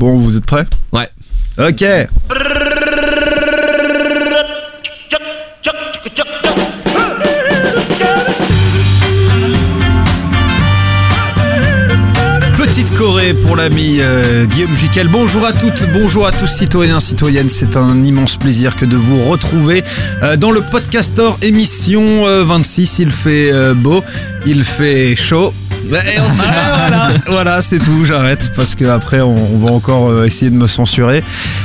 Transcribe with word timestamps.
Bon, 0.00 0.16
vous 0.16 0.38
êtes 0.38 0.46
prêts? 0.46 0.64
Ouais. 0.92 1.10
Ok. 1.58 1.84
Petite 12.56 12.90
Corée 12.96 13.34
pour 13.34 13.56
l'ami 13.56 13.98
euh, 14.00 14.46
Guillaume 14.46 14.74
Jiquel. 14.74 15.08
Bonjour 15.08 15.44
à 15.44 15.52
toutes, 15.52 15.86
bonjour 15.92 16.26
à 16.26 16.32
tous 16.32 16.46
citoyens, 16.46 17.00
citoyennes. 17.00 17.50
C'est 17.50 17.76
un 17.76 18.02
immense 18.02 18.36
plaisir 18.36 18.76
que 18.76 18.86
de 18.86 18.96
vous 18.96 19.28
retrouver 19.28 19.84
euh, 20.22 20.38
dans 20.38 20.50
le 20.50 20.62
Podcaster 20.62 21.32
émission 21.42 22.26
euh, 22.26 22.42
26. 22.42 23.00
Il 23.00 23.10
fait 23.10 23.52
euh, 23.52 23.74
beau, 23.74 24.02
il 24.46 24.64
fait 24.64 25.14
chaud. 25.14 25.52
Ah, 25.92 26.78
voilà, 26.88 27.08
voilà 27.26 27.62
c'est 27.62 27.78
tout, 27.78 28.04
j'arrête 28.04 28.52
parce 28.54 28.74
que 28.74 28.84
après 28.84 29.20
on, 29.20 29.54
on 29.54 29.58
va 29.58 29.72
encore 29.72 30.08
euh, 30.10 30.24
essayer 30.24 30.50
de 30.50 30.56
me 30.56 30.66
censurer. 30.66 31.24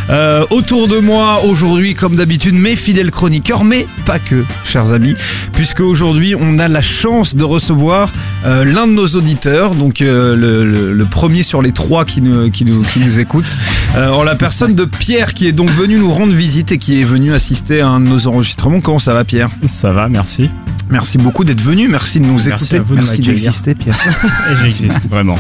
Euh, 0.10 0.46
autour 0.52 0.88
de 0.88 0.98
moi 1.00 1.42
aujourd'hui, 1.44 1.96
comme 1.96 2.16
d'habitude, 2.16 2.54
mes 2.56 2.76
fidèles 2.76 3.12
chroniqueurs, 3.12 3.64
mais 3.64 3.88
pas 4.06 4.20
que, 4.20 4.44
chers 4.64 4.92
amis, 4.94 5.14
puisque 5.54 5.82
aujourd'hui 5.82 6.34
on 6.40 6.60
a 6.60 6.68
la 6.68 6.82
chance 6.82 7.36
de 7.36 7.44
recevoir 7.44 8.12
euh, 8.46 8.64
l'un 8.64 8.88
de 8.88 8.94
nos 8.94 9.08
auditeurs, 9.08 9.76
donc 9.76 10.02
euh, 10.02 10.36
le, 10.36 10.66
le- 10.66 10.94
le 10.94 11.06
premier 11.06 11.44
sur 11.44 11.62
les 11.62 11.72
trois 11.72 12.06
qui 12.06 12.22
nous, 12.22 12.50
qui 12.50 12.66
nous, 12.66 12.82
qui 12.82 13.00
nous 13.00 13.20
écoute, 13.20 13.56
euh, 13.98 14.10
en 14.12 14.24
la 14.24 14.36
personne 14.36 14.76
de 14.76 14.86
Pierre 14.86 15.34
qui 15.34 15.48
est 15.48 15.52
donc 15.52 15.70
venu 15.72 15.98
nous 16.00 16.12
rendre 16.12 16.34
visite 16.34 16.72
et 16.72 16.78
qui 16.78 17.02
est 17.02 17.06
venu 17.06 17.34
assister 17.34 17.82
à 17.82 17.88
un 17.90 18.00
de 18.00 18.08
nos 18.08 18.28
enregistrements. 18.28 18.80
Comment 18.82 19.00
ça 19.00 19.14
va 19.14 19.24
Pierre? 19.24 19.50
Ça 19.66 19.92
va, 19.92 20.08
merci. 20.10 20.50
Merci 20.90 21.18
beaucoup 21.18 21.44
d'être 21.44 21.62
venu, 21.62 21.88
merci 21.88 22.20
de 22.20 22.26
nous 22.26 22.48
Merci 22.48 22.50
écouter, 22.50 22.78
à 22.78 22.82
vous 22.82 22.96
de 22.96 23.02
merci 23.02 23.22
d'exister 23.22 23.76
Pierre. 23.76 23.98
J'existe, 24.62 25.08
vraiment. 25.10 25.40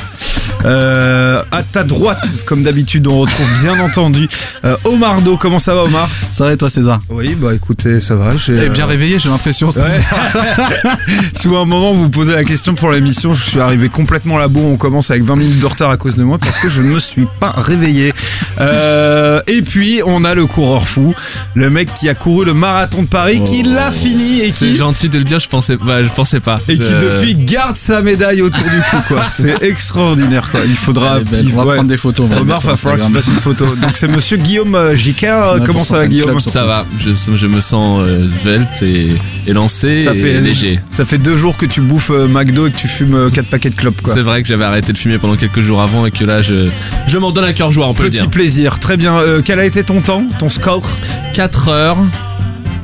Euh, 0.63 1.43
à 1.51 1.61
ta 1.63 1.83
droite, 1.83 2.25
comme 2.45 2.63
d'habitude, 2.63 3.05
on 3.07 3.19
retrouve 3.19 3.47
bien 3.61 3.79
entendu 3.79 4.27
euh, 4.63 4.75
Omar 4.85 5.21
Do. 5.21 5.37
Comment 5.37 5.59
ça 5.59 5.75
va, 5.75 5.83
Omar? 5.83 6.09
Ça 6.31 6.45
va 6.45 6.53
et 6.53 6.57
toi 6.57 6.69
César? 6.69 6.99
Oui, 7.09 7.35
bah 7.35 7.53
écoutez, 7.53 7.99
ça 7.99 8.15
va. 8.15 8.35
j'ai, 8.35 8.65
Eh 8.65 8.69
bien 8.69 8.85
euh, 8.85 8.87
réveillé 8.87 9.19
j'ai 9.19 9.29
l'impression. 9.29 9.69
Ouais. 9.69 9.81
si 11.33 11.47
à 11.47 11.51
un 11.51 11.65
moment 11.65 11.93
vous 11.93 12.09
posez 12.09 12.33
la 12.33 12.43
question 12.43 12.73
pour 12.73 12.91
l'émission, 12.91 13.33
je 13.33 13.43
suis 13.43 13.59
arrivé 13.59 13.89
complètement 13.89 14.37
là-bas. 14.37 14.59
On 14.59 14.77
commence 14.77 15.11
avec 15.11 15.23
20 15.23 15.35
minutes 15.35 15.59
de 15.59 15.65
retard 15.65 15.91
à 15.91 15.97
cause 15.97 16.15
de 16.15 16.23
moi 16.23 16.37
parce 16.39 16.57
que 16.57 16.69
je 16.69 16.81
ne 16.81 16.87
me 16.87 16.99
suis 16.99 17.27
pas 17.39 17.51
réveillé. 17.51 18.13
Euh, 18.59 19.41
et 19.47 19.61
puis 19.61 20.01
on 20.05 20.23
a 20.25 20.33
le 20.33 20.45
coureur 20.47 20.87
fou, 20.87 21.13
le 21.53 21.69
mec 21.69 21.93
qui 21.93 22.09
a 22.09 22.15
couru 22.15 22.45
le 22.45 22.53
marathon 22.53 23.03
de 23.03 23.07
Paris, 23.07 23.41
qui 23.45 23.63
l'a 23.63 23.91
fini 23.91 24.41
et 24.41 24.51
C'est 24.51 24.75
gentil 24.75 25.09
de 25.09 25.17
le 25.17 25.23
dire, 25.23 25.39
je 25.39 25.49
pensais, 25.49 25.77
bah, 25.77 26.03
je 26.03 26.09
pensais 26.09 26.39
pas. 26.39 26.59
et 26.67 26.77
qui 26.77 26.93
depuis 26.93 27.35
garde 27.35 27.75
sa 27.75 28.01
médaille 28.01 28.41
autour 28.41 28.63
du 28.63 28.81
cou. 28.89 28.97
quoi. 29.07 29.23
C'est 29.31 29.61
extraordinaire. 29.61 30.44
Quoi. 30.49 30.61
Il 30.65 30.75
faudra. 30.75 31.15
Elle 31.17 31.21
est 31.21 31.25
belle. 31.31 31.45
il- 31.47 31.53
On 31.53 31.57
va 31.57 31.65
ouais. 31.65 31.73
prendre 31.75 31.89
des 31.89 31.97
photos. 31.97 32.25
On 32.25 32.29
va 32.29 32.35
les 32.35 32.41
Omar, 32.41 32.55
mettre 32.55 32.61
sur 32.61 32.69
va 32.69 32.77
falloir 32.77 33.07
que 33.07 33.11
tu 33.13 33.17
Instagram. 33.17 33.35
fasses 33.43 33.47
une 33.47 33.65
photo. 33.65 33.75
Donc 33.75 33.91
c'est 33.95 34.07
Monsieur 34.07 34.37
Guillaume 34.37 34.75
euh, 34.75 34.95
Jicard. 34.95 35.55
Ouais, 35.55 35.61
Comment 35.65 35.79
ça 35.81 35.97
va, 35.97 36.07
Guillaume. 36.07 36.39
Ça 36.39 36.65
va, 36.65 36.85
je, 36.99 37.11
je 37.35 37.47
me 37.47 37.59
sens 37.61 38.01
euh, 38.05 38.27
svelte 38.27 38.81
et, 38.83 39.15
et 39.47 39.53
lancé 39.53 39.99
Ça 39.99 40.13
et 40.13 40.17
fait 40.17 40.41
léger. 40.41 40.79
Ça 40.89 41.05
fait 41.05 41.17
deux 41.17 41.37
jours 41.37 41.57
que 41.57 41.65
tu 41.65 41.81
bouffes 41.81 42.11
euh, 42.11 42.27
McDo 42.27 42.67
et 42.67 42.71
que 42.71 42.77
tu 42.77 42.87
fumes 42.87 43.29
4 43.33 43.47
paquets 43.47 43.69
de 43.69 43.75
clopes. 43.75 44.01
Quoi. 44.01 44.13
C'est 44.13 44.21
vrai 44.21 44.41
que 44.41 44.47
j'avais 44.47 44.65
arrêté 44.65 44.93
de 44.93 44.97
fumer 44.97 45.17
pendant 45.17 45.35
quelques 45.35 45.61
jours 45.61 45.81
avant 45.81 46.05
et 46.05 46.11
que 46.11 46.23
là, 46.23 46.41
je, 46.41 46.69
je 47.07 47.17
m'en 47.17 47.31
donne 47.31 47.45
à 47.45 47.53
cœur 47.53 47.71
joie, 47.71 47.87
on 47.87 47.93
peut 47.93 48.03
Petit 48.03 48.17
le 48.17 48.21
dire. 48.23 48.29
plaisir. 48.29 48.79
Très 48.79 48.97
bien. 48.97 49.15
Euh, 49.15 49.41
quel 49.43 49.59
a 49.59 49.65
été 49.65 49.83
ton 49.83 50.01
temps, 50.01 50.23
ton 50.39 50.49
score? 50.49 50.87
4 51.33 51.67
heures 51.69 51.97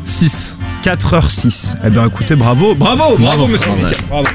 6. 0.03 0.57
4h06. 0.83 1.75
Eh 1.85 1.89
bien 1.91 2.05
écoutez, 2.07 2.35
bravo, 2.35 2.73
bravo, 2.73 2.97
bravo, 2.97 3.17
Bravo. 3.17 3.47
monsieur. 3.47 3.71
Jicard, 3.77 3.91
bravo. 4.09 4.27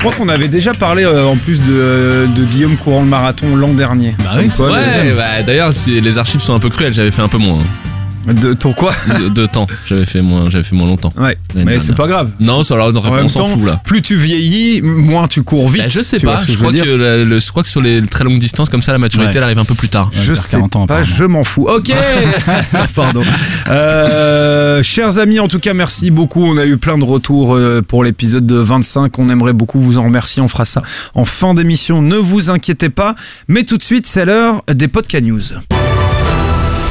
Je 0.00 0.04
crois 0.04 0.12
qu'on 0.12 0.28
avait 0.28 0.46
déjà 0.46 0.74
parlé 0.74 1.02
euh, 1.04 1.24
en 1.26 1.36
plus 1.36 1.60
de, 1.60 2.28
de 2.32 2.44
Guillaume 2.44 2.76
courant 2.76 3.00
le 3.00 3.08
marathon 3.08 3.56
l'an 3.56 3.72
dernier. 3.74 4.14
Bah 4.20 4.34
oui, 4.36 4.42
Comme 4.42 4.50
c'est 4.50 4.56
quoi, 4.58 4.68
vrai. 4.68 5.02
Ouais, 5.02 5.12
bah, 5.14 5.42
d'ailleurs, 5.44 5.74
si 5.74 6.00
les 6.00 6.18
archives 6.18 6.40
sont 6.40 6.54
un 6.54 6.60
peu 6.60 6.70
cruelles, 6.70 6.92
j'avais 6.94 7.10
fait 7.10 7.22
un 7.22 7.28
peu 7.28 7.38
moins. 7.38 7.58
hein. 7.60 7.87
De 8.26 8.52
ton 8.54 8.72
quoi 8.72 8.92
De, 9.18 9.28
de 9.28 9.46
temps, 9.46 9.66
j'avais 9.86 10.04
fait 10.06 10.20
moins, 10.20 10.50
j'avais 10.50 10.64
fait 10.64 10.74
moins 10.76 10.86
longtemps. 10.86 11.12
Ouais, 11.16 11.38
mais 11.54 11.78
c'est 11.78 11.94
pas 11.94 12.06
grave. 12.06 12.30
Non, 12.40 12.62
ça 12.62 12.76
même 13.16 13.24
on 13.26 13.28
s'en 13.28 13.40
temps, 13.40 13.48
fout 13.48 13.64
là. 13.66 13.80
plus 13.84 14.02
tu 14.02 14.16
vieillis, 14.16 14.82
moins 14.82 15.26
tu 15.28 15.42
cours 15.42 15.68
vite. 15.68 15.82
Bah, 15.82 15.88
je 15.88 16.02
sais 16.02 16.18
pas, 16.20 16.38
ce 16.38 16.46
que 16.46 16.52
je, 16.52 16.58
veux 16.58 16.62
crois 16.64 16.72
dire 16.72 16.84
que 16.84 16.90
la- 16.90 17.24
le- 17.24 17.40
je 17.40 17.50
crois 17.50 17.62
que 17.62 17.68
sur 17.68 17.80
les 17.80 18.02
très 18.06 18.24
longues 18.24 18.38
distances 18.38 18.68
comme 18.68 18.82
ça, 18.82 18.92
la 18.92 18.98
maturité 18.98 19.30
Ouais. 19.30 19.36
elle 19.36 19.42
arrive 19.44 19.58
un 19.58 19.64
peu 19.64 19.74
plus 19.74 19.88
tard. 19.88 20.10
Je 20.12 20.34
sais 20.34 20.56
40 20.56 20.76
ans, 20.76 20.86
pas, 20.86 21.02
je 21.04 21.24
m'en 21.24 21.44
fous. 21.44 21.68
Ok, 21.68 21.92
pardon. 22.94 23.22
Euh, 23.68 24.82
chers 24.82 25.18
amis, 25.18 25.40
en 25.40 25.48
tout 25.48 25.58
cas, 25.60 25.74
merci 25.74 26.10
beaucoup. 26.10 26.44
On 26.44 26.56
a 26.58 26.64
eu 26.66 26.76
plein 26.76 26.98
de 26.98 27.04
retours 27.04 27.54
euh, 27.54 27.82
pour 27.86 28.04
l'épisode 28.04 28.46
de 28.46 28.56
25. 28.56 29.18
On 29.18 29.28
aimerait 29.28 29.52
beaucoup 29.52 29.80
vous 29.80 29.98
en 29.98 30.04
remercier. 30.04 30.42
On 30.42 30.48
fera 30.48 30.64
ça 30.64 30.82
en 31.14 31.24
fin 31.24 31.54
d'émission. 31.54 32.02
Ne 32.02 32.16
vous 32.16 32.50
inquiétez 32.50 32.88
pas. 32.90 33.14
Mais 33.48 33.64
tout 33.64 33.76
de 33.76 33.82
suite, 33.82 34.06
c'est 34.06 34.24
l'heure 34.24 34.62
des 34.72 34.88
Podcast 34.88 35.24
News. 35.24 35.42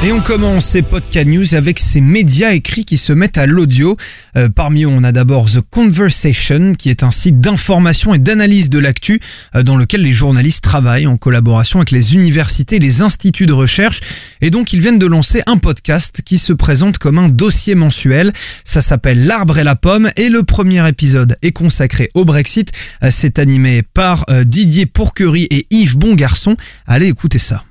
Et 0.00 0.12
on 0.12 0.20
commence 0.20 0.64
ces 0.64 0.82
podcast 0.82 1.28
news 1.28 1.56
avec 1.56 1.80
ces 1.80 2.00
médias 2.00 2.52
écrits 2.52 2.84
qui 2.84 2.96
se 2.96 3.12
mettent 3.12 3.36
à 3.36 3.46
l'audio. 3.46 3.96
Euh, 4.36 4.48
parmi 4.48 4.84
eux, 4.84 4.88
on 4.88 5.02
a 5.02 5.10
d'abord 5.10 5.50
The 5.50 5.60
Conversation, 5.60 6.74
qui 6.74 6.88
est 6.88 7.02
un 7.02 7.10
site 7.10 7.40
d'information 7.40 8.14
et 8.14 8.18
d'analyse 8.18 8.70
de 8.70 8.78
l'actu 8.78 9.20
euh, 9.56 9.64
dans 9.64 9.76
lequel 9.76 10.02
les 10.02 10.12
journalistes 10.12 10.62
travaillent 10.62 11.08
en 11.08 11.16
collaboration 11.16 11.80
avec 11.80 11.90
les 11.90 12.14
universités 12.14 12.76
et 12.76 12.78
les 12.78 13.02
instituts 13.02 13.46
de 13.46 13.52
recherche. 13.52 13.98
Et 14.40 14.50
donc, 14.50 14.72
ils 14.72 14.80
viennent 14.80 15.00
de 15.00 15.06
lancer 15.06 15.42
un 15.46 15.56
podcast 15.56 16.22
qui 16.24 16.38
se 16.38 16.52
présente 16.52 16.98
comme 16.98 17.18
un 17.18 17.28
dossier 17.28 17.74
mensuel. 17.74 18.32
Ça 18.62 18.80
s'appelle 18.80 19.26
L'arbre 19.26 19.58
et 19.58 19.64
la 19.64 19.74
pomme 19.74 20.10
et 20.14 20.28
le 20.28 20.44
premier 20.44 20.88
épisode 20.88 21.36
est 21.42 21.50
consacré 21.50 22.08
au 22.14 22.24
Brexit. 22.24 22.70
Euh, 23.02 23.08
C'est 23.10 23.40
animé 23.40 23.82
par 23.82 24.26
Didier 24.44 24.86
Pourquerie 24.86 25.48
et 25.50 25.66
Yves 25.70 25.98
Bongarçon. 25.98 26.56
Allez, 26.86 27.08
écoutez 27.08 27.40
ça. 27.40 27.64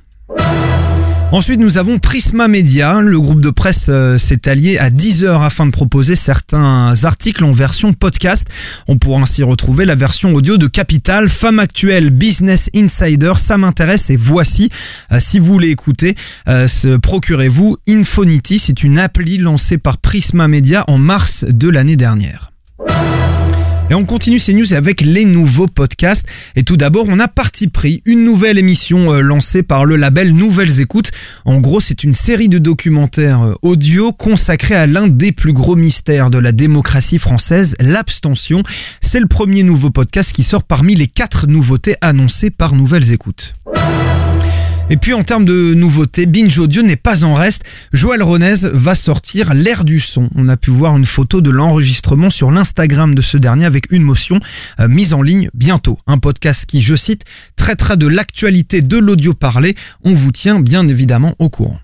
Ensuite, 1.33 1.59
nous 1.59 1.77
avons 1.77 1.99
Prisma 1.99 2.47
Media. 2.47 3.01
Le 3.01 3.19
groupe 3.19 3.41
de 3.41 3.49
presse 3.49 3.87
euh, 3.89 4.17
s'est 4.17 4.47
allié 4.47 4.77
à 4.77 4.89
10 4.89 5.25
heures 5.25 5.41
afin 5.41 5.65
de 5.65 5.71
proposer 5.71 6.15
certains 6.15 6.93
articles 7.03 7.43
en 7.43 7.51
version 7.51 7.91
podcast. 7.91 8.47
On 8.87 8.97
pourra 8.97 9.19
ainsi 9.19 9.43
retrouver 9.43 9.83
la 9.83 9.95
version 9.95 10.33
audio 10.33 10.55
de 10.57 10.67
Capital, 10.67 11.27
Femme 11.27 11.59
Actuelle, 11.59 12.11
Business 12.11 12.69
Insider, 12.73 13.33
Ça 13.35 13.57
m'intéresse 13.57 14.09
et 14.09 14.15
Voici. 14.15 14.69
Euh, 15.11 15.17
si 15.19 15.39
vous 15.39 15.51
voulez 15.51 15.69
écouter, 15.69 16.15
euh, 16.47 16.67
procurez-vous 17.01 17.75
Infonity. 17.89 18.57
C'est 18.57 18.83
une 18.83 18.97
appli 18.97 19.37
lancée 19.37 19.77
par 19.77 19.97
Prisma 19.97 20.47
Media 20.47 20.85
en 20.87 20.97
mars 20.97 21.43
de 21.47 21.67
l'année 21.67 21.97
dernière. 21.97 22.53
Et 23.89 23.93
on 23.93 24.03
continue 24.03 24.37
ces 24.37 24.53
news 24.53 24.73
avec 24.73 24.99
les 24.99 25.23
nouveaux 25.23 25.67
podcasts. 25.67 26.27
Et 26.57 26.63
tout 26.63 26.75
d'abord, 26.75 27.05
on 27.07 27.19
a 27.19 27.29
parti 27.29 27.67
pris 27.67 28.01
une 28.05 28.25
nouvelle 28.25 28.57
émission 28.57 29.13
euh, 29.13 29.21
lancée 29.21 29.63
par 29.63 29.85
le 29.85 29.95
label 29.95 30.33
Nouvelles 30.33 30.81
Écoutes. 30.81 31.11
En 31.45 31.59
gros, 31.59 31.79
c'est 31.79 32.03
une 32.03 32.13
série 32.13 32.49
de 32.49 32.57
documentaires 32.57 33.43
euh, 33.43 33.53
audio 33.61 34.11
consacrés 34.11 34.75
à 34.75 34.87
l'un 34.87 35.07
des 35.07 35.31
plus 35.31 35.53
gros 35.53 35.77
mystères 35.77 36.29
de 36.29 36.37
la 36.37 36.51
démocratie 36.51 37.17
française, 37.17 37.77
l'abstention. 37.79 38.61
C'est 38.99 39.21
le 39.21 39.27
premier 39.27 39.63
nouveau 39.63 39.89
podcast 39.89 40.33
qui 40.33 40.43
sort 40.43 40.63
parmi 40.63 40.93
les 40.93 41.07
quatre 41.07 41.47
nouveautés 41.47 41.95
annoncées 42.01 42.49
par 42.49 42.75
Nouvelles 42.75 43.13
Écoutes. 43.13 43.53
Et 44.89 44.95
puis 44.95 45.13
en 45.13 45.23
termes 45.23 45.43
de 45.43 45.73
nouveautés, 45.73 46.25
Binge 46.25 46.57
Audio 46.59 46.81
n'est 46.81 46.95
pas 46.95 47.25
en 47.25 47.33
reste. 47.33 47.65
Joël 47.91 48.23
Ronez 48.23 48.55
va 48.71 48.95
sortir 48.95 49.53
l'air 49.53 49.83
du 49.83 49.99
son. 49.99 50.29
On 50.33 50.47
a 50.47 50.55
pu 50.55 50.71
voir 50.71 50.95
une 50.95 51.05
photo 51.05 51.41
de 51.41 51.49
l'enregistrement 51.49 52.29
sur 52.29 52.51
l'Instagram 52.51 53.13
de 53.13 53.21
ce 53.21 53.37
dernier 53.37 53.65
avec 53.65 53.91
une 53.91 54.03
motion 54.03 54.39
euh, 54.79 54.87
mise 54.87 55.13
en 55.13 55.21
ligne 55.21 55.49
bientôt. 55.53 55.97
Un 56.07 56.19
podcast 56.19 56.65
qui, 56.65 56.81
je 56.81 56.95
cite, 56.95 57.25
traitera 57.57 57.97
de 57.97 58.07
l'actualité 58.07 58.81
de 58.81 58.97
l'audio 58.97 59.33
parlé. 59.33 59.75
On 60.03 60.13
vous 60.13 60.31
tient 60.31 60.61
bien 60.61 60.87
évidemment 60.87 61.35
au 61.37 61.49
courant. 61.49 61.79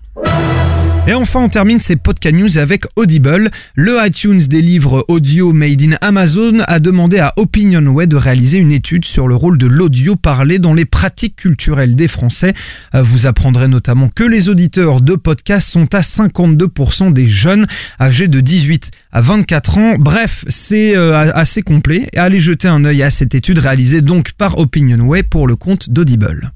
Et 1.06 1.12
enfin, 1.12 1.40
on 1.40 1.50
termine 1.50 1.80
ces 1.80 1.96
podcast 1.96 2.34
news 2.34 2.56
avec 2.56 2.84
Audible. 2.96 3.50
Le 3.74 3.98
iTunes 4.06 4.38
des 4.38 4.62
livres 4.62 5.04
audio 5.08 5.52
made 5.52 5.82
in 5.82 5.96
Amazon 6.00 6.60
a 6.66 6.80
demandé 6.80 7.18
à 7.18 7.34
Opinionway 7.36 8.06
de 8.06 8.16
réaliser 8.16 8.56
une 8.56 8.72
étude 8.72 9.04
sur 9.04 9.28
le 9.28 9.34
rôle 9.34 9.58
de 9.58 9.66
l'audio 9.66 10.16
parlé 10.16 10.58
dans 10.58 10.72
les 10.72 10.86
pratiques 10.86 11.36
culturelles 11.36 11.94
des 11.94 12.08
Français. 12.08 12.54
Vous 12.94 13.26
apprendrez 13.26 13.68
notamment 13.68 14.08
que 14.08 14.24
les 14.24 14.48
auditeurs 14.48 15.02
de 15.02 15.14
podcasts 15.14 15.68
sont 15.68 15.94
à 15.94 16.00
52% 16.00 17.12
des 17.12 17.28
jeunes 17.28 17.66
âgés 18.00 18.28
de 18.28 18.40
18 18.40 18.90
à 19.12 19.20
24 19.20 19.78
ans. 19.78 19.96
Bref, 19.98 20.46
c'est 20.48 20.96
euh, 20.96 21.30
assez 21.34 21.60
complet. 21.60 22.08
Allez 22.16 22.40
jeter 22.40 22.68
un 22.68 22.82
œil 22.86 23.02
à 23.02 23.10
cette 23.10 23.34
étude 23.34 23.58
réalisée 23.58 24.00
donc 24.00 24.32
par 24.32 24.56
Opinionway 24.56 25.22
pour 25.22 25.46
le 25.46 25.56
compte 25.56 25.90
d'Audible. 25.90 26.50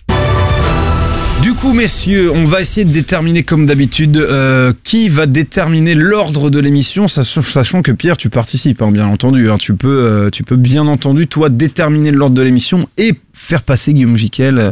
Du 1.58 1.64
coup, 1.66 1.72
messieurs, 1.72 2.30
on 2.32 2.44
va 2.44 2.60
essayer 2.60 2.84
de 2.84 2.92
déterminer, 2.92 3.42
comme 3.42 3.66
d'habitude, 3.66 4.16
euh, 4.16 4.72
qui 4.84 5.08
va 5.08 5.26
déterminer 5.26 5.96
l'ordre 5.96 6.50
de 6.50 6.60
l'émission, 6.60 7.08
sachant, 7.08 7.82
que 7.82 7.90
Pierre, 7.90 8.16
tu 8.16 8.30
participes, 8.30 8.80
hein, 8.80 8.92
bien 8.92 9.08
entendu. 9.08 9.50
hein. 9.50 9.58
tu 9.58 9.74
peux, 9.74 9.88
euh, 9.88 10.30
tu 10.30 10.44
peux 10.44 10.54
bien 10.54 10.86
entendu, 10.86 11.26
toi, 11.26 11.48
déterminer 11.48 12.12
l'ordre 12.12 12.36
de 12.36 12.42
l'émission 12.42 12.88
et 12.96 13.12
faire 13.32 13.64
passer 13.64 13.92
Guillaume 13.92 14.16
Jiquel 14.16 14.58
euh, 14.60 14.70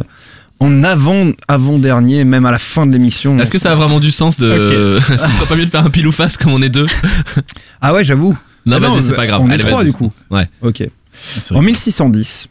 en 0.61 0.81
avant, 0.85 1.31
avant 1.49 1.77
dernier, 1.77 2.23
même 2.23 2.45
à 2.45 2.51
la 2.51 2.57
fin 2.57 2.85
de 2.85 2.93
l'émission. 2.93 3.37
Est-ce 3.37 3.51
que 3.51 3.59
ça 3.59 3.73
a 3.73 3.75
vraiment 3.75 3.99
du 3.99 4.09
sens 4.09 4.37
de. 4.37 4.97
Est-ce 5.11 5.23
qu'on 5.23 5.27
ferait 5.27 5.45
pas 5.49 5.55
mieux 5.57 5.65
de 5.65 5.69
faire 5.69 5.85
un 5.85 5.89
pile 5.89 6.07
ou 6.07 6.13
face 6.13 6.37
comme 6.37 6.53
on 6.53 6.61
est 6.61 6.69
deux 6.69 6.85
Ah 7.81 7.93
ouais, 7.93 8.05
j'avoue. 8.05 8.37
Non, 8.65 8.77
Ah 8.77 8.79
vas-y, 8.79 9.03
c'est 9.03 9.09
bah, 9.09 9.15
pas 9.17 9.27
grave. 9.27 9.41
On 9.43 9.51
est 9.51 9.57
trois 9.57 9.83
du 9.83 9.91
coup. 9.91 10.13
Ouais. 10.31 10.47
Ok. 10.61 10.83
C'est 11.11 11.51
En 11.51 11.57
vrai. 11.57 11.65
1610, 11.65 12.47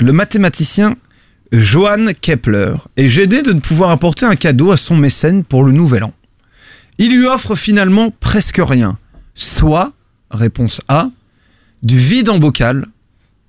le 0.00 0.12
mathématicien 0.12 0.96
Johann 1.52 2.12
Kepler 2.14 2.74
est 2.96 3.08
gêné 3.08 3.42
de 3.42 3.52
ne 3.52 3.60
pouvoir 3.60 3.90
apporter 3.90 4.26
un 4.26 4.34
cadeau 4.34 4.72
à 4.72 4.76
son 4.76 4.96
mécène 4.96 5.44
pour 5.44 5.64
le 5.64 5.72
nouvel 5.72 6.04
an. 6.04 6.12
Il 6.98 7.16
lui 7.16 7.26
offre 7.26 7.54
finalement 7.54 8.12
presque 8.20 8.60
rien. 8.62 8.98
Soit, 9.34 9.92
réponse 10.30 10.80
A, 10.88 11.10
du 11.82 11.98
vide 11.98 12.30
en 12.30 12.38
bocal. 12.38 12.86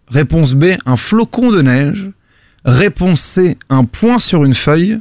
Réponse 0.09 0.53
B, 0.53 0.65
un 0.85 0.95
flocon 0.95 1.51
de 1.51 1.61
neige. 1.61 2.11
Réponse 2.65 3.21
C, 3.21 3.57
un 3.69 3.85
point 3.85 4.19
sur 4.19 4.43
une 4.43 4.53
feuille. 4.53 4.99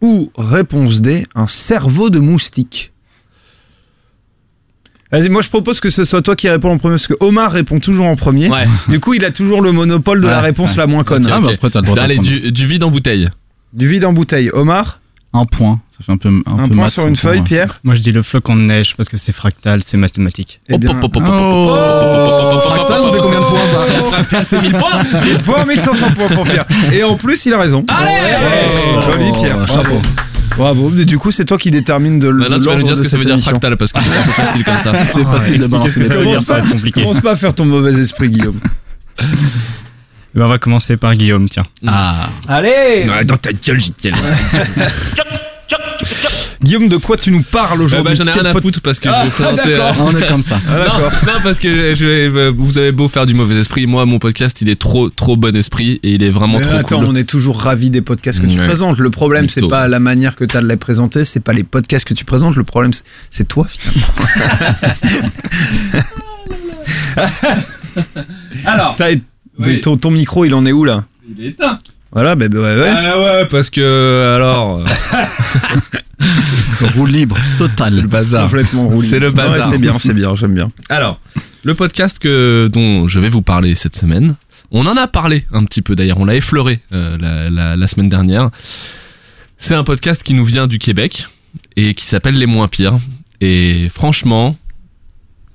Ou 0.00 0.30
réponse 0.36 1.02
D, 1.02 1.26
un 1.34 1.46
cerveau 1.46 2.08
de 2.08 2.20
moustique. 2.20 2.89
Vas-y, 5.12 5.28
moi 5.28 5.42
je 5.42 5.48
propose 5.48 5.80
que 5.80 5.90
ce 5.90 6.04
soit 6.04 6.22
toi 6.22 6.36
qui 6.36 6.48
réponds 6.48 6.70
en 6.70 6.78
premier 6.78 6.94
parce 6.94 7.08
que 7.08 7.14
Omar 7.20 7.50
répond 7.50 7.80
toujours 7.80 8.06
en 8.06 8.14
premier. 8.16 8.48
Ouais. 8.48 8.64
Du 8.88 9.00
coup, 9.00 9.14
il 9.14 9.24
a 9.24 9.30
toujours 9.32 9.60
le 9.60 9.72
monopole 9.72 10.20
de 10.20 10.26
la 10.28 10.40
réponse 10.40 10.70
ouais. 10.72 10.76
la 10.78 10.86
moins 10.86 11.02
conne. 11.04 11.26
Ok, 11.26 11.32
Ah, 11.34 11.40
bah 11.40 11.48
après, 11.54 11.70
t'as 11.70 11.80
le 11.80 11.84
droit 11.86 11.96
de 11.96 12.00
Allez, 12.02 12.18
du, 12.18 12.52
du 12.52 12.66
vide 12.66 12.84
en 12.84 12.90
bouteille. 12.90 13.28
Du 13.72 13.88
vide 13.88 14.04
en 14.04 14.12
bouteille. 14.12 14.50
Omar, 14.52 15.00
Un 15.32 15.46
point. 15.46 15.80
Ça 15.98 16.04
fait 16.04 16.12
un 16.12 16.16
peu 16.16 16.28
un, 16.28 16.58
un 16.64 16.68
peu 16.68 16.74
point 16.76 16.88
sur 16.88 17.02
un 17.04 17.08
une 17.08 17.16
feuille. 17.16 17.42
Pierre. 17.42 17.80
Moi, 17.84 17.94
je 17.96 18.00
dis 18.00 18.12
le 18.12 18.22
flocon 18.22 18.54
de 18.56 18.62
neige 18.62 18.96
parce 18.96 19.08
que 19.08 19.16
c'est 19.16 19.32
fractal, 19.32 19.82
c'est 19.84 19.96
mathématique. 19.96 20.60
Eh 20.68 20.78
bien, 20.78 20.98
Oh, 21.02 22.60
fractal, 22.64 23.00
on 23.02 23.12
fait 23.12 23.18
combien 23.20 23.40
de 23.40 23.44
points 23.44 23.66
ça 23.70 23.80
Fractal, 24.10 24.46
c'est 24.46 24.62
1000 24.62 24.72
points 24.72 25.02
Il 25.26 25.38
point 25.38 25.64
1500 25.64 26.06
points 26.16 26.28
pour 26.28 26.44
Pierre. 26.44 26.64
Et 26.92 27.02
en 27.02 27.16
plus, 27.16 27.44
il 27.46 27.52
a 27.52 27.58
raison. 27.58 27.84
Allez 27.88 29.02
Joli 29.12 29.32
Pierre. 29.32 29.58
Bravo. 29.66 30.00
Bravo. 30.60 30.90
Mais 30.90 31.04
du 31.04 31.18
coup, 31.18 31.30
c'est 31.30 31.44
toi 31.44 31.56
qui 31.58 31.70
détermine 31.70 32.18
de, 32.18 32.28
Maintenant, 32.30 32.58
de 32.58 32.62
tu 32.62 32.68
vas 32.68 32.76
nous 32.76 32.80
l'ordre 32.82 32.86
dire 32.86 32.96
ce 32.96 33.00
de 33.00 33.04
que 33.04 33.10
ça 33.10 33.16
veut 33.16 33.22
cette 33.22 33.26
dire 33.28 33.34
émission. 33.34 33.50
fractal 33.50 33.76
parce 33.76 33.92
que 33.92 34.00
c'est 34.02 34.08
un 34.10 34.22
peu 34.22 34.30
facile 34.32 34.64
comme 34.64 34.78
ça. 34.78 34.92
C'est 35.10 35.24
facile 35.24 35.58
de 35.60 35.66
balancer 35.66 36.00
les 36.00 36.06
ça 36.06 36.14
veut 36.14 36.20
trucs. 36.24 36.28
dire, 36.36 36.40
ça 36.42 36.52
va 36.54 36.58
être 36.60 36.70
compliqué. 36.70 37.00
Commence 37.02 37.20
pas 37.20 37.32
à 37.32 37.36
faire 37.36 37.54
ton 37.54 37.64
mauvais 37.64 37.94
esprit, 37.98 38.28
Guillaume. 38.30 38.60
on 40.36 40.48
va 40.48 40.58
commencer 40.58 40.96
par 40.96 41.14
Guillaume, 41.14 41.48
tiens. 41.48 41.64
Ah. 41.86 42.28
Allez 42.48 43.06
Ouais, 43.08 43.24
Dans 43.24 43.36
ta 43.36 43.52
gueule, 43.52 43.80
JTL. 43.80 44.14
Guillaume, 46.62 46.88
de 46.88 46.98
quoi 46.98 47.16
tu 47.16 47.30
nous 47.30 47.42
parles 47.42 47.80
Euh, 47.80 47.84
aujourd'hui 47.84 48.10
bah, 48.10 48.14
J'en 48.14 48.26
ai 48.26 48.32
rien 48.32 48.44
à 48.44 48.52
foutre 48.60 48.82
parce 48.82 49.00
que 49.00 49.08
Ah, 49.08 49.22
je 49.24 49.30
vais 49.30 49.32
présenter. 49.32 49.74
euh, 49.74 49.92
On 50.00 50.14
est 50.14 50.26
comme 50.28 50.42
ça. 50.42 50.60
Ah, 50.68 50.98
non, 51.26 51.32
parce 51.42 51.58
que 51.58 51.94
je 51.94 52.04
vais- 52.04 52.28
euh, 52.38 52.52
vous 52.54 52.76
avez 52.76 52.92
beau 52.92 53.08
faire 53.08 53.24
du 53.26 53.32
mauvais 53.34 53.56
esprit, 53.56 53.86
moi 53.86 54.04
mon 54.04 54.18
podcast 54.18 54.60
il 54.60 54.68
est 54.68 54.78
trop 54.78 55.08
trop 55.08 55.36
bon 55.36 55.56
esprit 55.56 56.00
et 56.02 56.12
il 56.12 56.22
est 56.22 56.28
vraiment 56.30 56.58
Mais 56.58 56.64
trop 56.64 56.76
attends, 56.76 56.98
cool. 56.98 57.06
on 57.08 57.16
est 57.16 57.24
toujours 57.24 57.60
ravis 57.60 57.88
des 57.90 58.02
podcasts 58.02 58.40
que 58.40 58.46
tu 58.46 58.58
Ouais. 58.58 58.66
présentes. 58.66 58.98
Le 58.98 59.08
problème, 59.10 59.48
c'est 59.48 59.66
pas 59.68 59.88
la 59.88 60.00
manière 60.00 60.36
que 60.36 60.44
tu 60.44 60.56
as 60.56 60.60
de 60.60 60.66
les 60.66 60.76
présenter, 60.76 61.24
c'est 61.24 61.40
pas 61.40 61.52
les 61.54 61.64
podcasts 61.64 62.06
que 62.06 62.14
tu 62.14 62.24
présentes. 62.26 62.56
Le 62.56 62.64
problème, 62.64 62.92
c'est- 62.92 63.04
c'est 63.30 63.48
toi, 63.48 63.66
finalement. 63.68 64.28
Alors, 68.66 68.96
Oui. 69.58 69.80
ton, 69.80 69.96
ton 69.96 70.10
micro, 70.10 70.44
il 70.44 70.54
en 70.54 70.64
est 70.66 70.72
où 70.72 70.84
là? 70.84 71.04
Il 71.38 71.44
est 71.44 71.48
éteint. 71.50 71.78
Voilà, 72.12 72.34
bah, 72.34 72.48
bah, 72.48 72.58
ouais, 72.58 72.76
ouais. 72.80 72.90
Ah 72.92 73.18
ouais, 73.20 73.46
parce 73.46 73.70
que 73.70 74.34
alors, 74.36 74.78
euh, 74.78 74.84
Roue 76.94 77.06
libre, 77.06 77.36
c'est 77.52 77.58
total. 77.58 77.94
le 77.96 78.06
bazar. 78.08 78.44
complètement 78.44 78.88
roulé. 78.88 79.06
C'est 79.06 79.18
le 79.18 79.28
Ouais, 79.28 79.34
bazar. 79.34 79.68
c'est 79.68 79.78
bien, 79.78 79.98
c'est 79.98 80.14
bien, 80.14 80.34
j'aime 80.34 80.54
bien. 80.54 80.70
Alors, 80.88 81.20
le 81.64 81.74
podcast 81.74 82.18
que 82.18 82.68
dont 82.72 83.06
je 83.08 83.20
vais 83.20 83.28
vous 83.28 83.42
parler 83.42 83.74
cette 83.74 83.96
semaine, 83.96 84.34
on 84.70 84.86
en 84.86 84.96
a 84.96 85.06
parlé 85.06 85.46
un 85.52 85.64
petit 85.64 85.82
peu 85.82 85.94
d'ailleurs, 85.96 86.18
on 86.20 86.24
l'a 86.24 86.34
effleuré 86.36 86.80
euh, 86.92 87.16
la, 87.18 87.50
la- 87.50 87.76
la 87.76 87.86
semaine 87.86 88.08
dernière. 88.08 88.50
C'est 89.58 89.74
un 89.74 89.84
podcast 89.84 90.22
qui 90.22 90.34
nous 90.34 90.44
vient 90.44 90.66
du 90.66 90.78
Québec 90.78 91.26
et 91.76 91.94
qui 91.94 92.04
s'appelle 92.06 92.38
Les 92.38 92.46
Moins 92.46 92.68
Pires. 92.68 92.98
Et 93.40 93.88
franchement, 93.90 94.56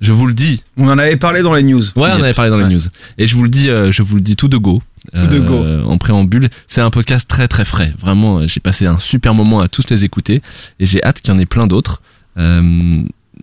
je 0.00 0.12
vous 0.12 0.26
le 0.26 0.34
dis, 0.34 0.62
On 0.76 0.88
en 0.88 0.98
avait 0.98 1.16
parlé 1.16 1.42
dans 1.42 1.54
les 1.54 1.62
news. 1.62 1.82
Ouais, 1.96 2.10
on 2.12 2.16
Yep. 2.16 2.24
avait 2.24 2.34
parlé 2.34 2.50
dans 2.50 2.58
les 2.58 2.64
Ouais. 2.64 2.72
news. 2.74 2.80
Et 3.18 3.26
je 3.26 3.34
vous 3.36 3.42
le 3.42 3.48
dis, 3.48 3.70
euh, 3.70 3.90
je 3.92 4.02
vous 4.02 4.16
le 4.16 4.20
dis 4.20 4.36
tout 4.36 4.48
de 4.48 4.56
go. 4.58 4.82
Tout 5.14 5.26
de 5.28 5.38
go. 5.38 5.64
En 5.86 5.98
préambule, 5.98 6.48
c'est 6.66 6.80
un 6.80 6.90
podcast 6.90 7.28
très 7.28 7.46
très 7.48 7.64
frais. 7.64 7.92
Vraiment, 7.98 8.38
euh, 8.40 8.46
j'ai 8.48 8.60
passé 8.60 8.86
un 8.86 8.98
super 8.98 9.34
moment 9.34 9.60
à 9.60 9.68
tous 9.68 9.84
les 9.90 10.02
écouter 10.04 10.42
et 10.80 10.86
j'ai 10.86 11.02
hâte 11.04 11.20
qu'il 11.20 11.32
y 11.32 11.36
en 11.36 11.38
ait 11.38 11.46
plein 11.46 11.66
d'autres. 11.68 12.02
Euh, 12.38 12.60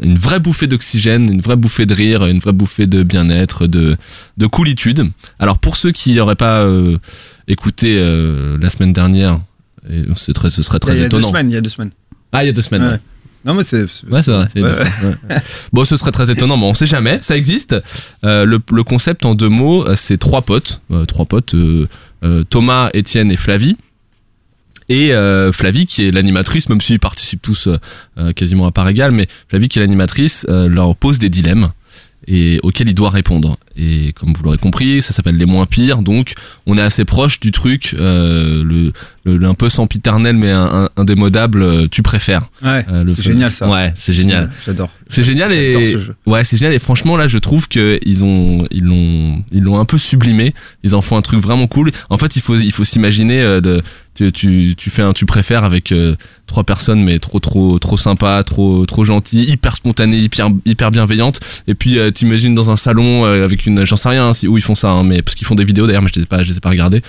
une 0.02 0.18
vraie 0.18 0.40
bouffée 0.40 0.68
d'oxygène, 0.68 1.32
une 1.32 1.40
vraie 1.42 1.56
bouffée 1.56 1.86
de 1.86 1.94
rire, 1.94 2.26
une 2.26 2.40
vraie 2.40 2.52
bouffée 2.52 2.86
de 2.88 3.04
bien-être, 3.04 3.66
de, 3.68 3.96
de 4.38 4.46
coolitude. 4.48 5.10
Alors 5.40 5.58
pour 5.60 5.78
ceux 5.78 5.92
qui 5.92 6.16
n'auraient 6.16 6.36
pas 6.36 6.60
euh, 6.62 6.98
écouté 7.48 7.96
euh, 7.98 8.58
la 8.60 8.70
semaine 8.70 8.92
dernière, 8.92 9.40
et 9.90 10.04
c'est 10.16 10.34
très, 10.34 10.50
ce 10.50 10.64
serait 10.64 10.80
Il 10.82 10.88
y 10.90 10.92
a- 10.92 10.92
très 10.92 10.96
il 10.96 11.02
y 11.02 11.06
a 11.06 11.10
deux 11.10 11.18
étonnant. 11.18 11.28
semaines, 11.30 11.50
il 11.50 11.54
y 11.54 11.58
a 11.58 11.62
deux 11.62 11.70
semaines. 11.70 11.92
Ah, 12.32 12.44
il 12.44 12.48
y 12.48 12.50
a 12.50 12.54
deux 12.54 12.62
semaines. 12.62 12.82
Ouais. 12.84 12.90
ouais. 12.90 13.00
Non, 13.46 13.54
mais 13.54 13.64
c'est. 13.64 13.84
Ouais, 14.10 14.24
c'est 14.24 14.32
vrai. 14.32 14.48
Ouais, 14.56 14.62
ouais. 14.64 15.36
Bon, 15.74 15.84
ce 15.86 15.98
serait 15.98 16.12
très 16.12 16.32
étonnant, 16.32 16.58
mais 16.58 16.66
on 16.66 16.74
sait 16.74 16.86
jamais. 16.86 17.20
Ça 17.22 17.36
existe. 17.36 17.76
Euh, 18.24 18.46
le, 18.46 18.60
le 18.72 18.84
concept 18.84 19.26
en 19.26 19.36
deux 19.36 19.50
mots, 19.50 19.86
euh, 19.86 19.96
c'est 19.96 20.18
trois 20.18 20.42
potes, 20.42 20.82
euh, 20.92 21.06
trois 21.06 21.26
potes, 21.26 21.54
euh, 21.54 21.88
Thomas, 22.50 22.90
Étienne 22.94 23.32
et 23.32 23.38
Flavie. 23.38 23.78
Et 24.90 25.12
Flavie 25.54 25.86
qui 25.86 26.06
est 26.06 26.12
l'animatrice, 26.12 26.68
même 26.70 26.82
s'ils 26.82 27.00
participent 27.00 27.42
tous 27.42 27.70
quasiment 28.36 28.68
à 28.68 28.72
part 28.72 28.88
égale, 28.90 29.12
mais 29.12 29.28
Flavie 29.48 29.70
qui 29.70 29.80
est 29.80 29.82
l'animatrice 29.82 30.46
leur 30.50 30.96
pose 30.96 31.20
des 31.20 31.30
dilemmes 31.30 31.72
et 32.28 32.60
auxquels 32.64 32.90
il 32.90 32.94
doit 32.94 33.10
répondre. 33.10 33.58
Et 33.76 34.14
comme 34.14 34.34
vous 34.34 34.44
l'aurez 34.44 34.58
compris, 34.58 35.02
ça 35.02 35.14
s'appelle 35.14 35.38
les 35.38 35.46
moins 35.46 35.66
pires, 35.66 36.04
donc 36.04 36.34
on 36.68 36.78
est 36.78 36.82
assez 36.82 37.06
proche 37.06 37.40
du 37.40 37.52
truc, 37.52 37.96
euh, 38.00 38.64
le, 38.64 38.94
le, 39.26 39.48
un 39.48 39.56
peu 39.56 39.68
sempiternel 39.70 40.36
mais 40.36 40.52
un, 40.52 40.84
un- 40.86 40.90
indémodable. 40.96 41.62
euh, 41.64 41.88
tu 41.90 42.04
préfères. 42.04 42.44
Ouais, 42.62 42.86
Euh, 42.92 43.04
c'est 43.08 43.24
génial 43.24 43.52
ça. 43.52 43.68
Ouais, 43.70 43.92
c'est 43.96 44.14
génial. 44.14 44.50
J'adore. 44.66 44.92
C'est 45.10 45.24
génial 45.24 45.52
et 45.54 45.74
ce 45.74 45.98
jeu. 45.98 46.16
ouais, 46.26 46.44
c'est 46.44 46.58
génial 46.58 46.74
et 46.74 46.80
franchement 46.80 47.18
là, 47.18 47.28
je 47.28 47.38
trouve 47.38 47.68
que 47.68 48.00
ils 48.06 48.24
ont 48.24 48.66
ils 48.72 48.84
l'ont 48.84 49.44
ils 49.52 49.62
l'ont 49.62 49.80
un 49.80 49.86
peu 49.86 49.98
sublimé. 49.98 50.54
Ils 50.84 50.96
en 50.96 51.02
font 51.02 51.18
un 51.18 51.22
truc 51.22 51.40
vraiment 51.40 51.68
cool. 51.68 51.92
En 52.10 52.18
fait, 52.18 52.36
il 52.36 52.42
faut 52.42 52.56
il 52.58 52.72
faut 52.72 52.84
s'imaginer 52.84 53.42
euh, 53.42 53.62
de 53.62 53.82
tu, 54.16 54.32
tu 54.32 54.74
tu 54.78 54.90
fais 54.92 55.02
un 55.02 55.14
tu 55.14 55.26
préfères 55.26 55.64
avec 55.64 55.92
euh, 55.92 56.16
trois 56.48 56.64
personnes 56.64 57.04
mais 57.04 57.18
trop 57.20 57.40
trop 57.40 57.78
trop 57.80 57.98
sympa, 57.98 58.44
trop 58.44 58.86
trop 58.88 59.04
gentil, 59.06 59.44
hyper 59.44 59.76
spontané, 59.78 60.18
hyper 60.20 60.50
hyper 60.66 60.90
bienveillante 60.92 61.40
et 61.68 61.74
puis 61.76 61.98
euh, 62.00 62.10
t'imagines 62.12 62.54
dans 62.56 62.70
un 62.72 62.78
salon 62.78 63.26
euh, 63.26 63.44
avec 63.46 63.63
une 63.66 63.86
j'en 63.86 63.96
sais 63.96 64.10
rien 64.10 64.28
hein, 64.30 64.34
si 64.34 64.48
où 64.48 64.58
ils 64.58 64.62
font 64.64 64.76
ça 64.76 64.90
hein, 64.92 65.04
mais 65.04 65.22
parce 65.22 65.36
qu'ils 65.36 65.48
font 65.48 65.56
des 65.56 65.66
vidéos 65.66 65.86
d'ailleurs 65.88 66.02
mais 66.02 66.10
je 66.14 66.20
les 66.20 66.24
ai 66.24 66.26
pas 66.28 66.44
je 66.44 66.50
les 66.50 66.58
ai 66.58 66.60
pas 66.60 66.70
regardées. 66.70 67.02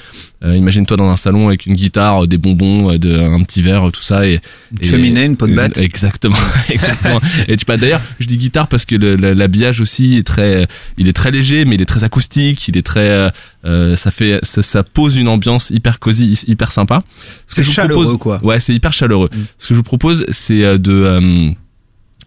Euh, 0.45 0.55
imagine-toi 0.57 0.99
dans 0.99 1.09
un 1.09 1.17
salon 1.17 1.49
avec 1.49 1.65
une 1.65 1.75
guitare, 1.75 2.25
euh, 2.25 2.27
des 2.27 2.37
bonbons, 2.37 2.91
euh, 2.93 2.99
de, 2.99 3.19
un 3.19 3.43
petit 3.45 3.63
verre, 3.63 3.91
tout 3.91 4.03
ça 4.03 4.27
et 4.27 4.41
Une 4.73 4.79
et- 4.83 4.85
cheminée, 4.87 5.25
une 5.25 5.37
peau 5.39 5.47
de 5.47 5.55
bête. 5.55 5.79
Exactement, 5.79 6.37
exactement. 6.69 7.19
Et 7.49 7.57
tu 7.57 7.65
pas 7.65 7.79
d'ailleurs, 7.79 8.03
je 8.21 8.27
dis 8.27 8.37
guitare 8.37 8.69
parce 8.69 8.85
que 8.85 8.95
l'habillage 8.95 9.81
aussi 9.81 10.19
est 10.19 10.23
très, 10.27 10.67
il 10.99 11.09
est 11.09 11.15
très 11.15 11.31
léger, 11.31 11.65
mais 11.65 11.77
il 11.77 11.81
est 11.83 11.87
très 11.87 12.05
acoustique, 12.05 12.69
il 12.69 12.77
est 12.77 12.83
très, 12.83 13.31
euh, 13.65 13.97
ça 13.97 14.11
fait, 14.11 14.39
ça, 14.43 14.61
ça 14.61 14.83
pose 14.83 15.17
une 15.17 15.29
ambiance 15.29 15.71
hyper 15.71 15.99
cosy, 15.99 16.39
hyper 16.47 16.73
sympa. 16.73 17.03
Ce 17.47 17.63
C'est 17.63 17.63
chaleureux, 17.65 18.05
propose- 18.05 18.19
quoi. 18.19 18.45
Ouais, 18.45 18.61
c'est 18.61 18.75
hyper 18.75 18.93
chaleureux. 18.93 19.31
Mm. 19.33 19.39
Ce 19.57 19.69
que 19.69 19.75
je 19.75 19.77
vous 19.79 19.83
propose, 19.83 20.27
c'est 20.31 20.79
de 20.79 21.55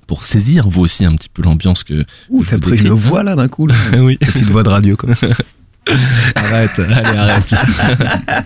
pour 0.07 0.23
saisir 0.23 0.67
vous 0.69 0.81
aussi 0.81 1.05
un 1.05 1.15
petit 1.15 1.29
peu 1.29 1.43
l'ambiance 1.43 1.83
que. 1.83 2.05
Ouh, 2.29 2.43
t'as 2.45 2.57
pris 2.57 2.77
une 2.77 2.89
voix 2.89 3.23
là 3.23 3.35
d'un 3.35 3.47
coup. 3.47 3.67
Là. 3.67 3.75
oui. 3.99 4.17
Petite 4.17 4.47
voix 4.47 4.63
de 4.63 4.69
radio 4.69 4.95
comme 4.95 5.13
ça. 5.13 5.27
Arrête, 6.35 6.79
allez 6.79 7.17
arrête. 7.17 7.55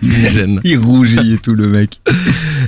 tu 0.02 0.10
me 0.10 0.30
gênes. 0.30 0.60
Il 0.62 0.78
rougit 0.78 1.32
et 1.32 1.38
tout 1.38 1.54
le 1.54 1.66
mec. 1.66 2.00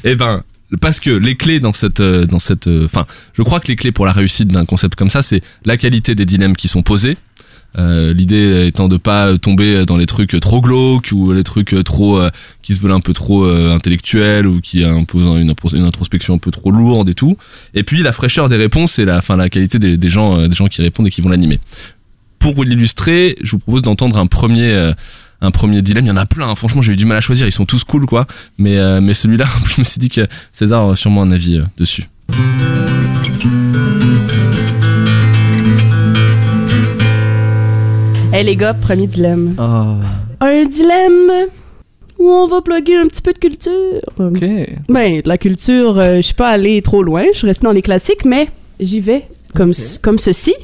Eh 0.02 0.16
ben, 0.16 0.42
parce 0.80 0.98
que 0.98 1.10
les 1.10 1.36
clés 1.36 1.60
dans 1.60 1.72
cette, 1.72 2.00
euh, 2.00 2.26
dans 2.26 2.38
cette, 2.38 2.66
euh, 2.66 2.86
enfin, 2.86 3.06
je 3.34 3.42
crois 3.42 3.60
que 3.60 3.68
les 3.68 3.76
clés 3.76 3.92
pour 3.92 4.06
la 4.06 4.12
réussite 4.12 4.48
d'un 4.48 4.64
concept 4.64 4.96
comme 4.96 5.10
ça, 5.10 5.22
c'est 5.22 5.42
la 5.64 5.76
qualité 5.76 6.14
des 6.14 6.26
dilemmes 6.26 6.56
qui 6.56 6.68
sont 6.68 6.82
posés. 6.82 7.16
Euh, 7.76 8.14
L'idée 8.14 8.66
étant 8.66 8.88
de 8.88 8.96
pas 8.96 9.36
tomber 9.38 9.84
dans 9.84 9.96
les 9.96 10.06
trucs 10.06 10.38
trop 10.40 10.60
glauques 10.60 11.10
ou 11.12 11.32
les 11.32 11.42
trucs 11.42 11.74
trop 11.84 12.20
euh, 12.20 12.30
qui 12.62 12.74
se 12.74 12.80
veulent 12.80 12.92
un 12.92 13.00
peu 13.00 13.12
trop 13.12 13.44
euh, 13.44 13.74
intellectuels 13.74 14.46
ou 14.46 14.60
qui 14.60 14.84
imposent 14.84 15.40
une, 15.40 15.84
introspection 15.84 16.34
un 16.34 16.38
peu 16.38 16.50
trop 16.50 16.70
lourde 16.70 17.08
et 17.08 17.14
tout. 17.14 17.36
Et 17.74 17.82
puis 17.82 18.02
la 18.02 18.12
fraîcheur 18.12 18.48
des 18.48 18.56
réponses 18.56 18.98
et 18.98 19.04
la, 19.04 19.18
enfin, 19.18 19.36
la 19.36 19.48
qualité 19.48 19.78
des, 19.78 20.08
gens, 20.08 20.46
des 20.46 20.54
gens 20.54 20.66
qui 20.68 20.82
répondent 20.82 21.06
et 21.06 21.10
qui 21.10 21.20
vont 21.20 21.28
l'animer. 21.28 21.58
Pour 22.38 22.62
l'illustrer, 22.62 23.36
je 23.42 23.52
vous 23.52 23.58
propose 23.58 23.82
d'entendre 23.82 24.18
un 24.18 24.26
premier. 24.26 24.92
un 25.40 25.50
premier 25.50 25.82
dilemme, 25.82 26.06
il 26.06 26.08
y 26.08 26.12
en 26.12 26.16
a 26.16 26.26
plein, 26.26 26.48
hein. 26.48 26.54
franchement 26.54 26.80
j'ai 26.80 26.92
eu 26.92 26.96
du 26.96 27.04
mal 27.04 27.18
à 27.18 27.20
choisir, 27.20 27.46
ils 27.46 27.52
sont 27.52 27.66
tous 27.66 27.84
cool 27.84 28.06
quoi, 28.06 28.26
mais, 28.56 28.78
mais 29.00 29.14
celui-là, 29.14 29.46
je 29.74 29.80
me 29.80 29.84
suis 29.84 29.98
dit 29.98 30.08
que 30.08 30.26
César 30.52 30.84
aurait 30.84 30.96
sûrement 30.96 31.22
un 31.22 31.32
avis 31.32 31.60
dessus. 31.76 32.04
Hey 38.34 38.44
les 38.44 38.56
gars, 38.56 38.74
premier 38.74 39.06
dilemme. 39.06 39.54
Ah, 39.58 39.94
Un 40.40 40.64
dilemme 40.64 41.48
où 42.18 42.28
on 42.28 42.46
va 42.48 42.60
plugger 42.62 42.96
un 42.96 43.06
petit 43.06 43.22
peu 43.22 43.32
de 43.32 43.38
culture. 43.38 44.00
ok. 44.18 44.44
Ben, 44.88 45.20
de 45.22 45.28
la 45.28 45.38
culture, 45.38 45.98
euh, 45.98 46.16
je 46.16 46.22
suis 46.22 46.34
pas 46.34 46.48
allée 46.48 46.82
trop 46.82 47.02
loin, 47.02 47.22
je 47.32 47.38
suis 47.38 47.46
restée 47.46 47.64
dans 47.64 47.72
les 47.72 47.82
classiques, 47.82 48.24
mais 48.24 48.48
j'y 48.80 48.98
vais 49.00 49.28
comme, 49.54 49.72
comme 50.02 50.18
ceci. 50.18 50.54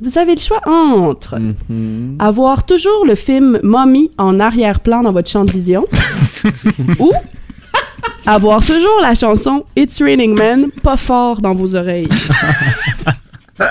Vous 0.00 0.16
avez 0.18 0.34
le 0.34 0.40
choix 0.40 0.60
entre 0.66 1.38
Mhm. 1.38 2.16
avoir 2.18 2.64
toujours 2.64 3.04
le 3.06 3.14
film 3.14 3.60
Mommy 3.62 4.10
en 4.16 4.40
arrière-plan 4.40 5.02
dans 5.02 5.12
votre 5.12 5.28
champ 5.28 5.44
de 5.44 5.50
vision 5.52 5.84
ou 6.98 7.12
avoir 8.24 8.64
toujours 8.64 9.00
la 9.02 9.14
chanson 9.14 9.64
It's 9.76 10.00
Raining 10.00 10.34
Men 10.34 10.70
pas 10.82 10.96
fort 10.96 11.42
dans 11.42 11.52
vos 11.52 11.74
oreilles. 11.74 12.08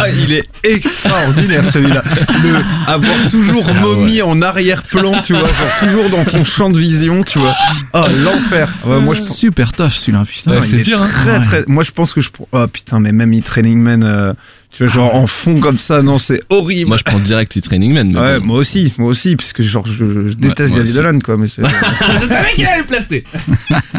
Ah, 0.00 0.08
il 0.10 0.32
est 0.32 0.44
extraordinaire 0.64 1.64
celui-là. 1.64 2.02
Le 2.42 2.56
avoir 2.92 3.26
toujours 3.30 3.72
momie 3.74 4.20
en 4.22 4.42
arrière-plan, 4.42 5.20
tu 5.22 5.32
vois, 5.32 5.44
genre 5.44 5.78
toujours 5.78 6.10
dans 6.10 6.24
ton 6.24 6.44
champ 6.44 6.70
de 6.70 6.78
vision, 6.78 7.22
tu 7.22 7.38
vois. 7.38 7.54
Ah, 7.92 8.08
l'enfer. 8.24 8.68
Ouais, 8.84 9.00
moi, 9.00 9.14
je 9.14 9.20
super 9.20 9.72
tough 9.72 9.90
celui-là, 9.90 10.24
putain. 10.24 10.50
Ouais, 10.52 10.62
c'est 10.62 10.82
dur, 10.82 11.00
hein. 11.00 11.08
Très, 11.08 11.40
très. 11.40 11.64
Moi, 11.68 11.84
je 11.84 11.92
pense 11.92 12.12
que 12.12 12.20
je. 12.20 12.30
Oh 12.52 12.66
putain, 12.66 13.00
mais 13.00 13.12
même 13.12 13.32
Heat 13.32 13.44
Training 13.44 13.78
Man, 13.78 14.02
euh, 14.04 14.32
tu 14.72 14.84
vois, 14.84 14.92
genre 14.92 15.14
en 15.14 15.26
fond 15.28 15.60
comme 15.60 15.78
ça, 15.78 16.02
non, 16.02 16.18
c'est 16.18 16.42
horrible. 16.50 16.88
Moi, 16.88 16.96
je 16.96 17.04
prends 17.04 17.20
direct 17.20 17.54
It's 17.54 17.66
Training 17.66 17.92
Man. 17.92 18.10
Mais 18.12 18.18
ouais, 18.18 18.40
bon. 18.40 18.46
moi 18.46 18.58
aussi, 18.58 18.92
moi 18.98 19.10
aussi, 19.10 19.36
parce 19.36 19.52
que 19.52 19.62
genre 19.62 19.86
je, 19.86 20.28
je 20.30 20.34
déteste 20.34 20.76
aussi. 20.76 20.94
Dolan, 20.94 21.20
quoi. 21.20 21.36
Mais 21.36 21.46
c'est. 21.46 21.62
je 22.20 22.26
savais 22.26 22.52
qu'il 22.54 22.66
allait 22.66 22.80
le 22.80 22.86
placer. 22.86 23.22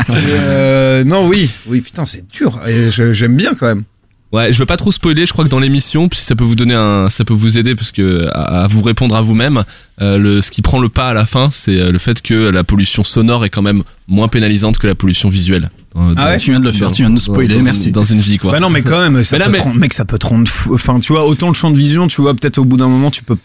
Euh, 0.09 1.03
non, 1.03 1.27
oui, 1.27 1.50
oui, 1.65 1.81
putain, 1.81 2.05
c'est 2.05 2.27
dur. 2.29 2.62
J'aime 2.89 3.35
bien 3.35 3.53
quand 3.53 3.67
même. 3.67 3.83
Ouais, 4.32 4.51
je 4.51 4.60
veux 4.60 4.65
pas 4.65 4.75
trop 4.75 4.91
spoiler. 4.91 5.25
Je 5.25 5.32
crois 5.32 5.46
que 5.46 5.50
dans 5.50 5.60
l'émission, 5.60 6.10
puis 6.10 6.20
ça 6.20 6.36
peut 6.36 6.44
vous 6.44 6.55
donner 6.55 6.74
un, 6.74 7.08
ça 7.10 7.24
peut 7.24 7.34
vous 7.34 7.58
aider 7.58 7.74
parce 7.75 7.91
que 7.94 8.27
à, 8.34 8.63
à 8.63 8.67
vous 8.67 8.82
répondre 8.82 9.15
à 9.15 9.22
vous-même. 9.22 9.63
euh, 10.01 10.17
le, 10.17 10.41
ce 10.41 10.51
qui 10.51 10.62
prend 10.62 10.79
le 10.79 10.89
pas 10.89 11.10
à 11.10 11.13
la 11.13 11.25
fin, 11.25 11.50
c'est 11.51 11.79
euh, 11.79 11.91
le 11.91 12.00
fait 12.00 12.22
que 12.22 12.34
la 12.50 12.63
pollution 12.65 13.03
sonore 13.03 13.46
est 13.46 13.50
quand 13.50 13.62
même 13.62 13.84
moins 14.08 14.27
pénalisante 14.27 14.77
que 14.77 14.88
la 14.88 14.96
pollution 14.96 15.29
visuelle. 15.29 15.70
Dans- 15.94 16.13
Ah 16.17 16.32
ouais 16.32 16.38
Tu 16.39 16.51
viens 16.51 16.60
de 16.60 16.65
le 16.65 16.74
faire, 16.74 16.91
tu 16.91 17.03
viens 17.03 17.10
de 17.10 17.13
nous 17.15 17.20
spoiler, 17.22 17.55
dans- 17.55 17.63
merci. 17.63 17.91
Dans 17.91 18.03
une 18.03 18.20
vie, 18.20 18.38
quoi. 18.38 18.51
Bah 18.51 18.60
non, 18.60 18.70
mais 18.70 18.82
quand 18.82 19.00
même, 19.00 19.24
ça 19.24 19.36
Mais 19.38 19.39
là, 19.39 19.46
peut 19.46 19.51
mais- 19.53 19.58
te 19.60 19.63
rendre- 19.63 19.79
mec, 19.79 19.94
ça 19.94 20.03
peut 20.03 20.17
te 20.17 20.25
rendre 20.27 20.48
fou. 20.50 20.74
Enfin, 20.75 21.00
tu 21.00 21.13
vois, 21.13 21.25
autant 21.25 21.48
le 21.48 21.53
champ 21.53 21.72
de 21.72 21.77
vision, 21.77 22.10
tu 22.10 22.22
vois, 22.22 22.34
peut-être 22.34 22.58
au 22.58 22.65
bout 22.65 22.75
d'un 22.75 22.89
moment, 22.89 23.12
tu 23.12 23.24
peux 23.24 23.38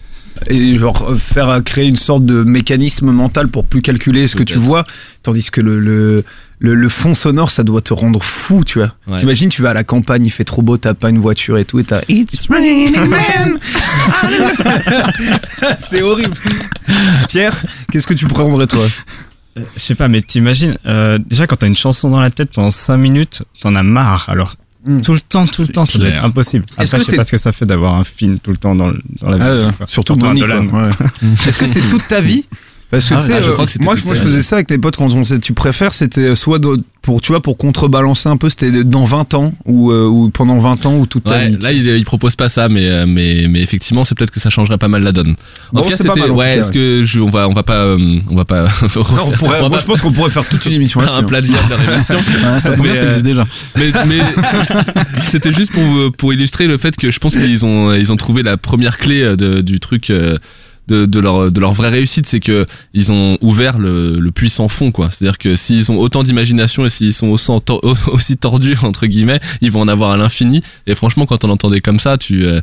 et 0.49 0.77
genre 0.77 1.15
faire 1.17 1.49
euh, 1.49 1.61
créer 1.61 1.87
une 1.87 1.97
sorte 1.97 2.25
de 2.25 2.43
mécanisme 2.43 3.11
mental 3.11 3.49
pour 3.49 3.65
plus 3.65 3.83
calculer 3.83 4.29
ce 4.29 4.37
que 4.37 4.43
tu 4.43 4.59
vois, 4.59 4.85
tandis 5.23 5.51
que 5.51 5.61
le, 5.61 5.79
le 5.79 6.25
le, 6.63 6.75
le 6.75 6.89
fond 6.91 7.15
sonore, 7.15 7.51
ça 7.51 7.63
doit 7.65 7.81
te 7.81 7.95
rendre 7.95 8.23
fou, 8.23 8.65
tu 8.67 8.81
vois. 8.81 8.93
Ouais. 9.07 9.17
T'imagines, 9.17 9.49
tu 9.49 9.63
vas 9.63 9.71
à 9.71 9.75
la 9.75 9.83
campagne, 9.83 10.27
il 10.27 10.31
fait 10.31 10.45
trop 10.45 10.61
beau, 10.61 10.77
t'as 10.77 10.93
pas 10.93 11.09
une 11.09 11.19
voiture 11.19 11.57
et 11.57 11.65
tout, 11.65 11.79
et 11.79 11.85
t'as 11.85 12.03
It's 12.09 12.49
raining 12.51 12.95
man. 13.09 13.59
C'est 15.79 16.03
horrible. 16.03 16.35
Pierre, 17.31 17.57
qu'est-ce 17.91 18.07
que 18.07 18.13
tu 18.13 18.27
prendrais 18.27 18.67
toi? 18.67 18.87
Je 19.57 19.63
sais 19.77 19.95
pas, 19.95 20.09
mais 20.09 20.21
t'imagines, 20.21 20.77
euh, 20.87 21.19
déjà 21.19 21.47
quand 21.47 21.57
t'as 21.57 21.67
une 21.67 21.75
chanson 21.75 22.11
dans 22.11 22.21
la 22.21 22.31
tête 22.31 22.51
pendant 22.55 22.71
5 22.71 22.99
minutes, 22.99 23.43
t'en 23.63 23.75
as 23.75 23.83
marre. 23.83 24.29
Alors, 24.29 24.55
Mm. 24.85 25.03
tout 25.03 25.13
le 25.13 25.21
temps, 25.21 25.45
tout 25.47 25.63
le 25.63 25.69
temps, 25.69 25.85
ça 25.85 25.99
doit 25.99 26.07
clair. 26.09 26.19
être 26.21 26.25
impossible. 26.25 26.65
Est-ce 26.79 26.95
Après, 26.95 26.99
que 26.99 26.99
je 26.99 27.05
sais 27.05 27.11
c'est- 27.11 27.17
pas 27.19 27.25
ce 27.25 27.31
que 27.33 27.37
ça 27.37 27.53
fait 27.53 27.67
d'avoir 27.67 27.95
un 27.97 28.05
film 28.05 28.39
tout 28.39 28.51
le 28.51 28.57
temps 28.57 28.75
dans, 28.75 28.93
dans 29.21 29.31
la 29.31 29.45
Ah, 29.45 29.51
ouais. 29.67 29.73
quoi. 29.77 29.87
Surtout. 29.89 30.15
Ouais. 30.15 30.91
Est-ce 31.47 31.59
que 31.59 31.67
c'est 31.67 31.83
toute 31.83 32.09
ta 32.09 32.21
vie 32.23 32.47
Parce 32.91 33.09
que 33.09 33.15
Ah 33.15 33.19
tu 33.19 33.27
sais, 33.27 33.33
ouais, 33.35 33.43
je 33.43 33.51
euh, 33.51 33.53
crois 33.53 33.67
que 33.67 33.79
moi, 33.85 33.95
je 33.97 34.03
ta 34.03 34.15
faisais 34.17 34.43
ça 34.43 34.57
avec 34.57 34.71
les 34.71 34.79
potes 34.79 34.97
quand 34.97 35.13
on 35.13 35.21
disait 35.21 35.39
tu 35.39 35.53
préfères, 35.53 35.93
c'était 35.95 36.35
soit 36.35 36.59
de- 36.59 36.81
pour 37.03 37.21
tu 37.23 37.29
vois 37.33 37.41
pour 37.41 37.57
contrebalancer 37.57 38.29
un 38.29 38.37
peu, 38.37 38.51
c'était 38.51 38.83
dans 38.85 39.05
20 39.05 39.33
ans 39.35 39.55
ou, 39.65 39.91
euh, 39.91 40.07
ou 40.07 40.29
pendant 40.31 40.59
20 40.59 40.85
ans 40.87 40.97
ou 40.99 41.07
toute 41.07 41.25
ta 41.25 41.31
Ouais, 41.39 41.51
vie. 41.51 41.59
là 41.61 41.73
il, 41.73 41.87
il 41.87 42.05
propose 42.05 42.35
pas 42.37 42.49
ça, 42.51 42.69
mais 42.69 42.91
euh, 42.91 43.07
mais 43.09 43.47
mais 43.49 43.61
effectivement 43.63 44.05
c'est 44.05 44.15
peut-être 44.19 44.33
que 44.33 44.41
ça 44.41 44.51
changerait 44.51 44.77
pas 44.77 44.89
mal 44.89 45.03
la 45.03 45.13
donne. 45.13 45.31
En 45.31 45.35
Bon, 45.77 45.83
tout 45.83 45.89
cas 45.91 45.97
c'était 45.97 46.29
ouais. 46.29 46.59
Est-ce 46.59 46.73
que 46.73 47.03
je, 47.07 47.21
on 47.21 47.31
va 47.31 47.49
on 47.49 47.55
va 47.55 47.63
pas 47.63 47.77
euh, 47.85 48.19
on 48.29 48.35
va 48.37 48.45
pas 48.45 48.65
Non, 48.83 48.91
on 48.97 49.31
pourrait- 49.31 49.37
on 49.41 49.49
va 49.49 49.61
moi, 49.61 49.71
pas 49.71 49.79
je 49.79 49.85
pense 49.87 50.01
qu'on 50.03 50.13
pourrait 50.13 50.31
faire 50.31 50.47
toute 50.49 50.67
une 50.67 50.73
émission 50.73 51.01
un 51.01 51.05
là-dessus. 51.05 51.21
hein. 51.21 51.23
plagiat 51.27 51.63
de 51.63 51.71
leur 51.71 51.93
émission. 51.95 52.17
Ouais, 52.53 52.61
ça 52.61 52.73
tombe 52.73 52.85
bien, 52.87 52.95
ça 52.97 53.03
euh, 53.03 53.07
existe 53.07 53.25
déjà. 53.25 53.47
mais, 53.77 53.93
mais 54.09 54.19
c'était 55.25 55.53
juste 55.53 55.73
pour, 55.73 56.13
pour 56.17 56.33
illustrer 56.33 56.67
le 56.67 56.77
fait 56.79 56.97
que 56.97 57.11
je 57.11 57.19
pense 57.19 57.35
qu'ils 57.37 57.65
ont, 57.65 57.95
ils 57.95 58.13
ont 58.13 58.17
trouvé 58.17 58.43
la 58.43 58.57
première 58.57 58.99
clé 58.99 59.37
de, 59.37 59.61
du 59.61 59.81
truc 59.81 60.11
euh, 60.11 60.39
de, 60.89 61.07
de, 61.07 61.21
leur, 61.21 61.53
de 61.53 61.61
leur 61.61 61.73
vraie 61.73 61.91
réussite, 61.91 62.27
c'est 62.27 62.41
que 62.41 62.67
ils 62.95 63.13
ont 63.13 63.39
ouvert 63.41 63.79
le, 63.79 64.19
le 64.19 64.31
puissant 64.33 64.69
fond, 64.69 64.91
quoi. 64.91 65.11
C'est-à-dire 65.11 65.39
que 65.39 65.55
s'ils 65.57 65.93
ont 65.93 65.99
autant 65.99 66.23
d'imagination 66.25 66.85
et 66.85 66.91
s'ils 66.91 67.13
sont 67.15 67.29
aussi, 67.29 67.51
tor- 67.65 67.81
aussi 68.13 68.37
tordus, 68.37 68.77
entre 68.83 69.07
guillemets, 69.07 69.41
ils 69.61 69.71
vont 69.71 69.81
en 69.83 69.89
avoir 69.89 70.11
à 70.11 70.17
l'infini. 70.17 70.63
Et 70.87 70.95
franchement, 70.95 71.27
quand 71.27 71.45
on 71.45 71.51
entendait 71.51 71.81
comme 71.81 71.99
ça, 71.99 72.19
tu 72.19 72.45
euh, 72.45 72.61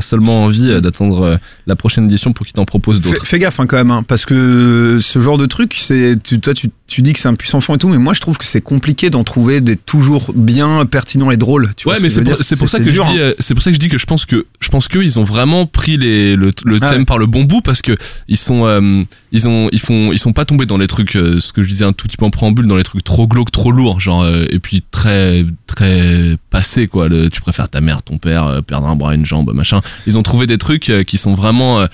seulement 0.00 0.44
envie 0.44 0.70
euh, 0.70 0.80
d'attendre 0.80 1.22
euh, 1.22 1.36
la 1.66 1.76
prochaine 1.76 2.04
édition 2.04 2.32
pour 2.32 2.44
qu'ils 2.46 2.54
t'en 2.54 2.64
proposent 2.64 3.00
d'autres. 3.00 3.26
fais 3.26 3.38
gaffe 3.38 3.60
hein, 3.60 3.66
quand 3.66 3.76
même, 3.78 3.90
hein, 3.90 4.02
parce 4.06 4.26
que 4.26 4.98
ce 5.00 5.18
genre 5.20 5.38
de 5.38 5.46
truc, 5.46 5.74
c'est 5.78 6.16
tu, 6.22 6.40
toi 6.40 6.54
tu, 6.54 6.68
tu 6.92 7.00
dis 7.00 7.14
que 7.14 7.18
c'est 7.18 7.28
un 7.28 7.34
puissant 7.34 7.60
fond 7.62 7.74
et 7.74 7.78
tout, 7.78 7.88
mais 7.88 7.98
moi 7.98 8.12
je 8.12 8.20
trouve 8.20 8.36
que 8.36 8.44
c'est 8.44 8.60
compliqué 8.60 9.08
d'en 9.08 9.24
trouver 9.24 9.62
des 9.62 9.76
toujours 9.76 10.32
bien 10.34 10.84
pertinents 10.84 11.30
et 11.30 11.38
drôles. 11.38 11.72
Tu 11.76 11.88
ouais, 11.88 11.98
mais 12.00 12.10
c'est 12.10 12.22
pour, 12.22 12.68
ça 12.68 12.78
que 12.78 12.90
dur, 12.90 13.04
je 13.04 13.12
dis, 13.12 13.18
hein. 13.18 13.22
euh, 13.22 13.34
c'est 13.38 13.54
pour 13.54 13.62
ça 13.62 13.70
que 13.70 13.74
je 13.74 13.80
dis 13.80 13.88
que 13.88 13.96
je 13.96 14.04
pense 14.04 14.26
que 14.26 14.46
je 14.60 14.68
pense 14.68 14.88
qu'eux 14.88 15.02
ils 15.02 15.18
ont 15.18 15.24
vraiment 15.24 15.64
pris 15.64 15.96
les, 15.96 16.36
le, 16.36 16.50
le 16.64 16.78
Ah 16.82 16.90
thème 16.90 16.98
ouais. 17.00 17.04
par 17.06 17.16
le 17.16 17.24
bon 17.26 17.44
bout 17.44 17.62
parce 17.62 17.80
que 17.80 17.96
ils 18.28 18.36
sont 18.36 18.66
euh, 18.66 19.04
ils 19.32 19.48
ont 19.48 19.70
ils 19.72 19.80
font 19.80 20.12
ils 20.12 20.18
sont 20.18 20.34
pas 20.34 20.44
tombés 20.44 20.66
dans 20.66 20.76
les 20.76 20.86
trucs 20.86 21.16
euh, 21.16 21.40
ce 21.40 21.52
que 21.52 21.62
je 21.62 21.68
disais 21.70 21.86
un 21.86 21.94
tout 21.94 22.06
petit 22.06 22.18
peu 22.18 22.26
en 22.26 22.30
préambule 22.30 22.66
dans 22.66 22.76
les 22.76 22.84
trucs 22.84 23.02
trop 23.04 23.26
glauques 23.26 23.50
trop 23.50 23.72
lourds 23.72 23.98
genre 23.98 24.22
euh, 24.22 24.44
et 24.50 24.58
puis 24.58 24.84
très 24.90 25.46
très 25.66 26.36
passés 26.50 26.88
quoi 26.88 27.08
le, 27.08 27.30
tu 27.30 27.40
préfères 27.40 27.70
ta 27.70 27.80
mère 27.80 28.02
ton 28.02 28.18
père 28.18 28.62
perdre 28.66 28.86
un 28.86 28.96
bras 28.96 29.14
une 29.14 29.24
jambe 29.24 29.50
machin 29.54 29.80
ils 30.06 30.18
ont 30.18 30.22
trouvé 30.22 30.46
des 30.46 30.58
trucs 30.58 30.92
qui 31.06 31.16
sont 31.16 31.34
vraiment 31.34 31.86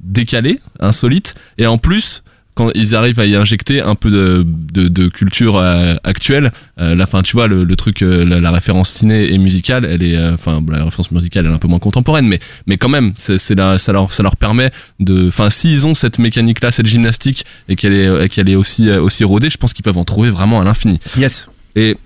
décalés 0.00 0.60
insolites 0.78 1.34
et 1.58 1.66
en 1.66 1.78
plus 1.78 2.22
quand 2.56 2.70
ils 2.74 2.94
arrivent 2.94 3.20
à 3.20 3.26
y 3.26 3.36
injecter 3.36 3.82
un 3.82 3.94
peu 3.94 4.10
de, 4.10 4.44
de, 4.72 4.88
de 4.88 5.08
culture 5.08 5.56
euh, 5.58 5.94
actuelle, 6.04 6.52
euh, 6.80 6.94
la 6.94 7.06
fin, 7.06 7.20
tu 7.20 7.34
vois, 7.34 7.48
le, 7.48 7.64
le 7.64 7.76
truc, 7.76 8.00
euh, 8.00 8.24
la, 8.24 8.40
la 8.40 8.50
référence 8.50 8.88
ciné 8.88 9.30
et 9.30 9.36
musicale, 9.36 9.84
elle 9.84 10.02
est, 10.02 10.16
euh, 10.16 10.32
enfin, 10.32 10.64
la 10.72 10.84
référence 10.84 11.10
musicale, 11.10 11.44
elle 11.44 11.52
est 11.52 11.54
un 11.54 11.58
peu 11.58 11.68
moins 11.68 11.78
contemporaine, 11.78 12.26
mais, 12.26 12.40
mais 12.66 12.78
quand 12.78 12.88
même, 12.88 13.12
c'est, 13.14 13.36
c'est 13.36 13.54
la, 13.54 13.78
ça 13.78 13.92
leur, 13.92 14.10
ça 14.10 14.22
leur 14.22 14.36
permet 14.36 14.70
de, 15.00 15.28
enfin, 15.28 15.50
s'ils 15.50 15.86
ont 15.86 15.92
cette 15.92 16.18
mécanique-là, 16.18 16.70
cette 16.70 16.86
gymnastique, 16.86 17.44
et 17.68 17.76
qu'elle 17.76 17.92
est, 17.92 18.24
et 18.24 18.28
qu'elle 18.30 18.48
est 18.48 18.56
aussi, 18.56 18.90
aussi 18.90 19.22
rodée, 19.22 19.50
je 19.50 19.58
pense 19.58 19.74
qu'ils 19.74 19.84
peuvent 19.84 19.98
en 19.98 20.04
trouver 20.04 20.30
vraiment 20.30 20.58
à 20.60 20.64
l'infini. 20.64 20.98
Yes. 21.18 21.48
Et 21.76 21.98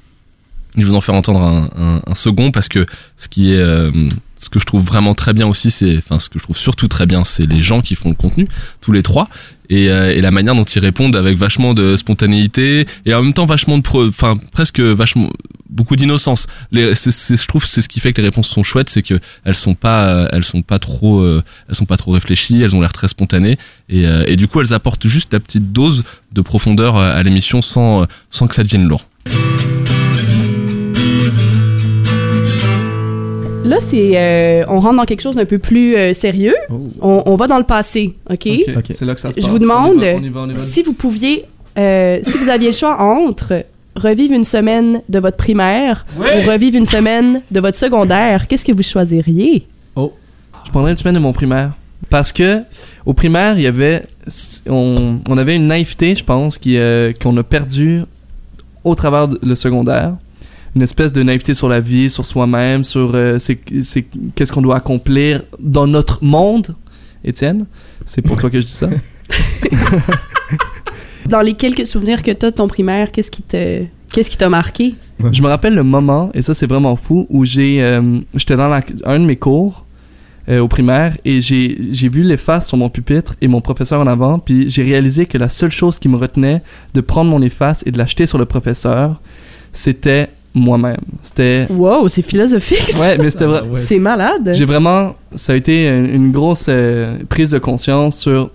je 0.76 0.82
vais 0.82 0.88
vous 0.88 0.96
en 0.96 1.00
faire 1.00 1.14
entendre 1.14 1.42
un, 1.42 1.70
un, 1.78 2.02
un 2.04 2.14
second 2.14 2.50
parce 2.50 2.68
que 2.68 2.86
ce 3.16 3.28
qui 3.28 3.52
est, 3.52 3.58
euh, 3.58 3.90
ce 4.40 4.48
que 4.48 4.58
je 4.58 4.64
trouve 4.64 4.82
vraiment 4.82 5.14
très 5.14 5.32
bien 5.32 5.46
aussi, 5.46 5.70
c'est, 5.70 5.98
enfin, 5.98 6.18
ce 6.18 6.28
que 6.28 6.38
je 6.38 6.44
trouve 6.44 6.56
surtout 6.56 6.88
très 6.88 7.06
bien, 7.06 7.22
c'est 7.22 7.46
les 7.46 7.62
gens 7.62 7.82
qui 7.82 7.94
font 7.94 8.08
le 8.08 8.14
contenu, 8.16 8.48
tous 8.80 8.90
les 8.90 9.02
trois, 9.02 9.28
et, 9.68 9.88
euh, 9.90 10.12
et 10.12 10.20
la 10.20 10.30
manière 10.32 10.54
dont 10.56 10.64
ils 10.64 10.80
répondent 10.80 11.14
avec 11.14 11.36
vachement 11.36 11.74
de 11.74 11.94
spontanéité 11.94 12.86
et 13.04 13.14
en 13.14 13.22
même 13.22 13.34
temps 13.34 13.46
vachement 13.46 13.78
de, 13.78 14.08
enfin, 14.08 14.36
presque 14.50 14.80
vachement 14.80 15.30
beaucoup 15.68 15.94
d'innocence. 15.94 16.48
Je 16.72 17.46
trouve, 17.46 17.64
c'est 17.64 17.82
ce 17.82 17.88
qui 17.88 18.00
fait 18.00 18.12
que 18.12 18.20
les 18.20 18.28
réponses 18.28 18.48
sont 18.48 18.62
chouettes, 18.62 18.90
c'est 18.90 19.02
que 19.02 19.20
elles 19.44 19.54
sont 19.54 19.74
pas, 19.74 20.08
euh, 20.08 20.28
elles 20.32 20.44
sont 20.44 20.62
pas 20.62 20.78
trop, 20.78 21.20
euh, 21.20 21.42
elles 21.68 21.76
sont 21.76 21.84
pas 21.84 21.96
trop 21.96 22.10
réfléchies, 22.12 22.60
elles 22.62 22.74
ont 22.74 22.80
l'air 22.80 22.92
très 22.92 23.08
spontanées 23.08 23.58
et, 23.88 24.06
euh, 24.06 24.24
et 24.26 24.36
du 24.36 24.48
coup 24.48 24.60
elles 24.60 24.74
apportent 24.74 25.06
juste 25.06 25.32
la 25.32 25.38
petite 25.38 25.72
dose 25.72 26.02
de 26.32 26.40
profondeur 26.40 26.96
euh, 26.96 27.14
à 27.14 27.22
l'émission 27.22 27.62
sans, 27.62 28.06
sans 28.30 28.48
que 28.48 28.54
ça 28.54 28.64
devienne 28.64 28.88
lourd. 28.88 29.06
Là, 33.70 33.76
c'est, 33.80 34.12
euh, 34.14 34.64
on 34.68 34.80
rentre 34.80 34.96
dans 34.96 35.04
quelque 35.04 35.20
chose 35.22 35.36
d'un 35.36 35.44
peu 35.44 35.58
plus 35.58 35.96
euh, 35.96 36.12
sérieux. 36.12 36.54
On, 37.00 37.22
on 37.26 37.36
va 37.36 37.46
dans 37.46 37.58
le 37.58 37.64
passé, 37.64 38.14
OK? 38.30 38.48
C'est 38.90 39.04
là 39.04 39.14
que 39.14 39.20
ça 39.20 39.32
se 39.32 39.40
Je 39.40 39.42
passe. 39.42 39.50
vous 39.50 39.58
demande 39.58 39.96
On 39.98 40.00
y 40.00 40.12
va, 40.12 40.18
on 40.18 40.22
y 40.22 40.28
va, 40.28 40.40
on 40.40 40.48
y 40.48 40.52
va. 40.52 40.56
Si 40.56 40.82
vous 40.82 40.92
pouviez, 40.92 41.44
euh, 41.78 42.18
si 42.22 42.36
vous 42.38 42.48
aviez 42.48 42.68
le 42.68 42.74
choix 42.74 43.00
entre 43.00 43.64
revivre 43.96 44.34
une 44.34 44.44
semaine 44.44 45.02
de 45.08 45.18
votre 45.18 45.36
primaire 45.36 46.06
ou 46.18 46.22
revivre 46.50 46.76
une 46.76 46.86
semaine 46.86 47.42
de 47.50 47.60
votre 47.60 47.76
secondaire, 47.76 48.46
qu'est-ce 48.48 48.64
que 48.64 48.72
vous 48.72 48.82
choisiriez? 48.82 49.66
Je 49.96 50.70
prendrais 50.70 50.90
une 50.92 50.96
semaine 50.96 51.14
de 51.14 51.20
mon 51.20 51.32
primaire. 51.32 51.72
Parce 52.10 52.32
que 52.32 52.62
au 53.06 53.12
primaire, 53.12 53.56
il 53.58 53.62
y 53.62 53.66
avait, 53.66 54.02
on, 54.68 55.18
on 55.28 55.38
avait 55.38 55.56
une 55.56 55.66
naïveté, 55.66 56.14
je 56.14 56.24
pense, 56.24 56.58
qui, 56.58 56.76
euh, 56.78 57.12
qu'on 57.20 57.36
a 57.36 57.42
perdue 57.42 58.02
au 58.84 58.94
travers 58.94 59.28
de- 59.28 59.38
le 59.42 59.54
secondaire. 59.54 60.12
Une 60.76 60.82
espèce 60.82 61.12
de 61.12 61.22
naïveté 61.22 61.54
sur 61.54 61.68
la 61.68 61.80
vie, 61.80 62.08
sur 62.10 62.24
soi-même, 62.24 62.84
sur 62.84 63.12
euh, 63.14 63.38
c'est, 63.38 63.58
c'est- 63.82 64.06
qu'est-ce 64.34 64.52
qu'on 64.52 64.62
doit 64.62 64.76
accomplir 64.76 65.42
dans 65.58 65.86
notre 65.86 66.22
monde. 66.24 66.74
Étienne, 67.24 67.66
c'est 68.06 68.22
pour 68.22 68.36
toi 68.36 68.48
que 68.48 68.60
je 68.60 68.66
dis 68.66 68.72
ça. 68.72 68.88
Dans 71.28 71.42
les 71.42 71.52
quelques 71.54 71.86
souvenirs 71.86 72.22
que 72.22 72.30
tu 72.32 72.46
as 72.46 72.50
de 72.50 72.56
ton 72.56 72.66
primaire, 72.66 73.12
qu'est-ce 73.12 73.30
qui 73.30 73.42
te, 73.42 73.84
qu'est-ce 74.12 74.30
qui 74.30 74.36
t'a 74.36 74.48
marqué? 74.48 74.94
Je 75.32 75.42
me 75.42 75.48
rappelle 75.48 75.74
le 75.74 75.82
moment, 75.84 76.30
et 76.34 76.42
ça 76.42 76.54
c'est 76.54 76.66
vraiment 76.66 76.96
fou, 76.96 77.26
où 77.28 77.44
j'ai, 77.44 77.82
euh, 77.82 78.18
j'étais 78.34 78.56
dans 78.56 78.68
la- 78.68 78.82
un 79.04 79.20
de 79.20 79.24
mes 79.26 79.36
cours 79.36 79.84
euh, 80.48 80.60
au 80.60 80.66
primaire 80.66 81.16
et 81.24 81.40
j'ai, 81.40 81.78
j'ai 81.92 82.08
vu 82.08 82.22
les 82.22 82.36
faces 82.38 82.66
sur 82.66 82.78
mon 82.78 82.88
pupitre 82.88 83.34
et 83.40 83.46
mon 83.48 83.60
professeur 83.60 84.00
en 84.00 84.06
avant, 84.06 84.38
puis 84.38 84.68
j'ai 84.70 84.82
réalisé 84.82 85.26
que 85.26 85.36
la 85.38 85.48
seule 85.50 85.70
chose 85.70 85.98
qui 85.98 86.08
me 86.08 86.16
retenait 86.16 86.62
de 86.94 87.00
prendre 87.02 87.30
mon 87.30 87.42
efface 87.42 87.82
et 87.86 87.92
de 87.92 87.98
l'acheter 87.98 88.24
sur 88.26 88.38
le 88.38 88.46
professeur, 88.46 89.20
c'était 89.72 90.30
moi-même. 90.54 90.96
C'était... 91.22 91.66
Wow, 91.70 92.08
c'est 92.08 92.22
philosophique. 92.22 92.90
ça. 92.90 92.98
Ouais, 93.00 93.18
mais 93.18 93.30
c'était 93.30 93.44
vrai. 93.46 93.62
C'est 93.78 93.98
malade. 93.98 94.50
J'ai 94.54 94.64
vraiment, 94.64 95.14
ça 95.34 95.52
a 95.52 95.56
été 95.56 95.86
une, 95.88 96.32
grosse 96.32 96.66
euh, 96.68 97.18
prise 97.28 97.50
de 97.50 97.58
conscience 97.58 98.18
sur. 98.18 98.50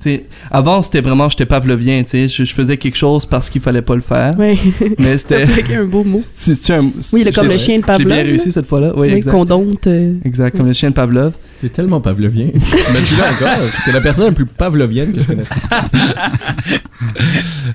tu 0.00 0.10
sais, 0.10 0.24
avant, 0.50 0.82
c'était 0.82 1.00
vraiment, 1.00 1.28
j'étais 1.28 1.46
pavlovien, 1.46 2.02
tu 2.04 2.10
sais, 2.10 2.28
je, 2.28 2.44
je 2.44 2.54
faisais 2.54 2.76
quelque 2.76 2.96
chose 2.96 3.26
parce 3.26 3.50
qu'il 3.50 3.60
fallait 3.60 3.82
pas 3.82 3.94
le 3.96 4.02
faire. 4.02 4.30
Ouais. 4.38 4.56
Mais 4.98 5.18
c'était. 5.18 5.42
Avec 5.42 5.70
un 5.72 5.84
beau 5.84 6.04
mot. 6.04 6.20
c'est- 6.34 6.54
c'est 6.54 6.74
un- 6.74 6.90
Oui, 7.12 7.24
le- 7.24 7.32
comme 7.32 7.46
le 7.46 7.50
chien 7.52 7.78
de 7.78 7.84
J'ai 7.86 8.04
bien 8.04 8.08
Pavlov, 8.08 8.26
réussi 8.26 8.46
là. 8.48 8.52
cette 8.52 8.66
fois-là, 8.66 8.92
oui, 8.96 9.08
Oui, 9.08 9.14
exact. 9.14 9.32
qu'on 9.32 9.44
dompte. 9.44 9.86
euh, 9.88 10.14
Exact, 10.24 10.56
comme 10.56 10.66
le 10.66 10.72
chien 10.74 10.90
de 10.90 10.94
Pavlov. 10.94 11.32
T'es 11.60 11.68
tellement 11.70 12.00
pavlovien. 12.00 12.48
Mais 12.54 13.02
tu 13.06 13.14
l'as 13.16 13.32
encore. 13.32 13.70
T'es 13.84 13.92
la 13.92 14.00
personne 14.02 14.26
la 14.26 14.32
plus 14.32 14.46
pavlovienne 14.46 15.12
que 15.14 15.22
je 15.22 15.26
connaisse. 15.26 15.48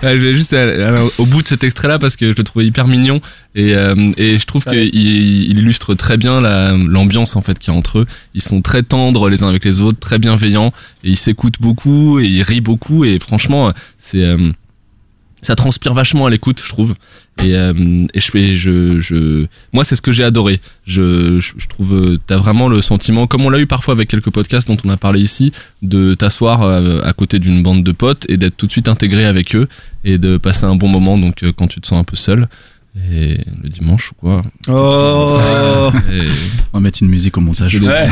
Je 0.02 0.08
vais 0.08 0.34
juste 0.34 0.54
aller- 0.54 0.82
aller 0.82 1.08
au 1.18 1.26
bout 1.26 1.42
de 1.42 1.48
cet 1.48 1.64
extrait-là 1.64 2.00
parce 2.00 2.16
que 2.16 2.32
je 2.32 2.38
le 2.38 2.44
trouvais 2.44 2.66
hyper 2.66 2.88
mignon 2.88 3.22
et, 3.56 3.76
euh, 3.76 3.96
et 4.18 4.38
je 4.40 4.46
trouve 4.46 4.64
qu'il 4.66 4.94
il 4.96 5.60
illustre 5.60 5.94
très 5.96 6.18
bien 6.18 6.42
la- 6.42 6.76
l'ambiance 6.76 7.36
en 7.36 7.42
fait 7.42 7.60
qu'il 7.60 7.72
y 7.72 7.76
a 7.76 7.78
entre 7.78 8.00
eux. 8.00 8.06
Ils 8.34 8.42
sont 8.42 8.62
très 8.62 8.84
tendres 8.84 9.30
les 9.30 9.44
uns 9.44 9.50
avec 9.50 9.64
les 9.66 9.82
autres, 9.82 10.00
très 10.00 10.20
bienveillants 10.20 10.74
et 11.04 11.12
ils 11.12 11.18
s'écoutent 11.18 11.60
beaucoup 11.62 12.20
et 12.20 12.26
ils 12.26 12.44
rient 12.44 12.62
beaucoup 12.62 13.06
et 13.06 13.20
franchement 13.20 13.72
c'est 13.98 14.24
euh, 14.24 14.52
ça 15.42 15.56
transpire 15.56 15.94
vachement 15.94 16.26
à 16.26 16.30
l'écoute, 16.30 16.62
je 16.64 16.70
trouve. 16.70 16.96
Et, 17.44 17.56
euh, 17.56 17.74
et 18.14 18.20
je, 18.20 18.30
fais- 18.32 18.56
je, 18.56 19.00
je, 19.00 19.46
moi, 19.74 19.84
c'est 19.84 19.96
ce 19.96 20.02
que 20.02 20.12
j'ai 20.12 20.24
adoré. 20.24 20.60
Je, 20.86 21.40
je, 21.40 21.54
je 21.58 21.68
trouve, 21.68 21.94
euh, 21.96 22.20
t'as 22.28 22.38
vraiment 22.38 22.68
le 22.68 22.82
sentiment, 22.82 23.26
comme 23.26 23.44
on 23.46 23.50
l'a 23.50 23.60
eu 23.60 23.66
parfois 23.68 23.94
avec 23.94 24.10
quelques 24.10 24.30
podcasts 24.30 24.68
dont 24.68 24.78
on 24.84 24.90
a 24.90 24.98
parlé 24.98 25.20
ici, 25.22 25.52
de 25.82 26.14
t'asseoir 26.14 26.62
euh, 26.62 27.02
à 27.04 27.14
côté 27.14 27.40
d'une 27.40 27.64
bande 27.64 27.84
de 27.84 27.92
potes 27.92 28.26
et 28.30 28.38
d'être 28.38 28.58
tout 28.58 28.68
de 28.68 28.72
suite 28.72 28.88
intégré 28.88 29.26
avec 29.26 29.56
eux 29.56 29.68
et 30.04 30.18
de 30.18 30.38
passer 30.38 30.66
un 30.66 30.76
bon 30.76 30.88
moment. 30.90 31.18
Donc, 31.18 31.44
euh, 31.44 31.52
quand 31.56 31.68
tu 31.68 31.82
te 31.82 31.88
sens 31.88 31.98
un 31.98 32.04
peu 32.04 32.16
seul. 32.16 32.48
Et 33.10 33.38
le 33.64 33.70
dimanche 33.70 34.12
ou 34.12 34.16
quoi. 34.16 34.42
Oh 34.68 35.92
Et 36.12 36.26
On 36.74 36.78
va 36.78 36.82
mettre 36.82 37.02
une 37.02 37.08
musique 37.08 37.38
au 37.38 37.40
montage. 37.42 37.76
Ouais. 37.78 38.08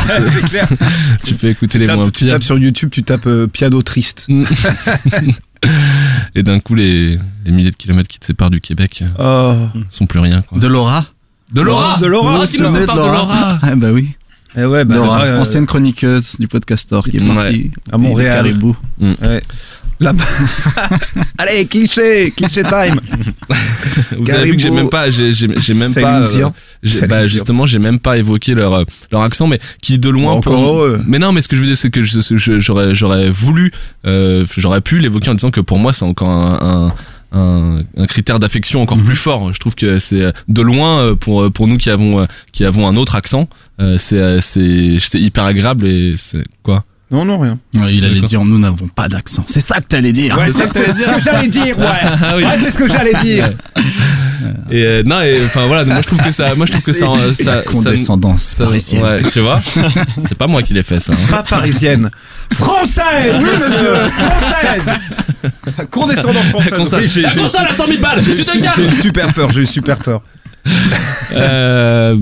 Clair. 0.49 0.69
tu 1.25 1.33
peux 1.35 1.47
écouter 1.49 1.79
les 1.79 1.85
Tapes- 1.85 1.97
moins 1.97 2.05
tu 2.09 2.23
pires. 2.23 2.29
tapes 2.31 2.43
sur 2.43 2.57
YouTube, 2.57 2.87
tu 2.89 3.03
tapes 3.03 3.27
euh, 3.27 3.45
piano 3.45 3.81
triste. 3.81 4.29
Et 6.35 6.43
d'un 6.43 6.59
coup, 6.59 6.75
les, 6.75 7.17
les 7.45 7.51
milliers 7.51 7.71
de 7.71 7.75
kilomètres 7.75 8.07
qui 8.07 8.19
te 8.19 8.25
séparent 8.25 8.49
du 8.51 8.61
Québec 8.61 9.03
Oh. 9.17 9.53
sont 9.89 10.05
plus 10.05 10.19
rien. 10.19 10.41
Quoi. 10.41 10.59
De 10.59 10.67
Laura 10.67 11.05
De 11.51 11.61
Laura 11.61 11.97
De 11.99 12.05
Laura, 12.05 12.39
nous 12.39 12.45
de 12.45 12.85
Laura 12.85 13.59
Ah 13.61 13.75
bah 13.75 13.89
oui. 13.91 14.09
Eh 14.55 14.65
ouais, 14.65 14.83
bah, 14.85 14.95
Laura, 14.95 15.21
euh, 15.23 15.41
ancienne 15.41 15.65
chroniqueuse 15.67 16.37
du 16.39 16.47
podcastor 16.47 17.03
qui 17.07 17.17
est 17.17 17.21
Ouais. 17.21 17.35
partie 17.35 17.71
À 17.91 17.97
Montréal. 17.97 18.33
Caribou. 18.35 18.75
Ouais. 18.99 19.41
Là 19.99 20.13
Allez, 21.37 21.65
cliché, 21.65 22.31
cliché 22.35 22.63
time. 22.63 22.99
Vous 24.17 24.29
avez 24.31 24.51
vu 24.51 24.55
que 24.55 24.61
j'ai 24.61 24.69
même 24.71 24.89
pas, 24.89 25.09
j'ai, 25.09 25.33
j'ai, 25.33 25.47
j'ai 25.59 25.73
même 25.73 25.93
pas, 25.93 26.21
euh, 26.21 26.49
bah, 27.07 27.27
justement, 27.27 27.65
j'ai 27.65 27.79
même 27.79 27.99
pas 27.99 28.17
évoqué 28.17 28.53
leur 28.53 28.73
euh, 28.73 28.83
leur 29.11 29.21
accent, 29.21 29.47
mais 29.47 29.59
qui 29.81 29.99
de 29.99 30.09
loin. 30.09 30.33
Encore 30.33 30.53
pour- 30.53 30.63
heureux. 30.63 31.01
Mais 31.05 31.19
non, 31.19 31.31
mais 31.33 31.41
ce 31.41 31.47
que 31.47 31.55
je 31.55 31.61
veux 31.61 31.67
dire, 31.67 31.77
c'est 31.77 31.89
que 31.89 32.03
j'aurais 32.03 32.95
j'aurais 32.95 33.29
voulu, 33.29 33.71
euh, 34.05 34.45
j'aurais 34.57 34.81
pu 34.81 34.99
l'évoquer 34.99 35.29
en 35.31 35.35
disant 35.35 35.51
que 35.51 35.61
pour 35.61 35.79
moi, 35.79 35.91
c'est 35.93 36.05
encore 36.05 36.29
un, 36.29 36.59
un 36.61 36.93
un, 37.31 37.83
un 37.95 38.07
critère 38.07 38.39
d'affection 38.39 38.81
encore 38.81 38.97
plus 38.97 39.15
fort. 39.15 39.53
Je 39.53 39.59
trouve 39.59 39.75
que 39.75 39.99
c'est 39.99 40.21
euh, 40.23 40.31
de 40.47 40.61
loin 40.61 41.13
pour 41.15 41.51
pour 41.51 41.67
nous 41.67 41.77
qui 41.77 41.89
avons 41.89 42.25
qui 42.53 42.65
avons 42.65 42.87
un 42.87 42.95
autre 42.95 43.15
accent, 43.15 43.47
c'est 43.97 44.17
euh, 44.17 44.39
c'est 44.41 44.97
c'est 44.99 45.19
hyper 45.19 45.43
agréable 45.43 45.85
et 45.87 46.13
c'est 46.17 46.43
quoi? 46.63 46.85
Non, 47.11 47.25
non, 47.25 47.39
rien. 47.39 47.57
Ouais, 47.73 47.95
il 47.95 48.05
allait 48.05 48.19
dire 48.21 48.45
nous 48.45 48.59
n'avons 48.59 48.87
pas 48.87 49.07
d'accent. 49.09 49.43
C'est 49.47 49.61
ça 49.61 49.79
que 49.81 49.87
t'allais 49.87 50.11
dire. 50.11 50.37
Ouais, 50.37 50.51
c'est 50.51 50.67
ce 50.67 50.73
que 50.73 51.21
j'allais 51.23 51.47
dire, 51.47 51.77
ouais. 51.79 51.85
Ah 52.03 52.35
oui. 52.37 52.43
Ouais, 52.43 52.57
c'est 52.61 52.69
ce 52.69 52.77
que 52.77 52.87
j'allais 52.87 53.15
dire. 53.23 53.49
Et 54.69 54.83
euh, 54.83 55.03
non, 55.03 55.19
et 55.21 55.39
enfin 55.43 55.65
voilà, 55.65 55.83
moi 55.85 55.95
je 56.01 56.07
trouve 56.07 56.21
que 56.21 56.31
ça, 56.31 56.53
moi 56.53 56.67
je 56.67 56.71
trouve 56.73 56.83
que 56.85 56.93
ça, 56.93 57.05
euh, 57.07 57.33
ça, 57.33 57.43
La 57.55 57.63
ça- 57.63 57.71
condescendance 57.71 58.55
ça- 58.57 58.63
parisienne. 58.63 59.03
ouais, 59.03 59.21
tu 59.31 59.39
vois, 59.39 59.59
c'est 60.27 60.37
pas 60.37 60.45
moi 60.47 60.61
qui 60.61 60.73
l'ai 60.75 60.83
fait 60.83 60.99
ça. 60.99 61.13
hein. 61.13 61.27
Pas 61.31 61.41
parisienne. 61.43 62.11
Française, 62.53 63.35
oui, 63.39 63.49
monsieur. 63.53 63.95
Française. 64.11 64.93
Condescendance 65.91 66.45
française. 66.45 66.73
Console. 66.77 67.01
Oui, 67.01 67.09
j'ai- 67.11 67.21
La 67.21 67.33
console 67.35 67.65
à 67.69 67.73
100 67.73 67.87
000 67.87 67.99
balles, 68.01 68.21
j'ai- 68.21 68.35
tu 68.35 68.45
te 68.45 68.51
calmes. 68.59 68.73
J'ai 68.77 68.85
eu 68.85 68.91
super 68.95 69.33
peur, 69.33 69.51
j'ai 69.51 69.61
eu 69.61 69.67
super 69.67 69.97
peur. 69.97 70.21
Euh, 71.35 72.15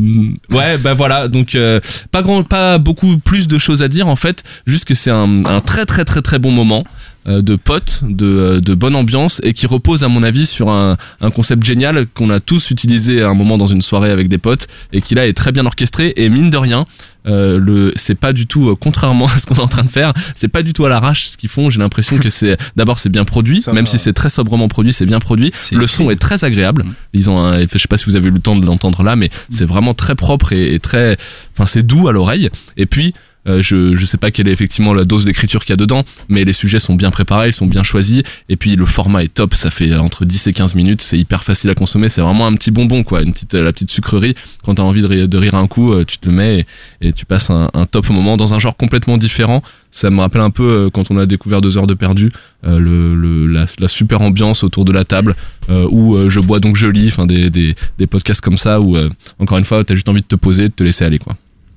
ouais, 0.51 0.77
bah 0.77 0.93
voilà, 0.93 1.27
donc 1.27 1.55
euh, 1.55 1.79
pas 2.11 2.21
grand, 2.21 2.43
beaucoup 2.79 3.17
plus 3.17 3.47
de 3.47 3.57
choses 3.57 3.81
à 3.81 3.87
dire 3.87 4.07
en 4.07 4.15
fait, 4.15 4.43
juste 4.65 4.85
que 4.85 4.95
c'est 4.95 5.11
un, 5.11 5.61
très 5.65 5.85
très 5.85 6.03
très 6.03 6.21
très 6.21 6.39
bon 6.39 6.51
moment 6.51 6.83
euh, 7.27 7.41
de 7.41 7.55
potes, 7.55 8.01
de, 8.03 8.59
de 8.59 8.73
bonne 8.73 8.95
ambiance 8.95 9.39
et 9.43 9.53
qui 9.53 9.65
repose 9.65 10.03
à 10.03 10.09
mon 10.09 10.23
avis 10.23 10.45
sur 10.45 10.69
un, 10.69 10.97
un 11.21 11.31
concept 11.31 11.63
génial 11.63 12.05
qu'on 12.13 12.29
a 12.29 12.39
tous 12.39 12.69
utilisé 12.71 13.21
à 13.21 13.29
un 13.29 13.33
moment 13.33 13.57
dans 13.57 13.67
une 13.67 13.81
soirée 13.81 14.11
avec 14.11 14.27
des 14.27 14.37
potes 14.37 14.67
et 14.91 15.01
qui 15.01 15.15
là 15.15 15.25
est 15.27 15.33
très 15.33 15.51
bien 15.51 15.65
orchestré. 15.65 16.13
Et 16.17 16.29
mine 16.29 16.49
de 16.49 16.57
rien, 16.57 16.85
euh, 17.27 17.59
le 17.59 17.93
c'est 17.95 18.15
pas 18.15 18.33
du 18.33 18.47
tout 18.47 18.69
euh, 18.69 18.75
contrairement 18.79 19.25
à 19.35 19.37
ce 19.37 19.45
qu'on 19.45 19.55
est 19.55 19.59
en 19.61 19.67
train 19.67 19.83
de 19.83 19.89
faire, 19.89 20.13
c'est 20.35 20.47
pas 20.47 20.63
du 20.63 20.73
tout 20.73 20.85
à 20.85 20.89
l'arrache 20.89 21.29
ce 21.29 21.37
qu'ils 21.37 21.49
font. 21.49 21.69
J'ai 21.69 21.79
l'impression 21.79 22.17
que 22.17 22.29
c'est 22.29 22.57
d'abord 22.75 22.99
c'est 22.99 23.09
bien 23.09 23.25
produit, 23.25 23.61
Ça 23.61 23.73
même 23.73 23.85
va. 23.85 23.91
si 23.91 23.97
c'est 23.99 24.13
très 24.13 24.29
sobrement 24.29 24.67
produit, 24.67 24.93
c'est 24.93 25.05
bien 25.05 25.19
produit. 25.19 25.51
C'est 25.55 25.75
Le 25.75 25.83
écrit. 25.83 25.95
son 25.95 26.09
est 26.11 26.15
très 26.15 26.43
agréable. 26.43 26.85
Ils 27.13 27.29
ont, 27.29 27.39
un, 27.39 27.61
je 27.61 27.77
sais 27.77 27.87
pas 27.87 27.97
si 27.97 28.05
vous 28.05 28.15
avez 28.15 28.27
eu 28.29 28.31
le 28.31 28.39
temps 28.39 28.55
de 28.55 28.65
l'entendre 28.65 29.03
là, 29.03 29.15
mais 29.15 29.29
c'est 29.49 29.65
vraiment 29.65 29.93
très 29.93 30.15
propre 30.15 30.53
et, 30.53 30.73
et 30.73 30.79
très, 30.79 31.17
enfin 31.53 31.65
c'est 31.65 31.83
doux 31.83 32.07
à 32.07 32.11
l'oreille. 32.11 32.49
Et 32.77 32.85
puis 32.85 33.13
euh, 33.47 33.61
je, 33.61 33.95
je 33.95 34.05
sais 34.05 34.17
pas 34.17 34.31
quelle 34.31 34.47
est 34.47 34.51
effectivement 34.51 34.93
la 34.93 35.03
dose 35.03 35.25
d'écriture 35.25 35.63
qu'il 35.63 35.71
y 35.71 35.73
a 35.73 35.77
dedans, 35.77 36.03
mais 36.29 36.43
les 36.45 36.53
sujets 36.53 36.79
sont 36.79 36.95
bien 36.95 37.11
préparés, 37.11 37.49
ils 37.49 37.53
sont 37.53 37.65
bien 37.65 37.83
choisis, 37.83 38.21
et 38.49 38.55
puis 38.55 38.75
le 38.75 38.85
format 38.85 39.23
est 39.23 39.33
top, 39.33 39.53
ça 39.55 39.69
fait 39.71 39.95
entre 39.95 40.25
10 40.25 40.47
et 40.47 40.53
15 40.53 40.75
minutes, 40.75 41.01
c'est 41.01 41.17
hyper 41.17 41.43
facile 41.43 41.69
à 41.69 41.75
consommer, 41.75 42.09
c'est 42.09 42.21
vraiment 42.21 42.47
un 42.47 42.53
petit 42.53 42.71
bonbon 42.71 43.03
quoi, 43.03 43.21
une 43.21 43.33
petite, 43.33 43.55
euh, 43.55 43.63
la 43.63 43.73
petite 43.73 43.91
sucrerie, 43.91 44.35
quand 44.63 44.75
t'as 44.75 44.83
envie 44.83 45.01
de 45.01 45.07
rire, 45.07 45.27
de 45.27 45.37
rire 45.37 45.55
un 45.55 45.67
coup, 45.67 45.93
euh, 45.93 46.03
tu 46.05 46.17
te 46.17 46.27
le 46.27 46.35
mets 46.35 46.65
et, 47.01 47.13
tu 47.13 47.25
passes 47.25 47.49
un, 47.49 47.69
top 47.89 48.09
moment 48.09 48.37
dans 48.37 48.53
un 48.53 48.59
genre 48.59 48.75
complètement 48.75 49.17
différent, 49.17 49.61
ça 49.91 50.09
me 50.09 50.19
rappelle 50.19 50.41
un 50.41 50.49
peu 50.49 50.69
euh, 50.69 50.89
quand 50.89 51.09
on 51.11 51.17
a 51.17 51.25
découvert 51.25 51.61
deux 51.61 51.77
heures 51.77 51.87
de 51.87 51.93
perdu, 51.93 52.31
euh, 52.65 52.79
le, 52.79 53.15
le- 53.15 53.47
la, 53.47 53.87
super 53.87 54.21
ambiance 54.21 54.63
autour 54.63 54.85
de 54.85 54.91
la 54.91 55.03
table, 55.05 55.35
euh, 55.69 55.87
où 55.89 56.15
euh, 56.15 56.29
je 56.29 56.39
bois 56.39 56.59
donc 56.59 56.75
je 56.75 56.87
lis, 56.87 57.07
enfin 57.07 57.25
des, 57.25 57.49
des, 57.49 57.75
des 57.97 58.07
podcasts 58.07 58.41
comme 58.41 58.57
ça, 58.57 58.81
où 58.81 58.97
euh, 58.97 59.09
encore 59.39 59.57
une 59.57 59.63
fois 59.63 59.83
t'as 59.83 59.95
juste 59.95 60.09
envie 60.09 60.21
de 60.21 60.27
te 60.27 60.35
poser, 60.35 60.63
de 60.67 60.73
te 60.73 60.83
laisser 60.83 61.05
aller 61.05 61.19
quoi. 61.19 61.35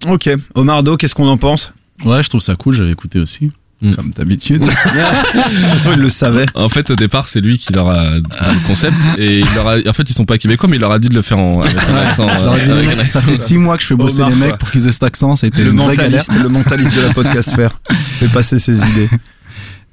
Ok. 0.09 0.31
Omardo, 0.55 0.97
qu'est-ce 0.97 1.15
qu'on 1.15 1.29
en 1.29 1.37
pense? 1.37 1.73
Ouais, 2.05 2.23
je 2.23 2.29
trouve 2.29 2.41
ça 2.41 2.57
cool, 2.57 2.75
j'avais 2.75 2.93
écouté 2.93 3.19
aussi. 3.19 3.51
Mm. 3.83 3.95
Comme 3.95 4.11
d'habitude. 4.11 4.61
De 4.65 4.67
toute 4.67 5.71
façon, 5.71 5.93
il 5.93 6.01
le 6.01 6.09
savait. 6.11 6.45
En 6.55 6.69
fait, 6.69 6.91
au 6.91 6.97
départ, 6.97 7.29
c'est 7.29 7.41
lui 7.41 7.57
qui 7.59 7.73
leur 7.73 7.89
a 7.89 8.21
dit 8.21 8.27
le 8.29 8.67
concept 8.67 8.97
et 9.17 9.39
il 9.41 9.47
leur 9.55 9.69
a, 9.69 9.77
en 9.89 9.93
fait, 9.95 10.09
ils 10.09 10.13
sont 10.13 10.27
pas 10.27 10.37
québécois, 10.37 10.69
mais 10.69 10.77
il 10.77 10.81
leur 10.81 10.93
a 10.93 10.99
dit 10.99 11.09
de 11.09 11.15
le 11.15 11.23
faire 11.23 11.39
en, 11.39 11.63
avec 11.63 11.75
un 11.77 11.97
accent. 11.97 12.29
euh, 12.29 12.49
avec 12.51 12.69
un 12.99 13.07
ça 13.07 13.21
accent. 13.21 13.21
fait 13.23 13.37
six 13.37 13.57
mois 13.57 13.77
que 13.77 13.83
je 13.83 13.89
fais 13.89 13.95
bosser 13.95 14.19
Omar, 14.19 14.31
les 14.31 14.37
mecs 14.37 14.49
quoi. 14.51 14.59
pour 14.59 14.71
qu'ils 14.71 14.87
aient 14.87 14.93
cet 14.93 15.03
accent, 15.03 15.35
ça 15.37 15.47
a 15.47 15.49
été 15.49 15.65
Le 15.65 15.71
une 15.71 15.77
vraie 15.79 15.95
galère. 15.97 16.11
mentaliste, 16.21 16.43
le 16.43 16.49
mentaliste 16.51 16.95
de 16.95 17.01
la 17.01 17.15
podcastphère. 17.15 17.81
Fait 18.19 18.29
passer 18.29 18.59
ses 18.59 18.77
idées. 18.87 19.09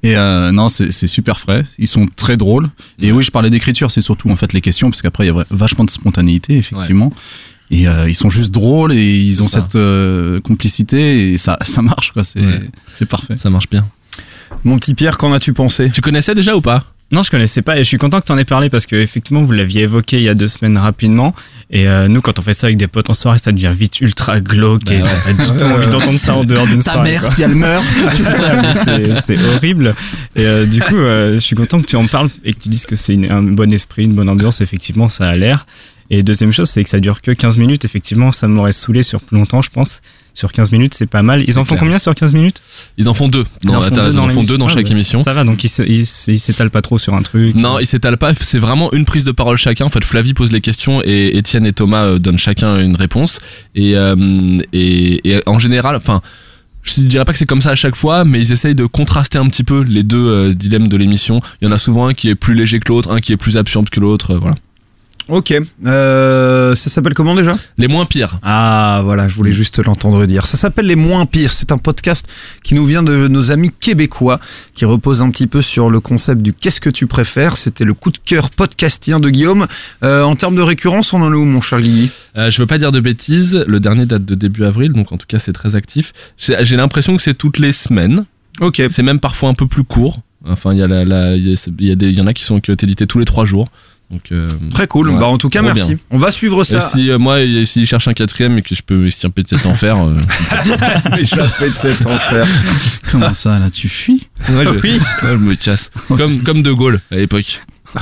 Et 0.02 0.16
euh, 0.16 0.52
non, 0.52 0.68
c'est 0.68 0.92
c'est 0.92 1.06
super 1.06 1.40
frais. 1.40 1.64
Ils 1.78 1.88
sont 1.88 2.06
très 2.14 2.36
drôles. 2.36 2.68
Et 3.00 3.10
oui, 3.10 3.24
je 3.24 3.30
parlais 3.30 3.48
d'écriture, 3.50 3.90
c'est 3.90 4.02
surtout 4.02 4.30
en 4.30 4.36
fait 4.36 4.52
les 4.52 4.60
questions, 4.60 4.90
parce 4.90 5.00
qu'après 5.02 5.24
il 5.24 5.26
y 5.28 5.30
a 5.30 5.32
vra- 5.32 5.46
vachement 5.50 5.84
de 5.84 5.90
spontanéité, 5.90 6.58
effectivement. 6.58 7.10
Et 7.70 7.86
euh, 7.88 8.08
ils 8.08 8.14
sont 8.14 8.30
juste 8.30 8.50
drôles 8.52 8.92
et 8.94 9.20
ils 9.20 9.42
ont 9.42 9.48
ça. 9.48 9.60
cette 9.60 9.74
euh, 9.76 10.40
complicité 10.40 11.32
et 11.32 11.38
ça, 11.38 11.58
ça 11.64 11.82
marche 11.82 12.12
quoi. 12.12 12.24
C'est 12.24 12.40
Ouais. 12.40 12.60
c'est 12.94 13.06
parfait. 13.06 13.36
Ça 13.36 13.50
marche 13.50 13.68
bien. 13.70 13.86
Mon 14.64 14.78
petit 14.78 14.94
Pierre, 14.94 15.18
qu'en 15.18 15.32
as-tu 15.32 15.52
pensé? 15.52 15.90
Tu 15.90 16.00
connaissais 16.00 16.34
déjà 16.34 16.56
ou 16.56 16.60
pas? 16.62 16.84
Non, 17.10 17.22
je 17.22 17.30
connaissais 17.30 17.62
pas 17.62 17.76
et 17.76 17.84
je 17.84 17.84
suis 17.88 17.96
content 17.96 18.20
que 18.20 18.26
tu 18.26 18.32
en 18.32 18.36
aies 18.38 18.44
parlé 18.44 18.68
parce 18.68 18.84
que 18.84 18.94
effectivement 18.96 19.42
vous 19.42 19.52
l'aviez 19.52 19.82
évoqué 19.84 20.18
il 20.18 20.24
y 20.24 20.28
a 20.28 20.34
deux 20.34 20.46
semaines 20.46 20.76
rapidement 20.76 21.34
et 21.70 21.88
euh, 21.88 22.06
nous 22.06 22.20
quand 22.20 22.38
on 22.38 22.42
fait 22.42 22.52
ça 22.52 22.66
avec 22.66 22.76
des 22.76 22.86
potes 22.86 23.08
en 23.08 23.14
soirée 23.14 23.38
ça 23.38 23.50
devient 23.50 23.72
vite 23.74 24.02
ultra 24.02 24.40
glauque 24.40 24.90
et 24.90 24.98
Bah 24.98 25.06
t'as 25.24 25.32
pas 25.32 25.42
du 25.52 25.58
tout 25.58 25.64
envie 25.64 25.86
d'entendre 25.88 26.18
ça 26.18 26.36
en 26.36 26.44
dehors 26.44 26.66
d'une 26.66 26.82
Ta 26.82 26.92
soirée. 26.92 27.12
mère, 27.12 27.22
quoi. 27.22 27.30
si 27.30 27.42
elle 27.42 27.54
meurt. 27.54 27.82
C'est 29.22 29.38
horrible. 29.42 29.94
Et 30.36 30.44
euh, 30.44 30.66
du 30.66 30.80
coup, 30.82 30.96
euh, 30.96 31.34
je 31.34 31.38
suis 31.38 31.56
content 31.56 31.80
que 31.80 31.86
tu 31.86 31.96
en 31.96 32.06
parles 32.06 32.28
et 32.44 32.52
que 32.52 32.60
tu 32.60 32.68
dises 32.68 32.84
que 32.86 32.94
c'est 32.96 33.14
une- 33.14 33.30
un 33.30 33.42
bon 33.42 33.72
esprit, 33.72 34.04
une 34.04 34.14
bonne 34.14 34.28
ambiance. 34.28 34.60
Effectivement, 34.60 35.08
ça 35.08 35.26
a 35.26 35.36
l'air. 35.36 35.66
Et 36.10 36.22
deuxième 36.22 36.52
chose, 36.52 36.68
c'est 36.70 36.82
que 36.82 36.88
ça 36.90 37.00
dure 37.00 37.20
que 37.20 37.30
15 37.32 37.58
minutes. 37.58 37.84
Effectivement, 37.84 38.32
ça 38.32 38.48
m'aurait 38.48 38.72
saulé 38.72 39.02
sur 39.02 39.20
plus 39.20 39.36
longtemps, 39.36 39.60
je 39.62 39.70
pense. 39.70 40.00
Sur 40.32 40.52
15 40.52 40.70
minutes, 40.70 40.94
c'est 40.94 41.06
pas 41.08 41.22
mal. 41.22 41.42
Ils 41.48 41.58
en 41.58 41.64
font 41.64 41.70
clair. 41.74 41.80
combien 41.80 41.98
sur 41.98 42.14
15 42.14 42.32
minutes? 42.32 42.62
Ils 42.96 43.08
en 43.08 43.14
font 43.14 43.28
deux. 43.28 43.44
Ils 43.64 43.70
en 43.70 43.82
font 43.82 43.90
deux 43.90 44.12
dans 44.12 44.28
font 44.28 44.42
deux 44.44 44.56
Ah, 44.60 44.68
chaque 44.68 44.86
ouais. 44.86 44.92
émission. 44.92 45.20
Ça 45.20 45.34
va, 45.34 45.42
donc 45.44 45.64
ils 45.64 46.06
s'étalent 46.06 46.70
pas 46.70 46.80
trop 46.80 46.96
sur 46.96 47.14
un 47.14 47.22
truc. 47.22 47.54
Non, 47.56 47.78
ils 47.80 47.86
s'étalent 47.86 48.16
pas. 48.18 48.32
C'est 48.34 48.60
vraiment 48.60 48.92
une 48.92 49.04
prise 49.04 49.24
de 49.24 49.32
parole 49.32 49.56
chacun. 49.58 49.84
En 49.86 49.88
fait, 49.88 50.04
Flavie 50.04 50.34
pose 50.34 50.52
les 50.52 50.60
questions 50.60 51.02
et 51.04 51.36
Étienne 51.36 51.66
et 51.66 51.72
Thomas 51.72 52.04
euh, 52.04 52.18
donnent 52.18 52.38
chacun 52.38 52.78
une 52.78 52.94
réponse. 52.96 53.40
Et, 53.74 53.96
euh, 53.96 54.60
et, 54.72 55.28
et 55.32 55.42
en 55.46 55.58
général, 55.58 55.96
enfin, 55.96 56.22
je 56.84 57.00
dirais 57.02 57.24
pas 57.24 57.32
que 57.32 57.38
c'est 57.38 57.44
comme 57.46 57.60
ça 57.60 57.70
à 57.70 57.74
chaque 57.76 57.96
fois, 57.96 58.24
mais 58.24 58.40
ils 58.40 58.52
essayent 58.52 58.74
de 58.76 58.86
contraster 58.86 59.38
un 59.38 59.48
petit 59.48 59.64
peu 59.64 59.82
les 59.82 60.04
deux 60.04 60.26
euh, 60.26 60.54
dilemmes 60.54 60.86
de 60.88 60.96
l'émission. 60.96 61.42
Il 61.60 61.66
y 61.66 61.68
en 61.68 61.72
a 61.72 61.78
souvent 61.78 62.06
un 62.06 62.14
qui 62.14 62.28
est 62.28 62.34
plus 62.36 62.54
léger 62.54 62.78
que 62.78 62.88
l'autre, 62.90 63.10
un 63.10 63.20
qui 63.20 63.32
est 63.32 63.36
plus 63.36 63.56
absurde 63.56 63.88
que 63.90 63.98
l'autre. 64.00 64.30
euh, 64.34 64.38
voilà. 64.38 64.56
Ok. 65.28 65.54
Euh, 65.84 66.74
ça 66.74 66.88
s'appelle 66.88 67.12
comment 67.14 67.34
déjà? 67.34 67.56
Les 67.76 67.86
moins 67.86 68.06
pires. 68.06 68.38
Ah 68.42 69.02
voilà, 69.04 69.28
je 69.28 69.34
voulais 69.34 69.52
juste 69.52 69.78
l'entendre 69.84 70.24
dire. 70.24 70.46
Ça 70.46 70.56
s'appelle 70.56 70.86
Les 70.86 70.96
Moins 70.96 71.26
Pires. 71.26 71.52
C'est 71.52 71.70
un 71.70 71.76
podcast 71.78 72.26
qui 72.62 72.74
nous 72.74 72.86
vient 72.86 73.02
de 73.02 73.28
nos 73.28 73.52
amis 73.52 73.70
québécois, 73.78 74.40
qui 74.74 74.84
repose 74.86 75.20
un 75.22 75.30
petit 75.30 75.46
peu 75.46 75.60
sur 75.60 75.90
le 75.90 76.00
concept 76.00 76.40
du 76.40 76.52
qu'est-ce 76.54 76.80
que 76.80 76.88
tu 76.90 77.06
préfères. 77.06 77.56
C'était 77.58 77.84
le 77.84 77.92
coup 77.92 78.10
de 78.10 78.18
cœur 78.24 78.48
podcastien 78.50 79.20
de 79.20 79.28
Guillaume. 79.28 79.66
Euh, 80.02 80.22
en 80.22 80.34
termes 80.34 80.56
de 80.56 80.62
récurrence, 80.62 81.12
on 81.12 81.20
en 81.20 81.30
est 81.32 81.36
où, 81.36 81.44
mon 81.44 81.60
cher 81.60 81.80
Guigui? 81.80 82.10
Euh, 82.36 82.50
je 82.50 82.58
veux 82.62 82.66
pas 82.66 82.78
dire 82.78 82.90
de 82.92 83.00
bêtises. 83.00 83.64
Le 83.66 83.80
dernier 83.80 84.06
date 84.06 84.24
de 84.24 84.34
début 84.34 84.64
avril, 84.64 84.92
donc 84.94 85.12
en 85.12 85.18
tout 85.18 85.26
cas 85.26 85.38
c'est 85.38 85.52
très 85.52 85.74
actif. 85.76 86.12
J'ai 86.38 86.76
l'impression 86.76 87.14
que 87.16 87.22
c'est 87.22 87.34
toutes 87.34 87.58
les 87.58 87.72
semaines. 87.72 88.24
Ok. 88.60 88.82
C'est 88.88 89.02
même 89.02 89.20
parfois 89.20 89.50
un 89.50 89.54
peu 89.54 89.66
plus 89.66 89.84
court. 89.84 90.20
Enfin, 90.46 90.72
il 90.72 90.78
y, 90.78 90.82
a 90.82 90.86
la- 90.86 91.04
la- 91.04 91.36
y, 91.36 91.52
a- 91.52 91.68
il 91.80 91.86
y, 91.86 91.90
a 91.90 91.94
des- 91.96 92.10
il 92.10 92.16
y 92.18 92.20
en 92.20 92.26
a 92.26 92.32
qui 92.32 92.44
sont 92.44 92.60
qui 92.60 92.70
ont 92.70 92.74
été 92.74 92.86
édités 92.86 93.06
tous 93.06 93.18
les 93.18 93.24
trois 93.24 93.44
jours. 93.44 93.68
Donc, 94.10 94.32
euh, 94.32 94.48
Très 94.72 94.86
cool. 94.86 95.10
Ouais, 95.10 95.18
bah, 95.18 95.26
en 95.26 95.36
tout 95.36 95.50
cas, 95.50 95.60
merci. 95.60 95.86
bien. 95.88 95.96
On 96.10 96.16
va 96.18 96.30
suivre 96.30 96.62
et 96.62 96.64
ça. 96.64 96.80
si 96.80 97.10
euh, 97.10 97.18
moi, 97.18 97.40
et 97.40 97.66
s'il 97.66 97.86
cherche 97.86 98.08
un 98.08 98.14
quatrième 98.14 98.56
et 98.56 98.62
que 98.62 98.74
je 98.74 98.80
peux 98.82 99.06
estirper 99.06 99.42
de 99.42 99.48
cet 99.48 99.66
enfer, 99.66 99.96
euh, 99.98 100.14
de 101.18 101.74
cet 101.74 102.06
enfer. 102.06 102.46
Comment 103.12 103.34
ça, 103.34 103.58
là, 103.58 103.68
tu 103.70 103.86
fuis 103.88 104.26
ouais, 104.48 104.64
je, 104.64 104.70
Oui. 104.70 104.98
ouais, 104.98 105.28
je 105.32 105.36
me 105.36 105.54
casse. 105.54 105.90
Comme, 106.08 106.38
comme 106.40 106.62
De 106.62 106.72
Gaulle 106.72 107.00
à 107.10 107.16
l'époque. 107.16 107.60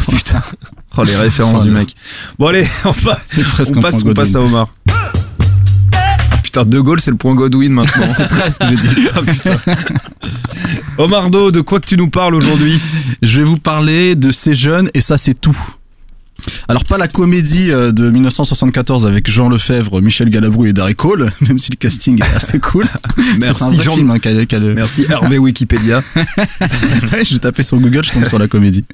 Putain. 0.09 0.43
Oh, 0.97 1.03
les 1.03 1.17
références 1.17 1.61
Oh, 1.61 1.65
du 1.65 1.71
mec. 1.71 1.89
Bon, 2.39 2.47
allez, 2.49 2.67
on 2.85 2.93
passe. 2.93 3.21
C'est 3.25 3.43
presque 3.43 3.77
On 3.77 3.81
passe, 3.81 4.05
on 4.05 4.15
passe 4.15 4.35
à. 4.37 4.41
Omar. 4.41 4.69
Ah 4.89 6.37
putain, 6.43 6.65
De 6.65 6.79
Gaulle, 6.81 7.01
c'est 7.01 7.11
le 7.11 7.17
point 7.17 7.35
Godwin 7.35 7.73
maintenant. 7.73 8.09
c'est 8.17 8.29
presque, 8.29 8.63
je 8.71 8.75
dis. 8.75 9.09
Ah 9.15 9.21
putain. 9.23 9.57
Omar 10.99 11.31
Do, 11.31 11.51
de 11.51 11.61
quoi 11.61 11.81
que 11.81 11.87
tu 11.87 11.97
nous 11.97 12.09
parles 12.11 12.35
aujourd'hui? 12.37 12.81
Je 13.23 13.41
vais 13.41 13.45
vous 13.47 13.59
parler 13.59 14.15
de 14.15 14.31
ces 14.33 14.55
jeunes 14.55 14.89
et 14.95 15.01
ça 15.01 15.19
c'est 15.19 15.35
tout. 15.41 15.59
Alors 16.69 16.85
pas 16.85 16.99
la 16.99 17.09
comédie 17.09 17.71
euh, 17.71 17.93
de 17.93 18.11
1974 18.11 19.07
avec 19.07 19.31
Jean 19.31 19.49
Lefebvre, 19.49 20.01
Michel 20.01 20.31
Galabru 20.31 20.69
et 20.69 20.73
Darry 20.73 20.95
Cole, 20.95 21.31
même 21.41 21.59
si 21.59 21.71
le 21.71 21.77
casting 21.77 22.21
est 22.23 22.37
assez 22.37 22.59
cool. 22.59 22.87
Merci, 23.41 23.79
Jean. 23.83 23.95
film, 23.97 24.11
hein, 24.11 24.19
qu'a- 24.19 24.47
qu'a 24.47 24.59
le- 24.59 24.75
Merci 24.75 25.05
Hervé 25.09 25.39
Wikipédia. 25.39 26.03
J'ai 27.25 27.39
tapé 27.39 27.63
sur 27.63 27.79
Google, 27.79 28.05
je 28.05 28.13
tombe 28.13 28.27
sur 28.27 28.39
la 28.39 28.49
comédie. 28.49 28.85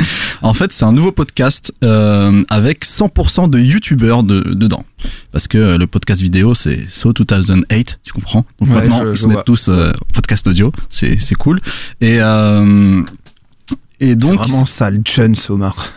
En 0.42 0.54
fait, 0.54 0.72
c'est 0.72 0.84
un 0.84 0.92
nouveau 0.92 1.12
podcast 1.12 1.72
euh, 1.84 2.42
avec 2.48 2.84
100% 2.84 3.48
de 3.50 3.58
youtubeurs 3.58 4.22
de, 4.22 4.40
dedans. 4.54 4.84
Parce 5.32 5.48
que 5.48 5.58
euh, 5.58 5.78
le 5.78 5.86
podcast 5.86 6.20
vidéo, 6.20 6.54
c'est 6.54 6.86
So 6.90 7.12
2008, 7.12 8.00
tu 8.02 8.12
comprends? 8.12 8.44
Donc 8.60 8.68
Ouais, 8.70 8.74
maintenant, 8.76 9.02
je- 9.04 9.10
ils 9.10 9.16
se 9.16 9.24
vois. 9.26 9.36
mettent 9.36 9.44
tous 9.44 9.68
euh, 9.68 9.92
podcast 10.14 10.46
audio, 10.46 10.72
c'est 10.90 11.18
c'est 11.20 11.34
cool. 11.34 11.60
Et, 12.00 12.18
euh, 12.20 13.02
et 14.02 14.16
Donc, 14.16 14.34
vraiment 14.38 14.66
sale, 14.66 15.00
Jones, 15.04 15.36
Omar. 15.48 15.74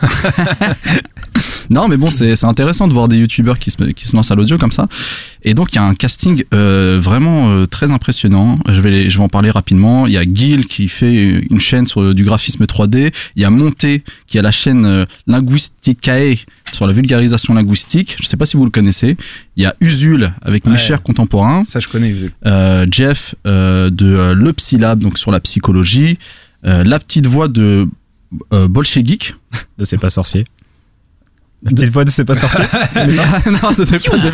Non, 1.68 1.88
mais 1.88 1.96
bon, 1.96 2.12
c'est 2.12 2.36
c'est 2.36 2.46
intéressant 2.46 2.86
de 2.86 2.92
voir 2.92 3.08
des 3.08 3.16
youtubeurs 3.18 3.58
qui 3.58 3.72
se, 3.72 3.76
qui 3.90 4.06
se 4.06 4.14
lancent 4.14 4.30
à 4.30 4.36
l'audio 4.36 4.56
comme 4.56 4.70
ça. 4.70 4.86
Et 5.42 5.52
donc, 5.52 5.72
il 5.72 5.76
y 5.76 5.78
a 5.78 5.82
un 5.84 5.94
casting 5.94 6.44
euh, 6.54 7.00
vraiment 7.02 7.50
euh, 7.50 7.66
très 7.66 7.90
impressionnant. 7.90 8.58
Je 8.68 8.80
vais, 8.80 8.90
les- 8.90 9.10
je 9.10 9.18
vais 9.18 9.24
en 9.24 9.28
parler 9.28 9.50
rapidement. 9.50 10.06
Il 10.06 10.12
y 10.12 10.16
a 10.16 10.22
Gil 10.22 10.68
qui 10.68 10.86
fait 10.86 11.44
une 11.50 11.58
chaîne 11.60 11.86
sur 11.88 12.14
du 12.14 12.22
graphisme 12.24 12.64
3D. 12.64 13.12
Il 13.34 13.42
y 13.42 13.44
a 13.44 13.50
Monté 13.50 14.04
qui 14.28 14.38
a 14.38 14.42
la 14.42 14.52
chaîne 14.52 14.84
euh, 14.86 15.04
Linguisticae 15.26 16.36
sur 16.72 16.86
la 16.86 16.92
vulgarisation 16.92 17.52
linguistique. 17.54 18.16
Je 18.22 18.26
sais 18.28 18.36
pas 18.36 18.46
si 18.46 18.56
vous 18.56 18.64
le 18.64 18.70
connaissez. 18.70 19.16
Il 19.56 19.64
y 19.64 19.66
a 19.66 19.74
Usul 19.80 20.32
avec 20.42 20.66
mes 20.66 20.78
chers 20.78 21.02
contemporains. 21.02 21.64
Ça, 21.68 21.80
je 21.80 21.88
connais, 21.88 22.10
Usul. 22.10 22.30
Jeff 22.92 23.34
de 23.44 24.32
Le 24.32 24.52
Psylab, 24.52 25.00
donc 25.00 25.18
sur 25.18 25.32
la 25.32 25.40
psychologie. 25.40 26.16
Euh, 26.66 26.84
la 26.84 26.98
petite 26.98 27.26
voix 27.26 27.48
de 27.48 27.86
euh, 28.52 28.68
Bolchegeek. 28.68 29.34
De 29.78 29.84
C'est 29.84 29.98
pas 29.98 30.10
sorcier. 30.10 30.44
La 31.62 31.70
petite 31.70 31.90
voix 31.90 32.04
de 32.04 32.10
C'est 32.10 32.24
pas 32.24 32.34
sorcier. 32.34 32.60
non, 33.50 33.70
c'était 33.74 33.98
pas 34.08 34.18
des. 34.18 34.30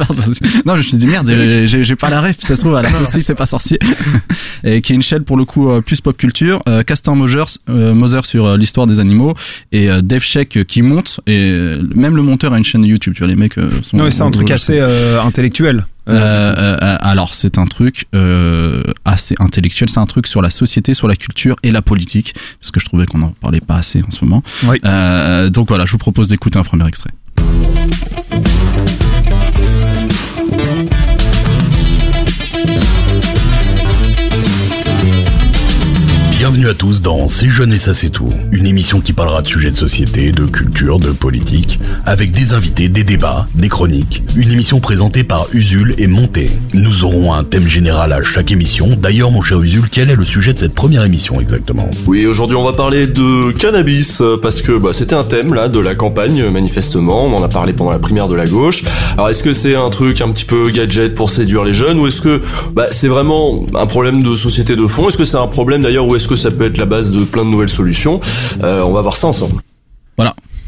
Non, 0.67 0.73
je 0.73 0.77
me 0.79 0.83
suis 0.83 0.97
dit 0.97 1.07
merde, 1.07 1.29
j'ai- 1.67 1.97
pas 1.97 2.11
la 2.11 2.21
ref, 2.21 2.37
ça 2.41 2.57
se 2.57 2.61
trouve 2.63 2.75
à 2.75 2.83
la 2.83 2.91
fin 2.91 3.03
aussi, 3.03 3.23
c'est 3.23 3.35
pas 3.35 3.47
sorcier. 3.47 3.79
Et 4.65 4.81
qui 4.81 4.93
est 4.93 4.97
une 4.97 5.03
chaîne 5.03 5.25
pour 5.25 5.37
le 5.37 5.45
coup 5.45 5.71
euh, 5.71 5.81
plus 5.81 6.01
pop 6.01 6.17
culture. 6.17 6.61
Euh, 6.69 6.83
Castor 6.83 7.17
Moser, 7.17 7.45
euh, 7.69 7.95
Moser 7.95 8.21
sur 8.25 8.57
l'histoire 8.57 8.87
des 8.87 8.99
animaux 9.01 9.35
et 9.73 9.89
Dave 10.03 10.23
Sheck 10.23 10.65
qui 10.67 10.83
monte. 10.83 11.21
Et 11.27 11.51
même 11.95 12.17
le 12.17 12.23
monteur 12.23 12.53
a 12.53 12.59
une 12.59 12.65
chaîne 12.65 12.85
YouTube, 12.85 13.15
tu 13.15 13.21
vois, 13.21 13.29
les 13.29 13.37
mecs 13.37 13.55
sont. 13.83 13.97
Non, 13.97 14.05
mais 14.05 14.11
c'est 14.11 14.23
un 14.23 14.31
truc 14.31 14.51
assez 14.51 14.81
intellectuel. 14.81 15.87
Euh, 16.09 16.55
euh, 16.59 16.77
euh, 16.83 16.97
alors, 17.01 17.35
c'est 17.35 17.59
un 17.59 17.65
truc 17.65 18.07
euh, 18.15 18.83
assez 19.05 19.35
intellectuel. 19.39 19.89
C'est 19.89 20.01
un 20.01 20.07
truc 20.07 20.27
sur 20.27 20.43
la 20.43 20.51
société, 20.51 20.95
sur 20.95 21.09
la 21.09 21.17
culture 21.17 21.57
et 21.63 21.71
la 21.71 21.83
politique, 21.83 22.35
parce 22.61 22.71
que 22.71 22.81
je 22.81 22.87
trouvais 22.87 23.07
qu'on 23.07 23.19
n'en 23.19 23.31
parlait 23.31 23.61
pas 23.61 23.77
assez 23.77 24.03
en 24.03 24.11
ce 24.11 24.25
moment. 24.25 24.43
Oui. 24.65 24.81
Euh, 24.85 25.51
donc 25.51 25.69
voilà, 25.69 25.85
je 25.85 25.93
vous 25.93 25.99
propose 25.99 26.29
d'écouter 26.29 26.59
un 26.59 26.65
premier 26.65 26.87
extrait. 26.87 27.11
Bienvenue 36.43 36.67
à 36.67 36.75
tous 36.75 37.03
dans 37.03 37.29
C'est 37.29 37.51
jeune 37.51 37.73
et 37.73 37.79
ça 37.79 37.95
c'est 37.95 38.11
tout, 38.11 38.27
une 38.51 38.67
émission 38.67 39.01
qui 39.01 39.13
parlera 39.13 39.43
de 39.43 39.47
sujets 39.47 39.71
de 39.71 39.77
société, 39.77 40.33
de 40.33 40.45
culture, 40.45 40.99
de 40.99 41.13
politique, 41.13 41.79
avec 42.05 42.33
des 42.33 42.53
invités, 42.53 42.89
des 42.89 43.05
débats, 43.05 43.47
des 43.55 43.69
chroniques. 43.69 44.25
Une 44.35 44.51
émission 44.51 44.81
présentée 44.81 45.23
par 45.23 45.47
Usul 45.53 45.95
et 45.99 46.09
Monté. 46.09 46.51
Nous 46.75 47.05
aurons 47.05 47.33
un 47.33 47.45
thème 47.45 47.69
général 47.69 48.13
à 48.13 48.25
chaque 48.25 48.51
émission. 48.51 48.89
D'ailleurs, 49.01 49.31
mon 49.31 49.41
cher 49.41 49.61
Usul, 49.61 49.85
quel 49.89 50.11
est 50.11 50.17
le 50.17 50.25
sujet 50.25 50.53
de 50.53 50.59
cette 50.59 50.75
première 50.75 51.05
émission 51.05 51.39
exactement? 51.39 51.89
Oui, 52.09 52.27
aujourd'hui 52.27 52.57
on 52.57 52.65
va 52.65 52.73
parler 52.73 53.07
de 53.07 53.53
cannabis 53.53 54.21
parce 54.43 54.63
que 54.63 54.73
bah, 54.73 54.91
c'était 54.93 55.15
un 55.15 55.23
thème 55.23 55.55
là 55.55 55.69
de 55.69 55.79
la 55.79 55.95
campagne 55.95 56.51
manifestement. 56.51 57.27
On 57.27 57.37
en 57.37 57.43
a 57.45 57.49
parlé 57.49 57.73
pendant 57.73 57.93
la 57.93 58.01
primaire 58.01 58.27
de 58.27 58.35
la 58.35 58.47
gauche. 58.47 58.83
Alors 59.13 59.31
est-ce 59.31 59.45
que 59.45 59.53
c'est 59.53 59.77
un 59.77 59.91
truc 59.91 60.21
un 60.21 60.31
petit 60.33 60.45
peu 60.45 60.71
gadget 60.71 61.15
pour 61.15 61.31
séduire 61.31 61.63
les 61.63 61.73
jeunes 61.73 62.01
ou 62.01 62.09
est-ce 62.09 62.21
que 62.21 62.43
bah, 62.73 62.89
c'est 62.91 63.07
vraiment 63.07 63.63
un 63.77 63.87
problème 63.87 64.25
de 64.25 64.35
société 64.35 64.75
de 64.75 64.89
fond? 64.89 65.09
Est-ce 65.09 65.17
que 65.17 65.25
c'est 65.25 65.37
un 65.37 65.47
problème 65.47 65.83
d'ailleurs 65.83 66.09
ou 66.09 66.17
est-ce 66.17 66.32
que 66.35 66.41
ça 66.41 66.51
peut 66.51 66.65
être 66.65 66.79
la 66.79 66.87
base 66.87 67.11
de 67.11 67.25
plein 67.25 67.45
de 67.45 67.51
nouvelles 67.51 67.69
solutions 67.69 68.21
Euh, 68.63 68.83
On 68.83 68.93
va 68.93 69.03
voir 69.03 69.17
ça 69.17 69.27
ensemble. 69.29 69.63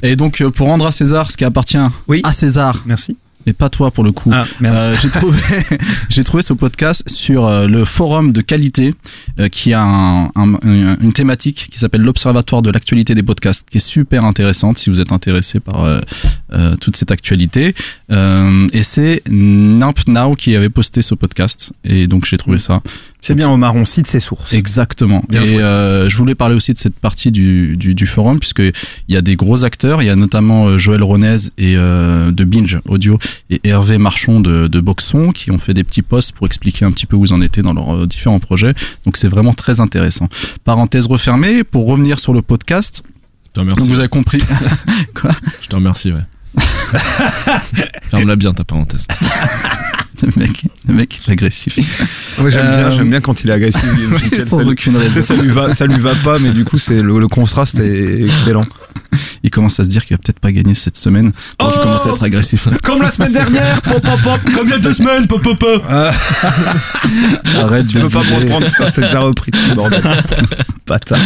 Et 0.03 0.17
donc, 0.17 0.43
euh, 0.43 0.51
pour 0.51 0.67
rendre 0.67 0.85
à 0.87 0.93
César 0.93 1.31
ce 1.31 1.37
qui 1.39 1.45
appartient 1.47 1.79
Oui. 2.09 2.21
à 2.25 2.33
César, 2.35 2.83
Merci. 2.85 3.17
mais 3.47 3.55
pas 3.55 3.71
toi 3.71 3.91
pour 3.91 4.05
le 4.05 4.13
coup. 4.13 4.31
Ah. 4.35 4.45
Euh, 4.63 4.95
j'ai 5.01 5.09
trouvé 5.09 5.39
j'ai 6.11 6.25
trouvé 6.25 6.43
ce 6.43 6.53
podcast 6.53 7.03
sur 7.09 7.47
euh, 7.47 7.67
le 7.67 7.87
forum 7.87 8.31
de 8.33 8.43
qualité 8.43 8.95
euh, 9.41 9.49
qui 9.49 9.73
a 9.73 9.83
un- 9.83 10.25
un- 10.37 10.55
un- 10.63 10.97
une 11.01 11.13
thématique 11.15 11.69
qui 11.71 11.79
s'appelle 11.79 12.03
l'observatoire 12.03 12.61
de 12.61 12.71
l'actualité 12.71 13.15
des 13.15 13.23
podcasts 13.23 13.67
qui 13.71 13.79
est 13.79 13.87
super 13.97 14.25
intéressante 14.25 14.77
si 14.77 14.91
vous 14.91 15.01
êtes 15.01 15.13
intéressé 15.13 15.59
par 15.59 15.85
euh, 15.85 16.01
euh, 16.53 16.77
toute 16.77 16.97
cette 16.97 17.11
actualité 17.13 17.75
Euh, 18.11 18.69
et 18.75 18.83
c'est 18.83 19.23
Nimp 19.31 19.99
Now 20.07 20.35
qui 20.37 20.55
avait 20.55 20.69
posté 20.69 21.01
ce 21.01 21.15
podcast 21.15 21.73
et 21.85 22.07
donc 22.09 22.27
j'ai 22.27 22.37
trouvé 22.37 22.59
ça 22.59 22.83
C'est 23.27 23.35
bien, 23.35 23.49
Omar, 23.51 23.75
on 23.75 23.85
cite 23.87 24.07
ses 24.07 24.21
sources. 24.21 24.53
Exactement. 24.53 25.25
Bien 25.29 25.43
et 25.43 25.59
euh, 25.61 26.09
je 26.11 26.17
voulais 26.17 26.35
parler 26.35 26.55
aussi 26.55 26.73
de 26.75 26.79
cette 26.79 26.95
partie 26.95 27.31
du, 27.31 27.77
du, 27.77 27.95
du 27.95 28.07
forum, 28.07 28.39
puisque 28.39 28.59
il 28.61 28.73
y 29.09 29.17
a 29.17 29.23
des 29.23 29.35
gros 29.35 29.65
acteurs. 29.65 30.03
Il 30.03 30.07
y 30.07 30.11
a 30.11 30.17
notamment 30.17 30.67
euh, 30.67 30.79
Joël 30.79 31.03
Ronez 31.03 31.37
et 31.57 31.75
euh, 31.77 32.31
de 32.33 32.45
Binge 32.45 32.79
Audio 32.87 33.19
et 33.49 33.61
Hervé 33.65 33.97
Marchon 33.97 34.41
de, 34.41 34.67
de 34.67 34.81
Boxon 34.81 35.33
qui 35.33 35.51
ont 35.51 35.59
fait 35.59 35.73
des 35.75 35.85
petits 35.85 36.03
posts 36.03 36.33
pour 36.33 36.47
expliquer 36.47 36.85
un 36.85 36.93
petit 36.93 37.07
peu 37.07 37.17
où 37.17 37.25
ils 37.25 37.33
en 37.33 37.41
étaient 37.41 37.63
dans 37.63 37.73
leurs 37.75 38.03
euh, 38.03 38.07
différents 38.07 38.41
projets. 38.41 38.75
Donc 39.07 39.17
c'est 39.17 39.29
vraiment 39.29 39.55
très 39.55 39.81
intéressant. 39.81 40.29
Parenthèse 40.65 41.07
refermée. 41.07 41.65
Pour 41.65 41.87
revenir 41.87 42.19
sur 42.19 42.35
le 42.35 42.43
podcast, 42.43 43.03
Je 43.47 43.51
te 43.53 43.61
donc 43.61 43.71
remercie. 43.71 43.89
vous 43.91 43.99
avez 44.01 44.09
compris. 44.09 44.39
Quoi? 45.15 45.31
Je 45.63 45.69
te 45.69 45.75
remercie, 45.75 46.13
ouais. 46.13 46.21
Ferme-la 48.03 48.37
bien 48.37 48.53
ta 48.53 48.65
parenthèse. 48.65 49.07
Le 50.23 50.31
mec, 50.41 50.63
le 50.89 50.95
mec 50.95 51.19
est 51.19 51.33
agressif. 51.33 51.77
Ouais, 52.39 52.51
j'aime 52.51 52.65
Euh, 52.67 52.83
bien, 52.83 52.91
j'aime 52.91 53.11
bien 53.11 53.21
quand 53.21 53.43
il 53.45 53.51
est 53.51 53.53
agressif. 53.53 53.85
Sans 54.47 54.61
ça, 54.63 54.69
aucune 54.71 54.95
tu 54.95 54.99
raison. 54.99 55.21
ça 55.21 55.35
lui 55.35 55.51
va, 55.51 55.75
ça 55.75 55.87
lui 55.87 55.99
va 55.99 56.15
pas, 56.15 56.39
mais 56.39 56.51
du 56.53 56.65
coup, 56.65 56.79
c'est 56.79 57.01
le, 57.03 57.19
le 57.19 57.29
contraste 57.29 57.81
est 57.81 58.23
excellent. 58.23 58.65
Il 59.43 59.51
commence 59.51 59.79
à 59.81 59.85
se 59.85 59.91
dire 59.91 60.07
qu'il 60.07 60.17
va 60.17 60.23
peut-être 60.25 60.39
pas 60.39 60.53
gagner 60.53 60.75
cette 60.75 60.97
semaine. 60.97 61.27
Donc 61.59 61.73
il 61.75 61.79
Oh 61.79 61.83
commence 61.83 62.07
à 62.07 62.11
être 62.11 62.23
agressif. 62.23 62.69
Comme 62.85 63.03
la 63.03 63.11
semaine 63.11 63.33
dernière, 63.33 63.83
pop, 63.83 64.01
pop, 64.01 64.23
pop, 64.23 64.41
comme 64.55 64.69
il 64.69 64.71
y 64.71 64.75
a 64.75 64.79
deux 64.79 64.95
semaines, 64.95 65.27
pop, 65.27 65.43
pop, 65.43 65.59
pop. 65.59 65.85
Ah, 65.91 66.11
Arrête 67.59 67.89
tu 67.89 67.99
de 67.99 68.03
peux 68.03 68.09
pas 68.09 68.23
me 68.23 68.35
reprendre, 68.37 68.67
putain, 68.69 68.87
je 68.87 68.93
t'ai 68.93 69.01
déjà 69.03 69.21
repris, 69.21 69.51
ce 69.53 69.75
bordel. 69.75 70.03
Bâtard. 70.87 71.19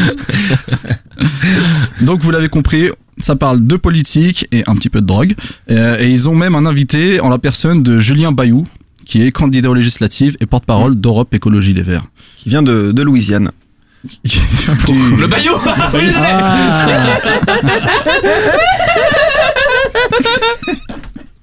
Donc 2.00 2.22
vous 2.22 2.30
l'avez 2.30 2.48
compris, 2.48 2.88
ça 3.20 3.37
parle 3.37 3.66
de 3.66 3.76
politique 3.76 4.46
et 4.52 4.62
un 4.66 4.74
petit 4.74 4.88
peu 4.88 5.00
de 5.00 5.07
drogue. 5.07 5.35
Euh, 5.70 5.98
et 6.00 6.11
ils 6.11 6.28
ont 6.28 6.35
même 6.35 6.54
un 6.54 6.66
invité 6.66 7.20
en 7.20 7.28
la 7.28 7.38
personne 7.38 7.83
de 7.83 8.00
Julien 8.00 8.33
Bayou, 8.33 8.66
qui 9.04 9.22
est 9.22 9.31
candidat 9.31 9.70
aux 9.70 9.74
législatives 9.74 10.37
et 10.40 10.46
porte-parole 10.46 10.94
d'Europe 10.94 11.33
Écologie 11.35 11.74
Les 11.74 11.83
Verts. 11.83 12.04
Qui 12.37 12.48
vient 12.48 12.62
de, 12.62 12.92
de 12.92 13.02
Louisiane. 13.02 13.50
Le 14.88 15.26
baillot 15.26 15.57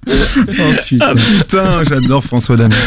Ah 0.08 0.12
oh 0.60 0.72
putain. 0.86 1.14
Putain, 1.16 1.82
j'adore 1.84 2.22
François 2.22 2.56
Damien. 2.56 2.76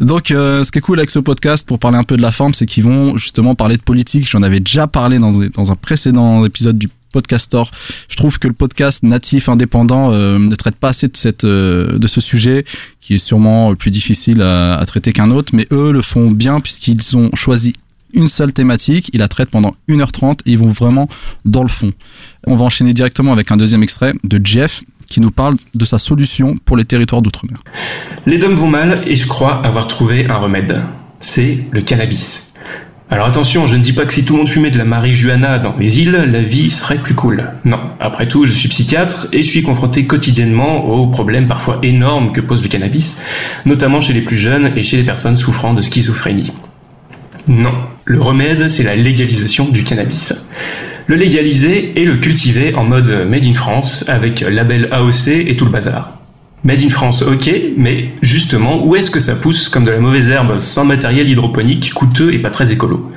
Donc, 0.00 0.30
euh, 0.30 0.64
ce 0.64 0.70
qui 0.70 0.78
est 0.78 0.80
cool 0.80 0.98
avec 0.98 1.10
ce 1.10 1.18
podcast, 1.18 1.66
pour 1.66 1.78
parler 1.78 1.98
un 1.98 2.02
peu 2.02 2.16
de 2.16 2.22
la 2.22 2.32
forme, 2.32 2.54
c'est 2.54 2.66
qu'ils 2.66 2.84
vont 2.84 3.16
justement 3.16 3.54
parler 3.54 3.76
de 3.76 3.82
politique. 3.82 4.28
J'en 4.28 4.42
avais 4.42 4.60
déjà 4.60 4.86
parlé 4.86 5.18
dans, 5.18 5.72
un 5.72 5.76
précédent 5.76 6.44
épisode 6.44 6.78
du 6.78 6.88
Podcastor. 7.12 7.70
Je 8.08 8.16
trouve 8.16 8.38
que 8.38 8.46
le 8.46 8.54
podcast 8.54 9.02
natif 9.02 9.48
indépendant 9.48 10.12
euh, 10.12 10.38
ne 10.38 10.54
traite 10.54 10.76
pas 10.76 10.90
assez 10.90 11.08
de, 11.08 11.16
cette, 11.16 11.44
euh, 11.44 11.98
de 11.98 12.06
ce 12.06 12.20
sujet, 12.20 12.64
qui 13.00 13.14
est 13.14 13.18
sûrement 13.18 13.74
plus 13.74 13.90
difficile 13.90 14.42
à 14.42 14.82
traiter 14.86 15.12
qu'un 15.12 15.30
autre, 15.30 15.52
mais 15.54 15.66
eux 15.72 15.90
le 15.90 16.02
font 16.02 16.30
bien 16.30 16.60
puisqu'ils 16.60 17.16
ont 17.16 17.30
choisi 17.34 17.74
une 18.14 18.28
seule 18.28 18.52
thématique, 18.52 19.10
ils 19.12 19.20
la 19.20 19.28
traitent 19.28 19.50
pendant 19.50 19.72
1h30 19.88 20.40
et 20.46 20.52
ils 20.52 20.58
vont 20.58 20.70
vraiment 20.70 21.08
dans 21.44 21.62
le 21.62 21.68
fond. 21.68 21.92
On 22.46 22.54
va 22.54 22.64
enchaîner 22.64 22.94
directement 22.94 23.32
avec 23.32 23.50
un 23.50 23.56
deuxième 23.56 23.82
extrait 23.82 24.12
de 24.24 24.40
Jeff 24.44 24.82
qui 25.08 25.20
nous 25.20 25.30
parle 25.30 25.56
de 25.74 25.84
sa 25.84 25.98
solution 25.98 26.54
pour 26.64 26.76
les 26.76 26.84
territoires 26.84 27.20
d'outre-mer. 27.20 27.58
Les 28.26 28.38
dômes 28.38 28.54
vont 28.54 28.68
mal 28.68 29.02
et 29.06 29.16
je 29.16 29.26
crois 29.26 29.64
avoir 29.64 29.88
trouvé 29.88 30.28
un 30.28 30.36
remède. 30.36 30.80
C'est 31.18 31.64
le 31.72 31.82
cannabis. 31.82 32.50
Alors 33.12 33.26
attention, 33.26 33.66
je 33.66 33.74
ne 33.74 33.82
dis 33.82 33.92
pas 33.92 34.06
que 34.06 34.12
si 34.12 34.24
tout 34.24 34.34
le 34.34 34.38
monde 34.38 34.48
fumait 34.48 34.70
de 34.70 34.78
la 34.78 34.84
marijuana 34.84 35.58
dans 35.58 35.76
les 35.76 35.98
îles, 35.98 36.12
la 36.12 36.42
vie 36.42 36.70
serait 36.70 36.98
plus 36.98 37.16
cool. 37.16 37.50
Non, 37.64 37.80
après 37.98 38.28
tout, 38.28 38.46
je 38.46 38.52
suis 38.52 38.68
psychiatre 38.68 39.26
et 39.32 39.42
je 39.42 39.48
suis 39.48 39.64
confronté 39.64 40.06
quotidiennement 40.06 40.84
aux 40.84 41.08
problèmes 41.08 41.48
parfois 41.48 41.80
énormes 41.82 42.30
que 42.30 42.40
pose 42.40 42.62
le 42.62 42.68
cannabis, 42.68 43.18
notamment 43.66 44.00
chez 44.00 44.12
les 44.12 44.20
plus 44.20 44.36
jeunes 44.36 44.70
et 44.76 44.84
chez 44.84 44.96
les 44.96 45.02
personnes 45.02 45.36
souffrant 45.36 45.74
de 45.74 45.82
schizophrénie. 45.82 46.52
Non, 47.50 47.74
le 48.04 48.20
remède, 48.20 48.68
c'est 48.68 48.84
la 48.84 48.94
légalisation 48.94 49.68
du 49.68 49.82
cannabis. 49.82 50.32
Le 51.08 51.16
légaliser 51.16 52.00
et 52.00 52.04
le 52.04 52.18
cultiver 52.18 52.76
en 52.76 52.84
mode 52.84 53.26
Made 53.28 53.44
in 53.44 53.54
France, 53.54 54.04
avec 54.06 54.42
label 54.42 54.88
AOC 54.92 55.26
et 55.48 55.56
tout 55.56 55.64
le 55.64 55.72
bazar. 55.72 56.16
Made 56.62 56.80
in 56.80 56.90
France, 56.90 57.22
ok, 57.22 57.50
mais 57.76 58.12
justement, 58.22 58.86
où 58.86 58.94
est-ce 58.94 59.10
que 59.10 59.18
ça 59.18 59.34
pousse 59.34 59.68
comme 59.68 59.84
de 59.84 59.90
la 59.90 59.98
mauvaise 59.98 60.28
herbe 60.30 60.60
sans 60.60 60.84
matériel 60.84 61.28
hydroponique, 61.28 61.92
coûteux 61.92 62.32
et 62.32 62.38
pas 62.38 62.50
très 62.50 62.70
écolo? 62.70 63.10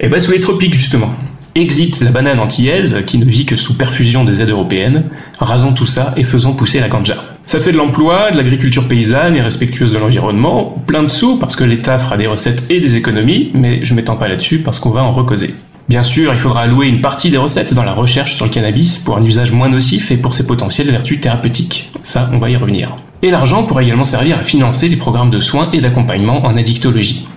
Eh 0.00 0.08
ben 0.08 0.18
sous 0.18 0.32
les 0.32 0.40
tropiques 0.40 0.74
justement. 0.74 1.14
Exit 1.60 2.00
la 2.00 2.10
banane 2.10 2.40
antillaise, 2.40 3.04
qui 3.04 3.18
ne 3.18 3.26
vit 3.26 3.44
que 3.44 3.54
sous 3.54 3.76
perfusion 3.76 4.24
des 4.24 4.40
aides 4.40 4.48
européennes, 4.48 5.04
rasons 5.38 5.74
tout 5.74 5.84
ça 5.84 6.14
et 6.16 6.24
faisons 6.24 6.54
pousser 6.54 6.80
la 6.80 6.88
ganja. 6.88 7.16
Ça 7.44 7.60
fait 7.60 7.72
de 7.72 7.76
l'emploi, 7.76 8.30
de 8.30 8.38
l'agriculture 8.38 8.88
paysanne 8.88 9.36
et 9.36 9.42
respectueuse 9.42 9.92
de 9.92 9.98
l'environnement, 9.98 10.82
plein 10.86 11.02
de 11.02 11.08
sous 11.08 11.36
parce 11.36 11.56
que 11.56 11.64
l'État 11.64 11.98
fera 11.98 12.16
des 12.16 12.26
recettes 12.26 12.64
et 12.70 12.80
des 12.80 12.96
économies, 12.96 13.50
mais 13.52 13.84
je 13.84 13.92
m'étends 13.92 14.16
pas 14.16 14.26
là-dessus 14.26 14.60
parce 14.60 14.78
qu'on 14.78 14.88
va 14.88 15.02
en 15.02 15.12
recauser. 15.12 15.54
Bien 15.86 16.02
sûr, 16.02 16.32
il 16.32 16.38
faudra 16.38 16.62
allouer 16.62 16.86
une 16.86 17.02
partie 17.02 17.28
des 17.28 17.36
recettes 17.36 17.74
dans 17.74 17.84
la 17.84 17.92
recherche 17.92 18.36
sur 18.36 18.46
le 18.46 18.50
cannabis 18.50 18.98
pour 18.98 19.18
un 19.18 19.24
usage 19.24 19.52
moins 19.52 19.68
nocif 19.68 20.10
et 20.10 20.16
pour 20.16 20.32
ses 20.32 20.46
potentielles 20.46 20.90
vertus 20.90 21.20
thérapeutiques. 21.20 21.90
Ça, 22.02 22.30
on 22.32 22.38
va 22.38 22.48
y 22.48 22.56
revenir. 22.56 22.96
Et 23.20 23.30
l'argent 23.30 23.64
pourra 23.64 23.82
également 23.82 24.04
servir 24.04 24.38
à 24.38 24.42
financer 24.44 24.88
les 24.88 24.96
programmes 24.96 25.30
de 25.30 25.40
soins 25.40 25.68
et 25.74 25.82
d'accompagnement 25.82 26.46
en 26.46 26.56
addictologie. 26.56 27.28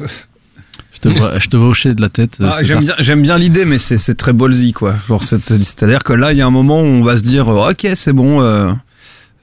Je 1.04 1.08
te 1.10 1.18
vois, 1.18 1.38
je 1.38 1.46
te 1.48 1.56
vois 1.56 1.68
hocher 1.68 1.92
de 1.94 2.00
la 2.00 2.08
tête. 2.08 2.38
euh, 2.40 2.48
Ah, 2.52 2.56
j'aime 2.64 2.80
bien, 2.84 2.94
j'aime 2.98 3.22
bien 3.22 3.38
l'idée, 3.38 3.64
mais 3.64 3.78
c'est, 3.78 3.98
c'est 3.98 4.14
très 4.14 4.32
ballsy, 4.32 4.72
quoi. 4.72 4.94
Genre, 5.08 5.22
c'est, 5.24 5.40
c'est- 5.40 5.62
c'est-à-dire 5.62 6.02
que 6.04 6.12
là, 6.12 6.32
il 6.32 6.38
y 6.38 6.42
a 6.42 6.46
un 6.46 6.50
moment 6.50 6.80
où 6.80 6.84
on 6.84 7.02
va 7.02 7.16
se 7.16 7.22
dire, 7.22 7.48
euh, 7.48 7.70
ok, 7.70 7.88
c'est 7.94 8.12
bon, 8.12 8.40
euh, 8.40 8.70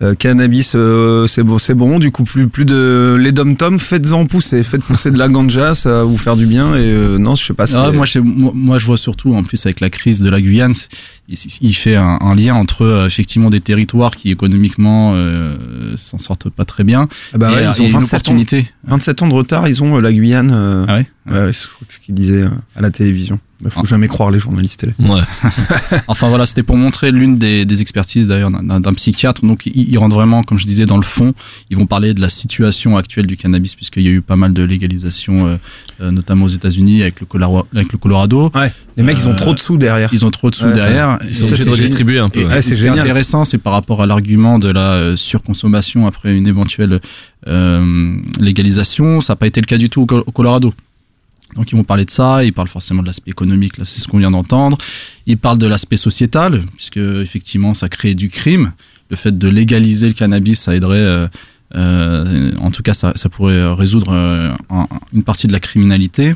euh, 0.02 0.16
cannabis, 0.16 0.72
euh, 0.76 1.28
c'est 1.28 1.44
bon, 1.44 1.58
c'est 1.58 1.74
bon. 1.74 2.00
Du 2.00 2.12
coup, 2.12 2.24
plus, 2.24 2.48
plus 2.48 2.64
de 2.64 3.18
les 3.20 3.34
dom 3.34 3.58
tom, 3.58 3.78
faites-en 3.78 4.26
pousser, 4.26 4.64
faites 4.64 4.82
pousser 4.84 5.12
de 5.12 5.18
la 5.20 5.28
ganja, 5.28 5.74
ça 5.74 5.90
va 5.92 6.04
vous 6.04 6.18
faire 6.18 6.38
du 6.38 6.46
bien. 6.46 6.76
Et 6.76 7.18
non, 7.20 7.36
je 7.36 7.46
sais 7.48 7.54
pas. 7.54 7.66
Ah, 7.66 7.68
c'est- 7.90 7.92
moi, 7.98 8.06
je, 8.06 8.20
moi, 8.20 8.52
moi, 8.56 8.80
je 8.80 8.86
vois 8.86 8.98
surtout, 8.98 9.34
en 9.36 9.44
plus, 9.44 9.66
avec 9.66 9.82
la 9.82 9.90
crise 9.90 10.22
de 10.22 10.30
la 10.30 10.40
Guyane, 10.40 10.74
il, 11.62 11.74
fait 11.76 11.96
un, 11.96 12.18
un 12.22 12.34
lien 12.36 12.56
entre 12.56 12.82
euh, 12.84 13.06
effectivement 13.08 13.50
des 13.50 13.60
territoires 13.62 14.16
qui 14.16 14.32
économiquement 14.32 15.12
euh, 15.16 15.56
s'en 15.98 16.18
sortent 16.18 16.50
pas 16.50 16.66
très 16.66 16.84
bien 16.84 17.08
Ah 17.34 17.38
bah 17.38 17.52
et, 17.52 17.56
ouais, 17.56 17.66
euh, 17.68 17.72
ils 17.76 17.82
ont 17.82 17.86
et 17.86 17.88
une 17.90 17.94
27 17.94 18.14
ans, 18.14 18.18
opportunité. 18.18 18.72
27 18.86 19.22
ans 19.22 19.28
de 19.28 19.34
retard, 19.34 19.68
ils 19.68 19.84
ont 19.84 19.98
euh, 19.98 20.02
la 20.02 20.12
Guyane. 20.12 20.52
euh, 20.54 20.86
Ah 20.88 20.96
ouais 20.96 21.08
ouais, 21.32 21.40
ouais, 21.46 21.54
c'est 21.54 21.68
ce 21.90 22.00
qu'ils 22.00 22.16
disaient 22.16 22.42
euh, 22.44 22.50
à 22.76 22.82
la 22.82 22.90
télévision. 22.90 23.40
Il 23.62 23.70
faut 23.70 23.82
Ah. 23.84 23.88
jamais 23.90 24.08
croire 24.08 24.32
les 24.32 24.40
journalistes 24.40 24.80
télé. 24.80 24.94
Ouais. 25.00 25.20
Enfin 26.08 26.30
voilà, 26.30 26.46
c'était 26.46 26.64
pour 26.64 26.78
montrer 26.78 27.12
l'une 27.12 27.38
des, 27.38 27.66
des 27.66 27.82
expertises 27.82 28.26
d'ailleurs 28.28 28.52
d'un- 28.52 28.94
psychiatre. 28.94 29.46
Donc 29.46 29.66
ils, 29.66 29.90
ils 29.90 29.98
rentrent 29.98 30.16
vraiment, 30.16 30.44
comme 30.44 30.58
je 30.58 30.66
disais, 30.66 30.86
dans 30.86 30.96
le 30.98 31.04
fond. 31.04 31.34
Ils 31.70 31.76
vont 31.78 31.86
parler 31.86 32.14
de 32.14 32.22
la 32.22 32.30
situation 32.30 32.96
actuelle 32.98 33.26
du 33.28 33.36
cannabis 33.38 33.76
puisqu'il 33.76 34.04
y 34.04 34.08
a 34.08 34.12
eu 34.12 34.22
pas 34.22 34.38
mal 34.38 34.54
de 34.54 34.64
légalisation, 34.64 35.46
euh, 35.48 35.58
euh, 36.02 36.12
notamment 36.12 36.46
aux 36.46 36.50
États-Unis 36.50 37.02
avec 37.02 37.20
le, 37.20 37.26
Colorado, 37.26 37.68
avec 37.76 37.92
le 37.92 37.98
Colorado. 37.98 38.50
Ouais. 38.56 38.72
Les 39.00 39.04
mecs, 39.06 39.18
ils 39.20 39.28
ont 39.28 39.32
Euh, 39.32 39.36
trop 39.36 39.54
de 39.56 39.60
sous 39.60 39.78
derrière. 39.78 40.10
Ils 40.14 40.26
ont 40.26 40.30
trop 40.32 40.50
de 40.50 40.56
sous 40.56 40.66
Ouais, 40.66 40.74
derrière. 40.74 41.18
Ils 41.28 41.34
sont 41.34 41.46
obligés 41.46 41.64
de 41.64 41.70
redistribuer 41.72 42.20
un 42.20 42.30
peu. 42.30 42.40
Ouais, 42.44 42.62
ce 42.62 42.68
qui 42.76 42.82
est 42.84 42.90
intéressant, 43.02 43.46
c'est 43.46 43.58
par 43.58 43.74
rapport 43.74 44.02
à 44.04 44.06
l'argument 44.06 44.60
de 44.60 44.70
la 44.70 44.92
euh, 44.94 45.16
surconsommation 45.16 46.06
après 46.06 46.38
une 46.38 46.48
éventuelle 46.48 47.00
euh, 47.48 48.18
légalisation. 48.40 49.22
Ça 49.22 49.34
n'a 49.34 49.38
pas 49.38 49.48
été 49.48 49.62
le 49.62 49.66
cas 49.66 49.78
du 49.78 49.90
tout 49.90 50.02
au, 50.02 50.06
Col- 50.06 50.24
au 50.26 50.32
Colorado. 50.32 50.74
Donc 51.56 51.72
ils 51.72 51.76
vont 51.76 51.84
parler 51.84 52.06
de 52.06 52.12
ça, 52.12 52.44
ils 52.44 52.54
parlent 52.54 52.68
forcément 52.68 53.02
de 53.02 53.08
l'aspect 53.08 53.32
économique, 53.32 53.80
là 53.80 53.86
c'est 53.86 54.00
ce 54.02 54.08
qu'on 54.08 54.20
vient 54.20 54.30
d'entendre. 54.30 54.78
Ils 55.26 55.38
parlent 55.38 55.58
de 55.58 55.66
l'aspect 55.66 55.98
sociétal, 55.98 56.62
puisque 56.76 56.98
effectivement 56.98 57.74
ça 57.74 57.90
crée 57.90 58.14
du 58.14 58.30
crime. 58.30 58.72
Le 59.10 59.16
fait 59.16 59.36
de 59.36 59.48
légaliser 59.48 60.08
le 60.08 60.14
cannabis, 60.14 60.60
ça 60.60 60.76
aiderait, 60.76 60.98
euh, 61.00 61.28
euh, 61.76 62.52
en 62.62 62.70
tout 62.70 62.84
cas 62.84 62.94
ça, 62.94 63.14
ça 63.16 63.30
pourrait 63.30 63.74
résoudre 63.74 64.12
euh, 64.14 64.52
un- 64.70 64.88
une 65.12 65.24
partie 65.24 65.48
de 65.48 65.52
la 65.54 65.60
criminalité. 65.60 66.36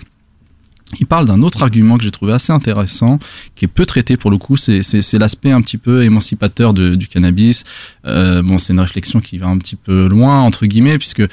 Il 1.00 1.06
parle 1.06 1.26
d'un 1.26 1.42
autre 1.42 1.64
argument 1.64 1.98
que 1.98 2.04
j'ai 2.04 2.12
trouvé 2.12 2.34
assez 2.34 2.54
intéressant, 2.54 3.20
qui 3.56 3.66
est 3.66 3.68
peu 3.68 3.86
traité 3.86 4.18
pour 4.18 4.32
le 4.32 4.38
coup, 4.38 4.58
c'est, 4.58 4.82
l'aspect 5.14 5.52
un 5.52 5.62
petit 5.62 5.78
peu 5.78 6.04
émancipateur 6.04 6.74
du 6.74 7.08
cannabis. 7.08 7.64
Euh, 8.06 8.42
bon, 8.42 8.58
c'est 8.58 8.74
une 8.74 8.80
réflexion 8.80 9.20
qui 9.20 9.38
va 9.38 9.48
un 9.48 9.58
petit 9.58 9.76
peu 9.76 10.08
loin, 10.08 10.42
entre 10.42 10.66
guillemets, 10.66 10.98
puisque 10.98 11.24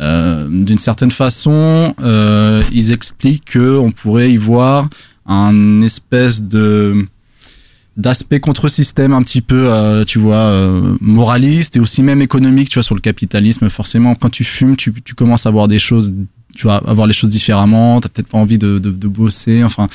euh, 0.00 0.48
d'une 0.48 0.78
certaine 0.78 1.10
façon, 1.10 1.94
euh, 2.00 2.62
ils 2.72 2.92
expliquent 2.92 3.46
que 3.46 3.76
on 3.76 3.90
pourrait 3.90 4.30
y 4.30 4.36
voir 4.36 4.88
un 5.26 5.82
espèce 5.82 6.42
de 6.42 7.06
d'aspect 7.96 8.38
contre-système 8.38 9.12
un 9.12 9.22
petit 9.24 9.40
peu, 9.40 10.04
tu 10.06 10.20
vois, 10.20 10.54
moraliste 11.00 11.76
et 11.76 11.80
aussi 11.80 12.04
même 12.04 12.22
économique, 12.22 12.68
tu 12.68 12.74
vois, 12.74 12.84
sur 12.84 12.94
le 12.94 13.00
capitalisme. 13.00 13.68
Forcément, 13.68 14.14
quand 14.14 14.30
tu 14.30 14.44
fumes, 14.44 14.76
tu 14.76 14.92
commences 15.16 15.46
à 15.46 15.50
voir 15.50 15.66
des 15.66 15.80
choses, 15.80 16.12
tu 16.58 16.66
vas 16.66 16.76
avoir 16.86 17.06
les 17.06 17.12
choses 17.12 17.30
différemment. 17.30 18.00
T'as 18.00 18.08
peut-être 18.08 18.26
pas 18.28 18.38
envie 18.38 18.58
de, 18.58 18.78
de, 18.78 18.90
de 18.90 19.08
bosser. 19.08 19.62
Enfin, 19.62 19.86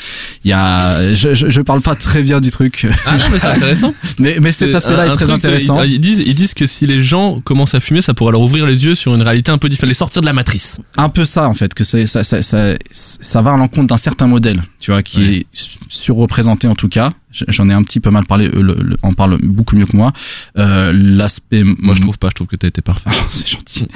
il 0.45 0.49
y 0.49 0.53
a, 0.53 1.13
je, 1.13 1.33
je, 1.33 1.49
je 1.49 1.61
parle 1.61 1.81
pas 1.81 1.93
très 1.95 2.21
bien 2.23 2.39
du 2.39 2.51
truc, 2.51 2.87
Ah 3.05 3.17
non, 3.17 3.25
mais 3.31 3.39
c'est 3.39 3.47
intéressant. 3.57 3.93
mais, 4.17 4.37
mais 4.41 4.53
cet 4.53 4.73
aspect-là 4.73 5.07
est 5.07 5.11
très 5.11 5.29
intéressant. 5.29 5.83
Ils, 5.83 5.93
ils 5.95 5.99
disent, 5.99 6.23
ils 6.25 6.35
disent 6.35 6.53
que 6.53 6.65
si 6.65 6.87
les 6.87 7.01
gens 7.01 7.41
commencent 7.43 7.75
à 7.75 7.81
fumer, 7.81 8.01
ça 8.01 8.13
pourrait 8.13 8.31
leur 8.31 8.41
ouvrir 8.41 8.65
les 8.65 8.85
yeux 8.85 8.95
sur 8.95 9.13
une 9.13 9.21
réalité 9.21 9.51
un 9.51 9.57
peu 9.57 9.67
différente, 9.67 9.89
les 9.89 9.93
sortir 9.93 10.21
de 10.21 10.25
la 10.25 10.33
matrice. 10.33 10.77
un 10.97 11.09
peu 11.09 11.25
ça 11.25 11.49
en 11.49 11.53
fait 11.53 11.73
que 11.73 11.83
ça, 11.83 12.05
ça, 12.07 12.23
ça, 12.23 12.73
ça 12.91 13.41
va 13.41 13.53
à 13.53 13.57
l'encontre 13.57 13.87
d'un 13.87 13.97
certain 13.97 14.27
modèle 14.27 14.63
tu 14.83 14.91
vois 14.91 15.01
qui 15.01 15.23
est 15.23 15.45
su- 15.53 15.77
surreprésenté 15.87 16.67
en 16.67 16.75
tout 16.75 16.89
cas. 16.89 17.09
J'en 17.47 17.69
ai 17.69 17.73
un 17.73 17.83
petit 17.83 18.01
peu 18.01 18.09
mal 18.11 18.25
parlé 18.25 18.47
eux 18.53 18.61
le- 18.61 18.75
le- 18.81 18.97
en 19.01 19.13
parlent 19.13 19.37
beaucoup 19.41 19.77
mieux 19.77 19.85
que 19.85 19.95
moi. 19.95 20.11
Euh, 20.57 20.91
l'aspect 20.93 21.63
Moi, 21.63 21.95
je 21.95 22.01
trouve 22.01 22.17
pas, 22.17 22.27
je 22.27 22.33
trouve 22.35 22.47
que 22.47 22.57
t'as 22.57 22.67
été 22.67 22.81
parfait. 22.81 23.09
c'est 23.29 23.47
gentil. 23.47 23.87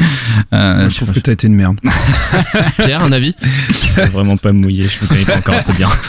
Euh, 0.53 0.89
Je 0.89 0.95
trouve 0.95 1.11
que 1.11 1.19
t'as 1.19 1.33
été 1.33 1.47
une 1.47 1.55
merde. 1.55 1.77
Pierre, 2.77 3.03
un 3.03 3.11
avis? 3.11 3.35
Je 3.41 3.95
peux 3.95 4.07
vraiment 4.07 4.37
pas 4.37 4.53
me 4.53 4.59
mouiller, 4.59 4.87
je 4.87 4.97
vous 5.01 5.07
connais 5.07 5.25
pas 5.25 5.37
encore 5.37 5.55
assez 5.55 5.73
bien. 5.73 5.89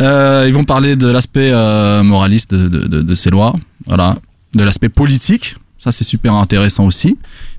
Euh, 0.00 0.44
ils 0.46 0.52
vont 0.52 0.64
parler 0.64 0.94
de 0.96 1.06
l'aspect 1.08 1.50
euh, 1.52 2.02
moraliste 2.02 2.52
de, 2.54 2.68
de, 2.68 2.86
de, 2.86 3.02
de 3.02 3.14
ces 3.14 3.30
lois 3.30 3.54
voilà. 3.86 4.16
De 4.54 4.62
l'aspect 4.62 4.88
politique 4.90 5.56
ça 5.78 5.90
c'est 5.90 6.04
super 6.04 6.34
intéressant 6.34 6.84
aussi 6.84 7.16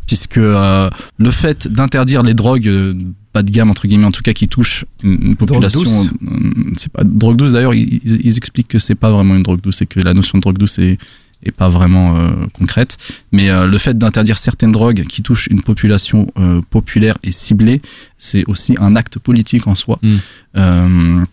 puisque 0.07 0.37
euh, 0.37 0.89
le 1.17 1.31
fait 1.31 1.67
d'interdire 1.67 2.23
les 2.23 2.33
drogues 2.33 2.67
euh, 2.67 2.93
pas 3.31 3.41
de 3.43 3.51
gamme 3.51 3.69
entre 3.71 3.87
guillemets 3.87 4.05
en 4.05 4.11
tout 4.11 4.21
cas 4.21 4.33
qui 4.33 4.47
touchent 4.47 4.85
une, 5.03 5.35
population 5.35 5.81
euh, 5.83 6.51
c'est 6.77 6.91
pas 6.91 7.03
drogue 7.03 7.37
douce 7.37 7.53
d'ailleurs 7.53 7.73
ils, 7.73 8.37
expliquent 8.37 8.67
que 8.67 8.79
c'est 8.79 8.95
pas 8.95 9.09
vraiment 9.11 9.35
une 9.35 9.43
drogue 9.43 9.61
douce 9.61 9.77
c'est 9.77 9.85
que 9.87 9.99
la 9.99 10.13
notion 10.13 10.37
de 10.37 10.41
drogue 10.41 10.57
douce 10.57 10.77
est, 10.79 10.97
est 11.45 11.51
pas 11.51 11.67
vraiment 11.67 12.15
euh, 12.15 12.31
concrète. 12.53 12.95
Mais 13.33 13.49
euh, 13.49 13.65
le 13.67 13.77
fait 13.77 13.97
d'interdire 13.97 14.37
certaines 14.37 14.71
drogues 14.71 15.03
qui 15.07 15.21
touchent 15.23 15.47
une 15.47 15.61
population 15.61 16.27
euh, 16.37 16.61
populaire 16.69 17.17
et 17.23 17.31
ciblée 17.31 17.81
c'est 18.17 18.45
aussi 18.47 18.75
un 18.79 18.95
acte 18.95 19.19
politique 19.19 19.67
en 19.67 19.75
soi. 19.75 19.99
Mm. 20.03 20.15
Euh, 20.57 21.25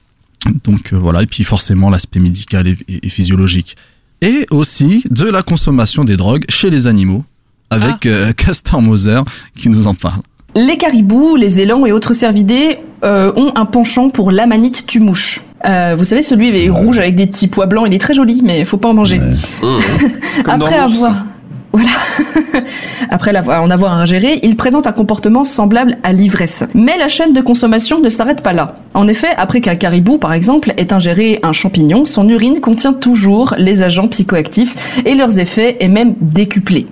donc 0.64 0.92
euh, 0.92 0.96
voilà. 0.98 1.22
Et 1.22 1.26
puis 1.26 1.44
forcément 1.44 1.90
l'aspect 1.90 2.18
médical 2.20 2.66
et, 2.66 2.76
et- 2.88 3.06
et 3.06 3.10
physiologique. 3.10 3.76
Et 4.22 4.46
aussi 4.50 5.04
de 5.10 5.24
la 5.26 5.42
consommation 5.42 6.04
des 6.04 6.16
drogues 6.16 6.44
chez 6.48 6.70
les 6.70 6.86
animaux 6.86 7.24
avec 7.70 8.06
euh, 8.06 8.32
Castor 8.36 8.82
Moser 8.82 9.20
qui 9.56 9.68
nous 9.68 9.86
en 9.86 9.94
parle. 9.94 10.20
Les 10.56 10.76
caribous, 10.76 11.36
les 11.36 11.60
élans 11.60 11.86
et 11.86 11.92
autres 11.92 12.12
cervidés 12.12 12.78
euh, 13.04 13.32
ont 13.36 13.52
un 13.54 13.64
penchant 13.64 14.10
pour 14.10 14.32
l'amanite 14.32 14.86
tumouche. 14.86 15.42
Euh, 15.64 15.94
vous 15.96 16.04
savez, 16.04 16.22
celui 16.22 16.48
est 16.48 16.68
rouge 16.68 16.98
avec 16.98 17.14
des 17.14 17.26
petits 17.26 17.46
pois 17.46 17.66
blancs, 17.66 17.84
il 17.86 17.94
est 17.94 17.98
très 17.98 18.14
joli, 18.14 18.42
mais 18.42 18.64
faut 18.64 18.78
pas 18.78 18.88
en 18.88 18.94
manger. 18.94 19.20
Dans 19.62 20.52
Après 20.52 20.76
avoir... 20.76 21.26
Voilà. 21.72 21.88
Après 23.10 23.32
l'avoir- 23.32 23.62
en 23.62 23.70
avoir 23.70 23.92
ingéré, 23.92 24.40
il 24.42 24.56
présente 24.56 24.86
un 24.86 24.92
comportement 24.92 25.44
semblable 25.44 25.98
à 26.02 26.12
l'ivresse. 26.12 26.64
Mais 26.74 26.96
la 26.98 27.08
chaîne 27.08 27.32
de 27.32 27.40
consommation 27.40 28.00
ne 28.00 28.08
s'arrête 28.08 28.42
pas 28.42 28.52
là. 28.52 28.76
En 28.92 29.06
effet, 29.06 29.28
après 29.36 29.60
qu'un 29.60 29.76
caribou, 29.76 30.18
par 30.18 30.32
exemple, 30.32 30.74
ait 30.76 30.92
ingéré 30.92 31.38
un 31.44 31.52
champignon, 31.52 32.04
son 32.06 32.28
urine 32.28 32.60
contient 32.60 32.92
toujours 32.92 33.54
les 33.56 33.84
agents 33.84 34.08
psychoactifs 34.08 34.74
et 35.06 35.14
leurs 35.14 35.38
effets 35.38 35.76
est 35.78 35.86
même 35.86 36.14
décuplé. 36.20 36.88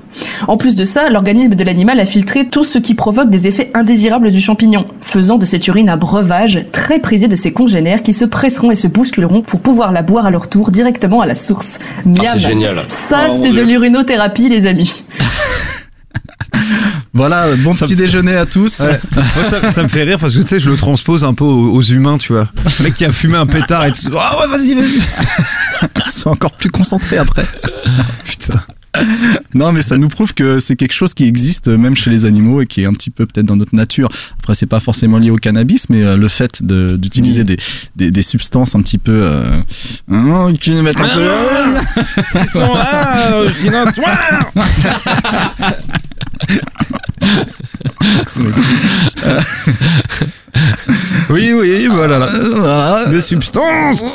En 0.47 0.57
plus 0.57 0.77
de 0.77 0.85
ça, 0.85 1.11
l'organisme 1.11 1.57
de 1.57 1.65
l'animal 1.65 1.99
a 1.99 2.07
filtré 2.07 2.47
tout 2.47 2.63
ce 2.63 2.79
qui 2.79 2.95
provoque 2.95 3.31
des 3.31 3.49
effets 3.49 3.73
indésirables 3.75 4.31
du 4.31 4.41
champignon, 4.41 4.85
faisant 5.01 5.39
de 5.39 5.45
cette 5.45 5.67
urine 5.67 5.89
un 5.91 5.97
breuvage 5.97 6.67
très 6.71 7.01
prisé 7.01 7.27
de 7.27 7.35
ses 7.35 7.53
congénères 7.53 8.03
qui 8.05 8.13
se 8.13 8.25
presseront 8.25 8.71
et 8.71 8.77
se 8.77 8.87
bousculeront 8.87 9.43
pour 9.43 9.59
pouvoir 9.59 9.91
la 9.91 10.03
boire 10.03 10.27
à 10.27 10.31
leur 10.31 10.49
tour 10.49 10.71
directement 10.71 11.21
à 11.21 11.27
la 11.27 11.35
source. 11.35 11.81
Ah, 12.07 12.23
c'est 12.35 12.41
génial. 12.41 12.77
Ça, 13.11 13.27
Oh, 13.31 13.41
c'est 13.43 13.49
de 13.49 13.55
Dieu. 13.55 13.65
l'urinothérapie, 13.65 14.49
les 14.49 14.68
amis. 14.69 15.03
voilà 17.15 17.55
bon 17.57 17.73
Ça 17.73 17.87
petit 17.87 17.95
me 17.95 17.99
déjeuner 17.99 18.37
à 18.37 18.47
tous 18.47 18.81
Ouais. 18.81 18.99
Moi, 19.15 19.45
ça, 19.49 19.71
ça 19.71 19.83
me 19.83 19.89
fait 19.89 20.05
rire 20.05 20.19
parce 20.19 20.35
que 20.35 20.41
tu 20.43 20.47
sais, 20.47 20.61
je 20.61 20.71
le 20.71 20.77
transpose 20.77 21.25
un 21.25 21.35
peu 21.35 21.45
aux, 21.45 21.73
aux 21.73 21.83
humains, 21.83 22.19
tu 22.19 22.33
vois. 22.33 22.49
Le 22.79 22.85
mec 22.85 22.95
qui 22.95 23.05
a 23.05 23.13
fumé 23.13 23.37
un 23.37 23.47
pétard 23.47 23.85
et 23.87 23.93
tout. 23.93 24.11
Ah 24.19 24.39
ouais, 24.41 24.47
vas-y, 24.47 24.75
vas-y. 24.75 25.01
ils 26.07 26.11
sont 26.11 26.31
encore 26.31 26.55
plus 26.55 26.71
concentrés 26.71 27.19
après 27.19 27.45
Putain. 28.25 28.61
Non, 29.55 29.73
mais 29.73 29.83
ça 29.83 29.97
nous 29.97 30.09
prouve 30.09 30.35
que 30.35 30.61
c'est 30.61 30.77
quelque 30.77 30.93
chose 30.93 31.15
qui 31.15 31.25
existe 31.25 31.69
même 31.69 31.95
chez 31.95 32.11
les 32.11 32.25
animaux 32.27 32.61
et 32.61 32.67
qui 32.67 32.83
est 32.83 32.87
un 32.87 32.93
petit 32.93 33.11
peu 33.11 33.25
peut-être 33.27 33.47
dans 33.47 33.57
notre 33.57 33.75
nature. 33.75 34.09
Après, 34.39 34.55
c'est 34.55 34.67
pas 34.67 34.81
forcément 34.81 35.19
lié 35.19 35.31
au 35.31 35.37
cannabis, 35.37 35.89
mais 35.89 36.03
euh, 36.05 36.17
le 36.17 36.29
fait 36.29 36.63
de- 36.63 36.97
d'utiliser 36.97 37.45
des, 37.45 37.57
des, 37.97 38.11
des 38.11 38.23
substances 38.23 38.75
un 38.75 38.83
petit 38.83 38.99
peu 38.99 39.13
euh, 39.23 39.51
hein, 40.11 40.53
qui 40.61 40.73
nous 40.73 40.83
mettent 40.83 41.01
un 41.01 41.09
peu. 41.09 41.29
Ils 42.35 42.47
sont 42.47 42.75
là, 42.75 43.33
euh, 43.33 43.49
sinon, 43.51 43.85
toi 43.93 44.11
Oui, 51.31 51.53
oui, 51.53 51.87
voilà. 51.91 52.17
Euh, 52.35 52.55
voilà. 52.57 53.05
Des 53.11 53.21
substances 53.21 54.03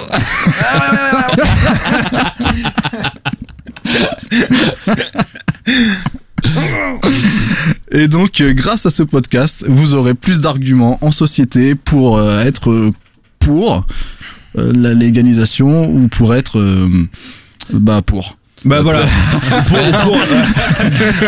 Et 7.91 8.08
donc, 8.08 8.41
euh, 8.41 8.54
grâce 8.54 8.86
à 8.86 8.89
ce 8.89 9.04
podcast, 9.04 9.65
vous 9.67 9.93
aurez 9.93 10.13
plus 10.13 10.41
d'arguments 10.41 10.97
en 11.02 11.12
société 11.12 11.76
pour 11.76 12.17
euh, 12.17 12.43
être 12.43 12.71
euh, 12.71 12.91
pour 13.39 13.86
euh, 14.58 14.71
la 14.73 14.93
légalisation 14.93 15.89
ou 15.89 16.08
pour 16.08 16.34
être 16.34 16.60
euh, 16.60 17.08
bah 17.71 18.02
pour. 18.06 18.38
Bah 18.65 18.82
voilà. 18.82 19.02
pour, 19.02 19.78
pour, 20.04 20.13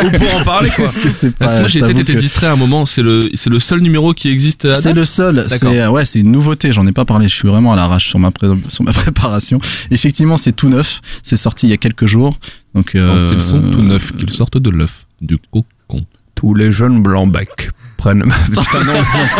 ou 0.05 0.09
pour 0.09 0.35
en 0.35 0.43
parler, 0.45 0.69
quoi. 0.69 0.85
Parce 0.85 0.97
que 0.97 1.09
c'est 1.09 1.31
pas. 1.31 1.45
Parce 1.45 1.53
que 1.55 1.59
moi 1.59 1.67
j'ai 1.67 1.81
peut-être 1.81 1.99
été 1.99 2.13
que 2.13 2.19
distrait 2.19 2.47
à 2.47 2.53
un 2.53 2.55
moment, 2.55 2.85
c'est 2.85 3.01
le, 3.01 3.19
c'est 3.33 3.49
le 3.49 3.59
seul 3.59 3.81
numéro 3.81 4.13
qui 4.13 4.29
existe 4.29 4.63
à 4.65 4.75
C'est 4.75 4.93
le 4.93 5.03
seul. 5.03 5.45
D'accord. 5.49 5.71
C'est 5.73 5.87
ouais, 5.87 6.05
c'est 6.05 6.21
une 6.21 6.31
nouveauté. 6.31 6.71
J'en 6.71 6.87
ai 6.87 6.93
pas 6.93 7.03
parlé. 7.03 7.27
Je 7.27 7.35
suis 7.35 7.47
vraiment 7.47 7.73
à 7.73 7.75
l'arrache 7.75 8.07
sur 8.07 8.19
ma 8.19 8.31
pré- 8.31 8.47
sur 8.69 8.85
ma 8.85 8.93
préparation. 8.93 9.59
Effectivement, 9.91 10.37
c'est 10.37 10.53
tout 10.53 10.69
neuf. 10.69 11.01
C'est 11.23 11.35
sorti 11.37 11.67
il 11.67 11.71
y 11.71 11.73
a 11.73 11.77
quelques 11.77 12.05
jours. 12.05 12.37
Donc 12.73 12.95
euh, 12.95 13.29
Quand 13.29 13.35
ils 13.35 13.41
sont 13.41 13.61
tout 13.61 13.81
neufs, 13.83 14.13
qu'ils 14.15 14.31
sortent 14.31 14.57
de 14.57 14.69
l'œuf, 14.69 15.05
du 15.21 15.37
cocon. 15.37 16.05
Tous 16.35 16.53
les 16.53 16.71
jeunes 16.71 17.01
blancs 17.01 17.31
becs 17.31 17.69
prennent. 17.97 18.23
Putain, 18.23 18.61
non, 18.85 18.93
non, 18.93 18.99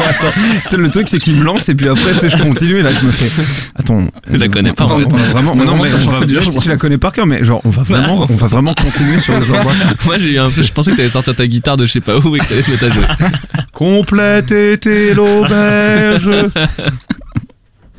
attends. 0.09 0.31
Tu 0.63 0.69
sais, 0.69 0.77
le 0.77 0.89
truc, 0.89 1.07
c'est 1.07 1.19
qu'il 1.19 1.35
me 1.35 1.43
lance 1.43 1.67
et 1.69 1.75
puis 1.75 1.89
après, 1.89 2.13
tu 2.13 2.21
sais, 2.21 2.29
je 2.29 2.41
continue 2.41 2.77
et 2.77 2.81
là, 2.81 2.91
je 2.93 3.05
me 3.05 3.11
fais. 3.11 3.29
Attends. 3.75 4.07
Je 4.31 4.37
la 4.37 4.47
connais 4.47 4.71
pas, 4.71 4.85
en 4.85 4.97
fait. 4.97 5.03
vraiment. 5.03 5.55
Non, 5.55 5.65
vraiment 5.65 5.83
mais 5.83 5.91
on 5.93 6.09
va 6.09 6.25
tu 6.25 6.69
la 6.69 6.77
connais 6.77 6.97
par 6.97 7.11
cœur, 7.11 7.27
mais 7.27 7.43
genre, 7.43 7.61
on 7.65 7.69
va 7.69 7.83
vraiment, 7.83 8.25
on 8.29 8.35
va 8.35 8.47
vraiment 8.47 8.73
continuer 8.73 9.19
sur 9.19 9.37
le 9.37 9.45
genre. 9.45 9.61
Moi 10.05 10.17
j'ai 10.17 10.33
eu 10.33 10.39
un 10.39 10.49
peu, 10.49 10.63
je 10.63 10.71
pensais 10.71 10.91
que 10.91 10.95
t'allais 10.95 11.09
sortir 11.09 11.35
ta 11.35 11.47
guitare 11.47 11.77
de 11.77 11.85
je 11.85 11.91
sais 11.91 12.01
pas 12.01 12.17
où 12.17 12.35
et 12.35 12.39
que 12.39 12.45
t'allais 12.45 12.63
te 12.63 12.71
mettre 12.71 12.85
à 12.85 12.89
jouer. 12.89 13.05
Complète 13.73 14.51
était 14.51 15.13
l'auberge. 15.13 16.31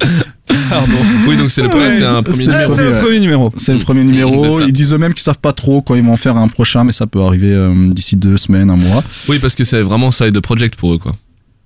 Pardon. 0.71 0.93
Oui 1.27 1.37
donc 1.37 1.51
c'est 1.51 1.63
le 1.63 1.69
premier, 1.69 2.03
un 2.03 2.23
numéro. 2.23 2.73
C'est 2.75 2.85
le 2.85 3.01
premier 3.01 3.21
numéro. 3.21 3.53
c'est 3.57 3.73
le 3.73 3.79
premier 3.81 4.05
numéro. 4.05 4.45
C'est 4.45 4.59
ça. 4.59 4.65
Ils 4.67 4.73
disent 4.73 4.93
eux-mêmes 4.93 5.15
qu'ils 5.15 5.23
savent 5.23 5.39
pas 5.39 5.53
trop 5.53 5.83
quand 5.83 5.95
ils 5.95 6.03
vont 6.03 6.13
en 6.13 6.17
faire 6.17 6.37
un 6.37 6.49
prochain, 6.49 6.85
mais 6.85 6.93
ça 6.93 7.07
peut 7.07 7.21
arriver 7.23 7.53
euh, 7.53 7.73
d'ici 7.89 8.17
deux 8.17 8.37
semaines, 8.37 8.71
un 8.71 8.77
mois. 8.77 9.03
Oui 9.29 9.39
parce 9.39 9.55
que 9.55 9.65
c'est 9.65 9.83
vraiment 9.83 10.11
side 10.11 10.39
project 10.41 10.77
pour 10.77 10.95
eux 10.95 10.99
quoi. 10.99 11.17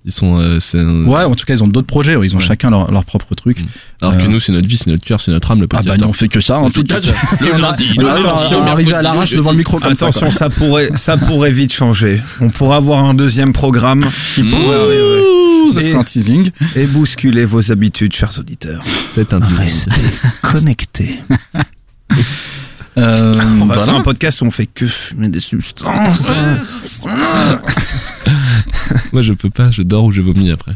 Ils 0.03 0.11
sont, 0.11 0.39
euh, 0.39 0.59
c'est 0.59 0.79
un- 0.79 1.05
Ouais, 1.05 1.23
en 1.25 1.35
tout 1.35 1.45
cas, 1.45 1.53
ils 1.53 1.63
ont 1.63 1.67
d'autres 1.67 1.85
projets. 1.85 2.13
Ils 2.23 2.33
ont 2.35 2.39
Ouais. 2.39 2.43
chacun 2.43 2.71
leur, 2.71 2.91
leur 2.91 3.05
propre 3.05 3.35
truc. 3.35 3.59
Mm. 3.61 3.65
Alors 4.01 4.17
que 4.17 4.23
Euh. 4.23 4.27
nous 4.29 4.39
c'est 4.39 4.51
notre 4.51 4.67
vie, 4.67 4.75
c'est 4.77 4.89
notre 4.89 5.03
cœur, 5.05 5.21
c'est 5.21 5.29
notre 5.29 5.51
âme 5.51 5.59
le 5.59 5.65
Ah 5.71 5.75
podcast. 5.77 5.99
bah 5.99 6.03
nous 6.03 6.09
on 6.09 6.13
fait 6.13 6.27
que 6.27 6.41
ça. 6.41 6.57
En 6.57 6.71
tout 6.71 6.83
cas, 6.83 6.95
Le 7.39 7.53
on 7.53 7.57
lundi, 7.59 7.87
le 7.95 8.03
lundi, 8.05 8.93
à 8.93 9.03
l'arrache 9.03 9.33
devant 9.33 9.51
le 9.51 9.57
micro 9.57 9.77
comme 9.77 9.93
ça. 9.93 10.07
Attention, 10.07 10.31
ça 10.31 10.49
pourrait, 10.49 10.89
ça 10.95 11.17
pourrait 11.17 11.51
vite 11.51 11.71
changer. 11.71 12.19
On 12.39 12.49
pourrait 12.49 12.77
avoir 12.77 13.05
un 13.05 13.13
deuxième 13.13 13.53
programme 13.53 14.09
qui 14.33 14.41
pourrait 14.41 14.75
arriver 14.75 15.21
Et- 15.79 15.83
sera 15.91 15.99
un 15.99 16.03
teasing. 16.03 16.51
et 16.75 16.85
bousculer 16.87 17.45
vos 17.45 17.71
habitudes, 17.71 18.13
chers 18.13 18.37
auditeurs. 18.39 18.83
C'est 19.13 19.33
un 19.33 19.41
teasing. 19.41 19.57
Restez 19.57 19.91
connectés. 20.41 21.19
Euh, 22.97 23.39
On 23.41 23.59
va 23.59 23.65
voilà. 23.67 23.85
faire 23.85 23.95
un 23.95 24.01
podcast 24.01 24.41
où 24.41 24.45
on 24.45 24.51
fait 24.51 24.65
que 24.65 24.85
fumer 24.85 25.29
des 25.29 25.39
substances. 25.39 26.23
Moi 29.13 29.21
je 29.21 29.33
peux 29.33 29.49
pas, 29.49 29.71
je 29.71 29.81
dors 29.81 30.05
ou 30.05 30.11
je 30.11 30.21
vomis 30.21 30.51
après. 30.51 30.73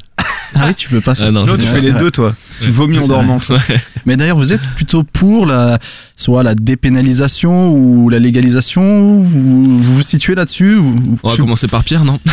Ah 0.57 0.65
oui, 0.67 0.75
tu 0.75 0.87
peux 0.89 1.01
pas 1.01 1.15
ça. 1.15 1.25
Ah 1.27 1.31
non, 1.31 1.43
tu 1.45 1.59
fais 1.59 1.81
les 1.81 1.91
deux, 1.91 2.11
toi. 2.11 2.33
Tu 2.61 2.69
vomis 2.69 2.97
en 2.99 3.07
dormant. 3.07 3.39
Ouais. 3.49 3.57
Mais 4.05 4.15
d'ailleurs, 4.15 4.37
vous 4.37 4.53
êtes 4.53 4.61
plutôt 4.75 5.03
pour 5.03 5.45
la, 5.45 5.79
soit 6.15 6.43
la 6.43 6.55
dépénalisation 6.55 7.73
ou 7.73 8.09
la 8.09 8.19
légalisation 8.19 9.21
Vous 9.23 9.79
vous, 9.81 9.83
vous 9.95 10.01
situez 10.01 10.33
là-dessus 10.35 10.77
On 10.77 11.27
va 11.27 11.35
commencer 11.35 11.67
par 11.67 11.83
Pierre, 11.83 12.05
non 12.05 12.19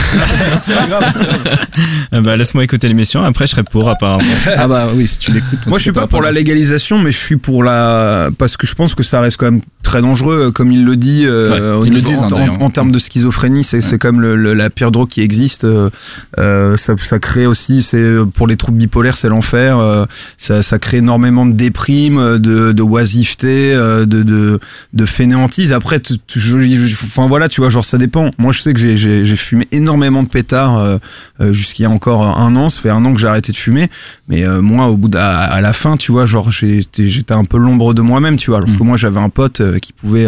Euh, 2.15 2.21
bah, 2.21 2.37
laisse-moi 2.37 2.63
écouter 2.65 2.89
l'émission. 2.89 3.23
Après, 3.25 3.47
je 3.47 3.53
serai 3.53 3.63
pour, 3.63 3.89
apparemment. 3.89 4.23
Ah 4.57 4.69
bah 4.69 4.89
oui, 4.95 5.09
si 5.09 5.19
tu 5.19 5.33
l'écoutes. 5.33 5.67
Moi, 5.67 5.79
je 5.79 5.83
suis 5.83 5.93
pas 5.93 6.07
pour 6.07 6.21
la 6.23 6.31
légalisation, 6.31 6.99
mais 6.99 7.11
je 7.11 7.17
suis 7.19 7.37
pour 7.37 7.65
la 7.65 8.29
parce 8.39 8.57
que 8.57 8.67
je 8.67 8.75
pense 8.75 8.95
que 8.95 9.03
ça 9.03 9.21
reste 9.21 9.39
quand 9.39 9.47
même 9.51 9.63
très 9.83 10.03
dangereux, 10.03 10.49
euh, 10.49 10.51
comme 10.51 10.71
il 10.71 10.85
le 10.85 10.97
dit. 10.97 11.23
euh, 11.25 11.79
Ouais, 11.81 11.87
ils 11.87 11.95
le 11.95 12.01
disent, 12.03 12.23
hein, 12.23 12.29
en, 12.33 12.65
en 12.65 12.71
termes 12.71 12.93
de 12.93 12.99
schizophrénie, 12.99 13.65
c'est 13.65 13.81
c'est 13.81 13.99
quand 13.99 14.13
même 14.13 14.21
le- 14.21 14.37
le- 14.37 14.53
la 14.55 14.69
pire 14.71 14.91
drogue 14.91 15.09
qui 15.09 15.23
existe. 15.23 15.42
Euh, 15.65 15.91
euh, 16.39 16.77
ça, 16.77 16.95
ça 16.99 17.19
crée 17.19 17.47
aussi, 17.47 17.83
c'est 17.83 18.03
pour 18.35 18.47
les 18.47 18.57
troubles 18.57 18.79
bipolaires, 18.79 19.17
c'est 19.17 19.29
l'enfer. 19.29 19.79
euh, 19.79 20.07
ça, 20.39 20.63
ça 20.63 20.79
crée 20.79 20.99
énormément 20.99 21.47
de 21.47 21.53
déprime, 21.53 22.39
de, 22.39 22.73
de 22.73 22.83
oisiveté, 22.83 23.75
de, 23.75 24.05
de, 24.05 24.61
de 24.93 25.07
fainéantise. 25.07 25.73
Après, 25.73 26.01
tu- 26.01 26.19
tu- 26.27 26.41
je- 26.41 26.95
enfin 27.05 27.27
voilà, 27.27 27.49
tu 27.49 27.61
vois, 27.61 27.71
genre 27.71 27.85
ça 27.85 27.99
dépend. 27.99 28.31
Moi, 28.39 28.53
je 28.53 28.61
sais 28.61 28.73
que 28.73 28.79
j'ai- 28.79 29.37
fumé 29.37 29.67
énormément 29.73 30.23
de 30.23 30.29
pétards 30.29 30.99
jusqu'il 31.41 31.83
y 31.83 31.87
a 31.87 31.91
encore 31.91 32.23
un 32.39 32.55
an. 32.57 32.69
Ça 32.69 32.81
fait 32.81 32.91
un 32.91 33.05
an 33.05 33.13
que 33.15 33.21
j'ai 33.21 33.27
arrêté 33.27 33.51
de 33.53 33.57
fumer. 33.57 33.89
Mais 34.29 34.47
moi, 34.61 34.87
au 34.87 34.97
bout 34.97 35.09
de, 35.09 35.19
à, 35.19 35.39
à 35.39 35.61
la 35.61 35.73
fin, 35.73 35.97
tu 35.97 36.13
vois, 36.13 36.27
genre 36.27 36.51
j'étais 36.53 37.33
un 37.33 37.45
peu 37.45 37.59
l'ombre 37.59 37.95
de 37.95 38.03
moi-même, 38.03 38.37
tu 38.37 38.51
vois. 38.51 38.59
Alors 38.59 38.77
que 38.79 38.83
moi, 38.83 38.97
j'avais 38.97 39.21
un 39.21 39.31
pote 39.31 39.61
qui 39.81 39.93
pouvait 39.93 40.27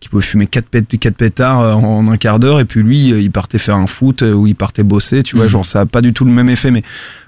qui 0.00 0.08
pouvait 0.08 0.22
fumer 0.22 0.46
quatre, 0.46 0.66
pét 0.68 0.98
quatre 0.98 1.16
pétards 1.16 1.78
en, 1.78 2.06
un 2.10 2.16
quart 2.16 2.38
d'heure, 2.40 2.60
et 2.60 2.64
puis 2.64 2.82
lui, 2.82 3.08
il 3.10 3.30
partait 3.30 3.58
faire 3.58 3.76
un 3.76 3.86
foot 3.86 4.22
ou 4.22 4.46
il 4.46 4.54
partait 4.56 4.82
bosser, 4.82 5.22
tu 5.22 5.36
vois. 5.36 5.44
Mhm. 5.44 5.50
Genre 5.50 5.66
ça 5.66 5.80
a 5.82 5.86
pas 5.86 6.00
du 6.00 6.12
tout 6.12 6.24
le 6.24 6.32
même 6.32 6.48
effet, 6.48 6.70
mais 6.70 6.82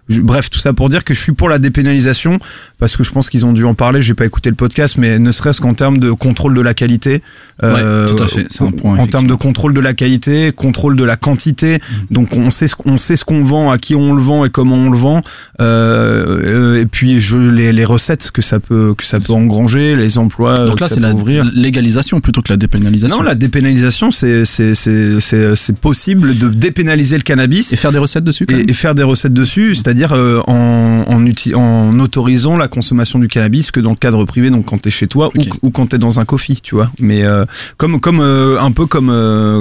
bref, 0.08 0.50
tout 0.50 0.58
ça 0.58 0.72
pour 0.72 0.88
dire 0.88 1.04
que 1.04 1.14
je 1.14 1.20
suis 1.20 1.32
pour 1.32 1.48
la 1.48 1.58
dépénalisation 1.58 2.38
parce 2.78 2.96
que 2.96 3.04
je 3.04 3.10
pense 3.10 3.28
qu'ils 3.30 3.44
ont 3.46 3.52
dû 3.52 3.64
en 3.64 3.74
parler. 3.74 4.02
J'ai 4.02 4.14
pas 4.14 4.24
écouté 4.26 4.50
le 4.50 4.56
podcast, 4.56 4.96
mais 4.98 5.18
ne 5.18 5.32
serait-ce 5.32 5.60
qu'en 5.60 5.74
termes 5.74 5.98
de 5.98 6.10
contrôle 6.12 6.54
de 6.54 6.60
la 6.60 6.74
qualité. 6.74 7.22
euh, 7.62 8.06
Ouais, 8.08 8.14
tout 8.14 8.22
à 8.22 8.26
fait, 8.28 8.46
c'est 8.48 8.62
un 8.64 8.70
point, 8.70 8.98
En 8.98 9.06
termes 9.06 9.26
de 9.26 9.34
contrôle 9.34 9.74
de 9.74 9.80
la 9.80 9.94
qualité, 9.94 10.52
contrôle 10.52 10.96
de 10.96 11.04
la 11.04 11.16
quantité. 11.16 11.80
Donc 12.10 12.36
on 12.36 12.50
sait 12.50 12.68
ce 12.68 12.76
qu'on 12.76 12.98
sait 12.98 13.16
ce 13.16 13.24
qu'on 13.24 13.44
vend, 13.44 13.70
à 13.70 13.78
qui 13.78 13.94
on 13.94 14.14
le 14.14 14.22
vend 14.22 14.44
et 14.44 14.50
comment 14.50 14.76
on 14.76 14.90
le 14.90 14.98
vend. 14.98 15.22
Euh, 15.60 16.76
euh, 16.76 16.80
et 16.80 16.86
puis 16.86 17.20
je, 17.20 17.36
les, 17.36 17.72
les 17.72 17.84
recettes 17.84 18.30
que 18.30 18.42
ça 18.42 18.60
peut 18.60 18.94
que 18.96 19.04
ça 19.04 19.20
peut 19.20 19.32
engranger, 19.32 19.96
les 19.96 20.18
emplois. 20.18 20.64
Donc 20.64 20.76
que 20.76 20.84
là, 20.84 20.88
c'est 20.88 21.00
la 21.00 21.12
légalisation 21.54 22.20
plutôt 22.20 22.42
que 22.42 22.52
la 22.52 22.56
dépénalisation. 22.56 23.16
Non, 23.18 23.22
la 23.22 23.34
dépénalisation, 23.34 24.10
c'est 24.10 24.44
c'est 24.44 24.74
c'est 24.74 25.20
c'est 25.20 25.56
c'est 25.56 25.76
possible 25.78 26.36
de 26.38 26.48
dépénaliser 26.48 27.16
le 27.16 27.22
cannabis 27.22 27.72
Et 27.72 27.76
faire 27.76 27.92
des 27.92 27.98
recettes 27.98 28.24
dessus 28.24 28.46
quand 28.46 28.54
même 28.56 28.66
et, 28.68 28.70
et 28.70 28.74
faire 28.74 28.94
des 28.94 29.02
recettes 29.02 29.34
dessus, 29.34 29.74
c'est-à-dire 29.74 29.97
euh, 30.06 30.40
en, 30.46 31.04
en, 31.08 31.98
autorisant 32.00 32.56
la 32.56 32.68
consommation 32.68 33.18
du 33.18 33.28
cannabis 33.28 33.70
que 33.70 33.80
dans 33.80 33.90
le 33.90 33.96
cadre 33.96 34.24
privé, 34.24 34.50
donc 34.50 34.66
quand 34.66 34.78
t'es 34.78 34.90
chez 34.90 35.06
toi 35.06 35.30
ou, 35.34 35.40
ou 35.62 35.70
quand 35.70 35.86
t'es 35.88 35.98
dans 35.98 36.20
un 36.20 36.24
coffee, 36.24 36.60
tu 36.62 36.74
vois. 36.74 36.90
Mais 36.98 37.24
euh, 37.24 37.44
comme 37.76 38.00
comme 38.00 38.20
euh, 38.20 38.60
un 38.60 38.70
peu 38.72 38.86
comme 38.86 39.08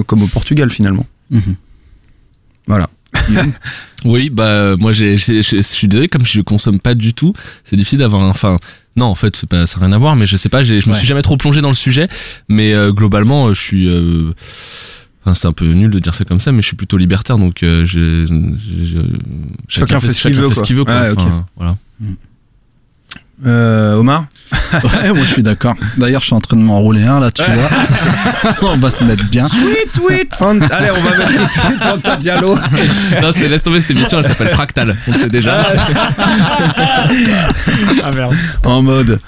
comme 0.06 0.24
au 0.24 0.28
Portugal 0.28 0.70
finalement. 0.70 1.06
Mhm. 1.32 1.56
Voilà. 2.68 2.90
Oui, 4.06 4.30
bah 4.30 4.76
moi 4.78 4.92
je 4.92 5.16
suis 5.18 5.88
désolé 5.88 6.08
comme 6.08 6.24
je 6.24 6.42
consomme 6.42 6.80
pas 6.80 6.94
du 6.94 7.16
tout, 7.16 7.34
c'est 7.64 7.76
difficile 7.76 8.00
d'avoir 8.00 8.22
un. 8.22 8.30
Enfin, 8.30 8.60
non, 8.96 9.08
en 9.08 9.16
fait, 9.16 9.36
c'est 9.36 9.50
pas, 9.50 9.66
ça 9.66 9.80
n'a 9.80 9.88
rien 9.88 9.96
à 9.96 9.98
voir, 9.98 10.16
mais 10.16 10.28
je 10.28 10.38
sais 10.38 10.50
pas, 10.50 10.62
je 10.62 10.76
me 10.76 10.82
Ouais. 10.92 10.94
suis 10.98 11.08
jamais 11.08 11.24
trop 11.24 11.36
plongé 11.36 11.62
dans 11.62 11.68
le 11.70 11.74
sujet, 11.74 12.08
mais 12.48 12.74
globalement, 12.92 13.52
je 13.56 13.60
suis. 13.60 13.90
Enfin, 15.28 15.34
c'est 15.34 15.48
un 15.50 15.52
peu 15.52 15.66
nul 15.74 15.92
de 15.92 16.00
dire 16.00 16.16
ça 16.16 16.24
comme 16.24 16.40
ça, 16.40 16.54
mais 16.54 16.62
je 16.62 16.68
suis 16.68 16.78
plutôt 16.78 16.96
libertaire, 16.96 17.38
donc 17.38 17.62
euh, 17.62 17.86
je, 17.86 18.26
je- 18.28 18.86
je- 18.86 18.98
Chacun 19.68 19.96
fait 20.00 20.08
ce 20.14 20.22
qu'il 20.30 20.38
veut, 20.38 20.48
quoi. 20.54 20.64
quoi. 21.16 21.46
Voilà. 21.58 21.78
Euh, 23.46 23.96
Omar 23.96 24.26
Ouais, 24.74 25.10
moi 25.14 25.24
je 25.24 25.32
suis 25.32 25.44
d'accord. 25.44 25.76
D'ailleurs, 25.98 26.22
je 26.22 26.26
suis 26.28 26.36
en 26.36 26.42
train 26.42 26.58
de 26.58 26.62
m'enrouler 26.62 27.04
un 27.04 27.20
là, 27.20 27.30
tu 27.32 27.44
vois. 27.44 27.70
on 28.74 28.78
va 28.78 28.90
se 28.90 29.04
mettre 29.04 29.24
bien. 29.30 29.48
Tweet, 29.48 29.92
tweet 29.94 30.36
Fan- 30.36 30.68
Allez, 30.72 30.90
on 30.92 31.02
va 31.02 31.18
mettre 31.18 31.52
suite 31.52 31.80
Fanta 31.82 32.16
Diallo. 32.18 32.56
non, 33.22 33.32
c'est 33.32 33.48
laisse 33.48 33.64
tomber 33.64 33.80
cette 33.82 33.92
émission, 33.92 34.18
elle 34.20 34.26
s'appelle 34.28 34.50
Fractal, 34.50 34.98
on 35.08 35.12
le 35.12 35.18
sait 35.20 35.28
déjà. 35.30 35.68
Ah 38.04 38.12
merde. 38.12 38.36
En 38.64 38.82
mode. 38.82 39.20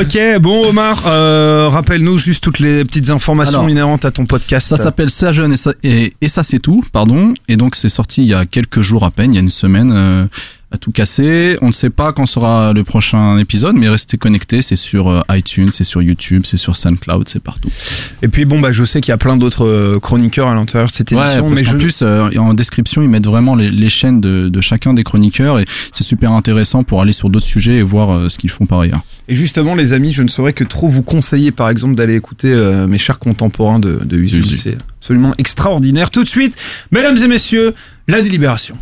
Ok, 0.00 0.18
bon 0.40 0.68
Omar, 0.68 1.02
euh, 1.06 1.68
rappelle-nous 1.70 2.18
juste 2.18 2.42
toutes 2.42 2.58
les 2.58 2.84
petites 2.84 3.10
informations 3.10 3.58
Alors, 3.60 3.70
inhérentes 3.70 4.04
à 4.04 4.10
ton 4.10 4.26
podcast. 4.26 4.66
Ça 4.68 4.76
s'appelle 4.76 5.10
C'est 5.10 5.26
à 5.26 5.32
jeune 5.32 5.52
et 5.52 5.56
ça, 5.56 5.72
et, 5.82 6.12
et 6.20 6.28
ça 6.28 6.42
c'est 6.42 6.58
tout, 6.58 6.82
pardon. 6.92 7.32
Et 7.48 7.56
donc 7.56 7.74
c'est 7.76 7.88
sorti 7.88 8.22
il 8.22 8.28
y 8.28 8.34
a 8.34 8.44
quelques 8.44 8.80
jours 8.82 9.04
à 9.04 9.10
peine, 9.10 9.32
il 9.32 9.36
y 9.36 9.38
a 9.38 9.42
une 9.42 9.48
semaine. 9.48 9.90
euh, 9.94 10.26
à 10.72 10.78
tout 10.78 10.90
casser. 10.90 11.56
On 11.62 11.68
ne 11.68 11.72
sait 11.72 11.90
pas 11.90 12.12
quand 12.12 12.26
sera 12.26 12.72
le 12.72 12.82
prochain 12.84 13.38
épisode, 13.38 13.76
mais 13.76 13.88
restez 13.88 14.16
connectés. 14.16 14.62
C'est 14.62 14.76
sur 14.76 15.08
euh, 15.08 15.20
iTunes, 15.30 15.70
c'est 15.70 15.84
sur 15.84 16.02
YouTube, 16.02 16.42
c'est 16.46 16.56
sur 16.56 16.76
SoundCloud, 16.76 17.28
c'est 17.28 17.42
partout. 17.42 17.68
Et 18.22 18.28
puis 18.28 18.44
bon, 18.44 18.58
bah 18.60 18.72
je 18.72 18.84
sais 18.84 19.00
qu'il 19.00 19.10
y 19.10 19.14
a 19.14 19.18
plein 19.18 19.36
d'autres 19.36 19.66
euh, 19.66 20.00
chroniqueurs 20.00 20.48
à 20.48 20.54
l'intérieur 20.54 20.88
de 20.88 20.94
cette 20.94 21.10
Ouais, 21.12 21.18
émission, 21.22 21.42
parce 21.50 21.54
mais 21.54 21.64
je... 21.64 21.76
plus, 21.76 21.98
euh, 22.02 22.28
en 22.38 22.54
description, 22.54 23.02
ils 23.02 23.08
mettent 23.08 23.26
vraiment 23.26 23.54
les, 23.54 23.70
les 23.70 23.88
chaînes 23.90 24.20
de, 24.20 24.48
de 24.48 24.60
chacun 24.60 24.94
des 24.94 25.04
chroniqueurs 25.04 25.58
et 25.58 25.64
c'est 25.92 26.04
super 26.04 26.32
intéressant 26.32 26.82
pour 26.84 27.02
aller 27.02 27.12
sur 27.12 27.28
d'autres 27.30 27.46
sujets 27.46 27.76
et 27.76 27.82
voir 27.82 28.10
euh, 28.16 28.28
ce 28.28 28.38
qu'ils 28.38 28.50
font 28.50 28.66
par 28.66 28.80
ailleurs. 28.80 29.02
Et 29.28 29.34
justement, 29.34 29.74
les 29.74 29.92
amis, 29.92 30.12
je 30.12 30.22
ne 30.22 30.28
saurais 30.28 30.52
que 30.52 30.64
trop 30.64 30.88
vous 30.88 31.02
conseiller, 31.02 31.52
par 31.52 31.68
exemple, 31.68 31.94
d'aller 31.94 32.16
écouter 32.16 32.52
euh, 32.52 32.86
mes 32.86 32.98
chers 32.98 33.18
contemporains 33.18 33.78
de, 33.78 34.00
de. 34.04 34.22
C'est 34.56 34.76
absolument 34.98 35.34
extraordinaire. 35.38 36.10
Tout 36.10 36.24
de 36.24 36.28
suite, 36.28 36.56
mesdames 36.90 37.16
et 37.16 37.28
messieurs, 37.28 37.74
la 38.08 38.20
délibération. 38.22 38.76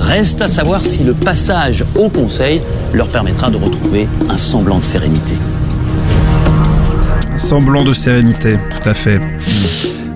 Reste 0.00 0.40
à 0.42 0.48
savoir 0.48 0.84
si 0.84 1.02
le 1.02 1.12
passage 1.14 1.84
au 1.96 2.08
Conseil 2.08 2.60
leur 2.92 3.08
permettra 3.08 3.50
de 3.50 3.56
retrouver 3.56 4.06
un 4.28 4.36
semblant 4.36 4.78
de 4.78 4.84
sérénité. 4.84 5.32
Un 7.34 7.38
Semblant 7.38 7.84
de 7.84 7.92
sérénité, 7.92 8.56
tout 8.70 8.88
à 8.88 8.94
fait. 8.94 9.20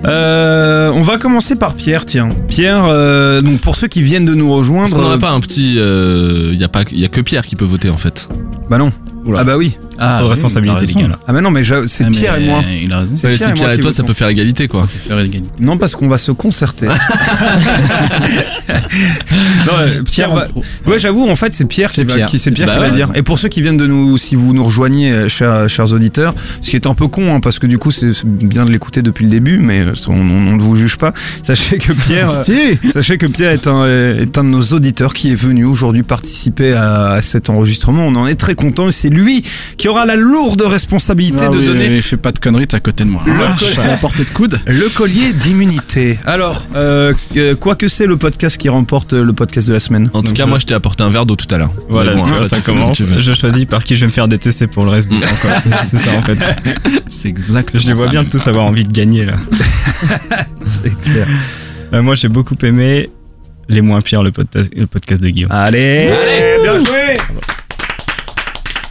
Euh, 0.04 0.92
on 0.94 1.02
va 1.02 1.18
commencer 1.18 1.56
par 1.56 1.74
Pierre, 1.74 2.04
tiens. 2.04 2.28
Pierre, 2.46 2.84
euh, 2.86 3.40
donc 3.40 3.60
pour 3.60 3.74
ceux 3.74 3.88
qui 3.88 4.02
viennent 4.02 4.24
de 4.24 4.34
nous 4.34 4.52
rejoindre. 4.54 4.94
qu'on 4.94 5.02
n'aurait 5.02 5.18
pas 5.18 5.30
un 5.30 5.40
petit. 5.40 5.74
Il 5.74 6.54
y, 6.60 6.64
a 6.64 6.68
pas- 6.68 6.84
y 6.92 7.04
a 7.04 7.08
que 7.08 7.20
Pierre 7.20 7.44
qui 7.44 7.56
peut 7.56 7.64
voter 7.64 7.90
en 7.90 7.96
fait. 7.96 8.28
Bah 8.70 8.78
non. 8.78 8.90
Oula. 9.24 9.40
Ah 9.40 9.44
bah 9.44 9.56
oui. 9.56 9.76
Ah, 10.00 10.20
responsabilité, 10.24 10.86
les 10.86 10.94
gars, 10.94 11.08
là. 11.08 11.18
Ah 11.26 11.32
bah 11.32 11.40
non, 11.40 11.50
mais 11.50 11.62
c'est 11.86 12.04
Ah, 12.04 12.10
Pierre 12.10 12.34
mais 12.38 12.44
et 12.44 12.46
moi. 12.48 12.62
Il 12.82 12.92
a 12.92 12.98
raison. 13.00 13.12
C'est 13.14 13.26
Ouais, 13.28 13.34
Pierre 13.34 13.38
c'est 13.38 13.44
et 13.44 13.48
moi 13.48 13.54
Pierre 13.68 13.72
et 13.78 13.80
toi, 13.80 13.92
ça 13.92 14.02
peut 14.04 14.14
faire 14.14 14.28
égalité 14.28 14.68
quoi. 14.68 14.86
Faire 15.08 15.18
égalité. 15.18 15.48
Non, 15.60 15.76
parce 15.78 15.94
qu'on 15.96 16.08
va 16.08 16.18
se 16.18 16.30
concerter. 16.32 16.86
non, 19.66 19.72
euh, 19.80 20.02
Pierre 20.04 20.30
va... 20.34 20.48
Ouais, 20.86 20.98
j'avoue, 20.98 21.28
en 21.28 21.36
fait, 21.36 21.54
c'est 21.54 21.64
Pierre 21.66 21.90
qui 21.90 22.04
va, 22.04 22.14
Pierre. 22.14 22.28
qui, 22.28 22.38
c'est 22.38 22.50
Pierre 22.50 22.66
Bah 22.68 22.74
qui 22.74 22.80
va 22.80 22.86
ouais, 22.88 22.94
dire. 22.94 23.10
Et 23.14 23.22
pour 23.22 23.38
ceux 23.38 23.48
qui 23.48 23.62
viennent 23.62 23.76
de 23.76 23.86
nous, 23.86 24.16
si 24.18 24.34
vous 24.34 24.52
nous 24.52 24.64
rejoignez, 24.64 25.12
euh, 25.12 25.28
chers, 25.28 25.68
chers 25.68 25.92
auditeurs, 25.92 26.34
ce 26.60 26.70
qui 26.70 26.76
est 26.76 26.86
un 26.86 26.94
peu 26.94 27.08
con, 27.08 27.34
hein, 27.34 27.40
parce 27.40 27.58
que 27.58 27.66
du 27.66 27.78
coup, 27.78 27.90
c'est 27.90 28.12
bien 28.24 28.64
de 28.64 28.70
l'écouter 28.70 29.02
depuis 29.02 29.24
le 29.24 29.30
début, 29.30 29.58
mais 29.58 29.80
euh, 29.80 29.92
on, 30.08 30.12
on- 30.12 30.48
on 30.48 30.56
ne 30.56 30.62
vous 30.62 30.76
juge 30.76 30.96
pas. 30.96 31.12
Sachez 31.42 31.78
que 31.78 31.92
Pierre, 31.92 32.30
euh, 32.34 32.44
Si 32.44 32.78
sachez 32.92 33.18
que 33.18 33.26
Pierre 33.26 33.50
est 33.52 33.66
un, 33.66 33.82
euh, 33.82 34.22
est 34.22 34.38
un 34.38 34.44
de 34.44 34.48
nos 34.48 34.62
auditeurs 34.62 35.12
qui 35.12 35.32
est 35.32 35.34
venu 35.36 35.64
aujourd'hui 35.64 36.02
participer 36.02 36.72
à, 36.72 37.10
à 37.10 37.22
cet 37.22 37.50
enregistrement. 37.50 38.04
On 38.06 38.14
en 38.16 38.26
est 38.26 38.36
très 38.36 38.54
content 38.54 38.88
et 38.88 38.92
c'est 38.92 39.08
lui 39.10 39.44
qui 39.76 39.87
aura 39.88 40.06
la 40.06 40.16
lourde 40.16 40.62
responsabilité 40.62 41.44
Ah 41.46 41.50
de 41.50 41.58
oui, 41.58 41.64
donner 41.66 41.88
oui, 41.88 42.02
Fais 42.02 42.16
pas 42.16 42.32
de 42.32 42.38
conneries, 42.38 42.66
t'es 42.66 42.76
à 42.76 42.80
côté 42.80 43.04
de 43.04 43.10
moi. 43.10 43.22
Ah, 43.26 43.56
je 43.60 43.74
t'ai 43.80 43.88
à 43.88 43.96
portée 43.96 44.24
de 44.24 44.30
coude. 44.30 44.60
Le 44.66 44.88
collier 44.88 45.32
d'immunité. 45.32 46.18
Alors, 46.26 46.64
euh, 46.74 47.12
euh, 47.36 47.54
quoi 47.56 47.74
que 47.74 47.88
c'est 47.88 48.06
le 48.06 48.16
podcast 48.16 48.56
qui 48.58 48.68
remporte 48.68 49.12
euh, 49.14 49.24
le 49.24 49.32
podcast 49.32 49.66
de 49.68 49.72
la 49.74 49.80
semaine 49.80 50.10
En 50.14 50.20
tout 50.20 50.28
Donc, 50.28 50.36
cas, 50.36 50.46
moi 50.46 50.58
je 50.58 50.66
t'ai 50.66 50.74
apporté 50.74 51.02
un 51.02 51.10
verre 51.10 51.26
d'eau 51.26 51.36
tout 51.36 51.52
à 51.54 51.58
l'heure. 51.58 51.72
Voilà, 51.88 52.14
bon, 52.14 52.22
tu 52.22 52.30
vois, 52.32 52.48
ça 52.48 52.60
commence. 52.60 52.96
tu 52.96 53.04
veux. 53.04 53.20
Je 53.20 53.32
choisis 53.32 53.64
par 53.64 53.82
qui 53.84 53.96
je 53.96 54.00
vais 54.02 54.06
me 54.06 54.12
faire 54.12 54.28
détester 54.28 54.66
pour 54.66 54.84
le 54.84 54.90
reste 54.90 55.10
du 55.10 55.18
temps. 55.20 55.26
quoi. 55.42 55.50
C'est 55.90 55.98
ça 55.98 56.10
en 56.16 56.22
fait. 56.22 56.38
C'est 57.10 57.28
exactement 57.28 57.80
Je 57.82 57.86
les 57.88 57.94
vois 57.94 58.06
ça. 58.06 58.10
bien 58.10 58.24
tous 58.24 58.46
avoir 58.46 58.66
envie 58.66 58.84
de 58.84 58.92
gagner 58.92 59.24
là. 59.24 59.34
C'est 60.66 60.94
clair. 61.00 61.26
Euh, 61.94 62.02
moi 62.02 62.14
j'ai 62.14 62.28
beaucoup 62.28 62.56
aimé 62.62 63.08
Les 63.68 63.80
Moins 63.80 64.00
Pires, 64.02 64.22
le, 64.22 64.30
podcast- 64.30 64.70
le 64.76 64.86
podcast 64.86 65.22
de 65.22 65.28
Guillaume. 65.30 65.50
Allez, 65.52 66.10
bien 66.62 66.78
joué 66.78 67.14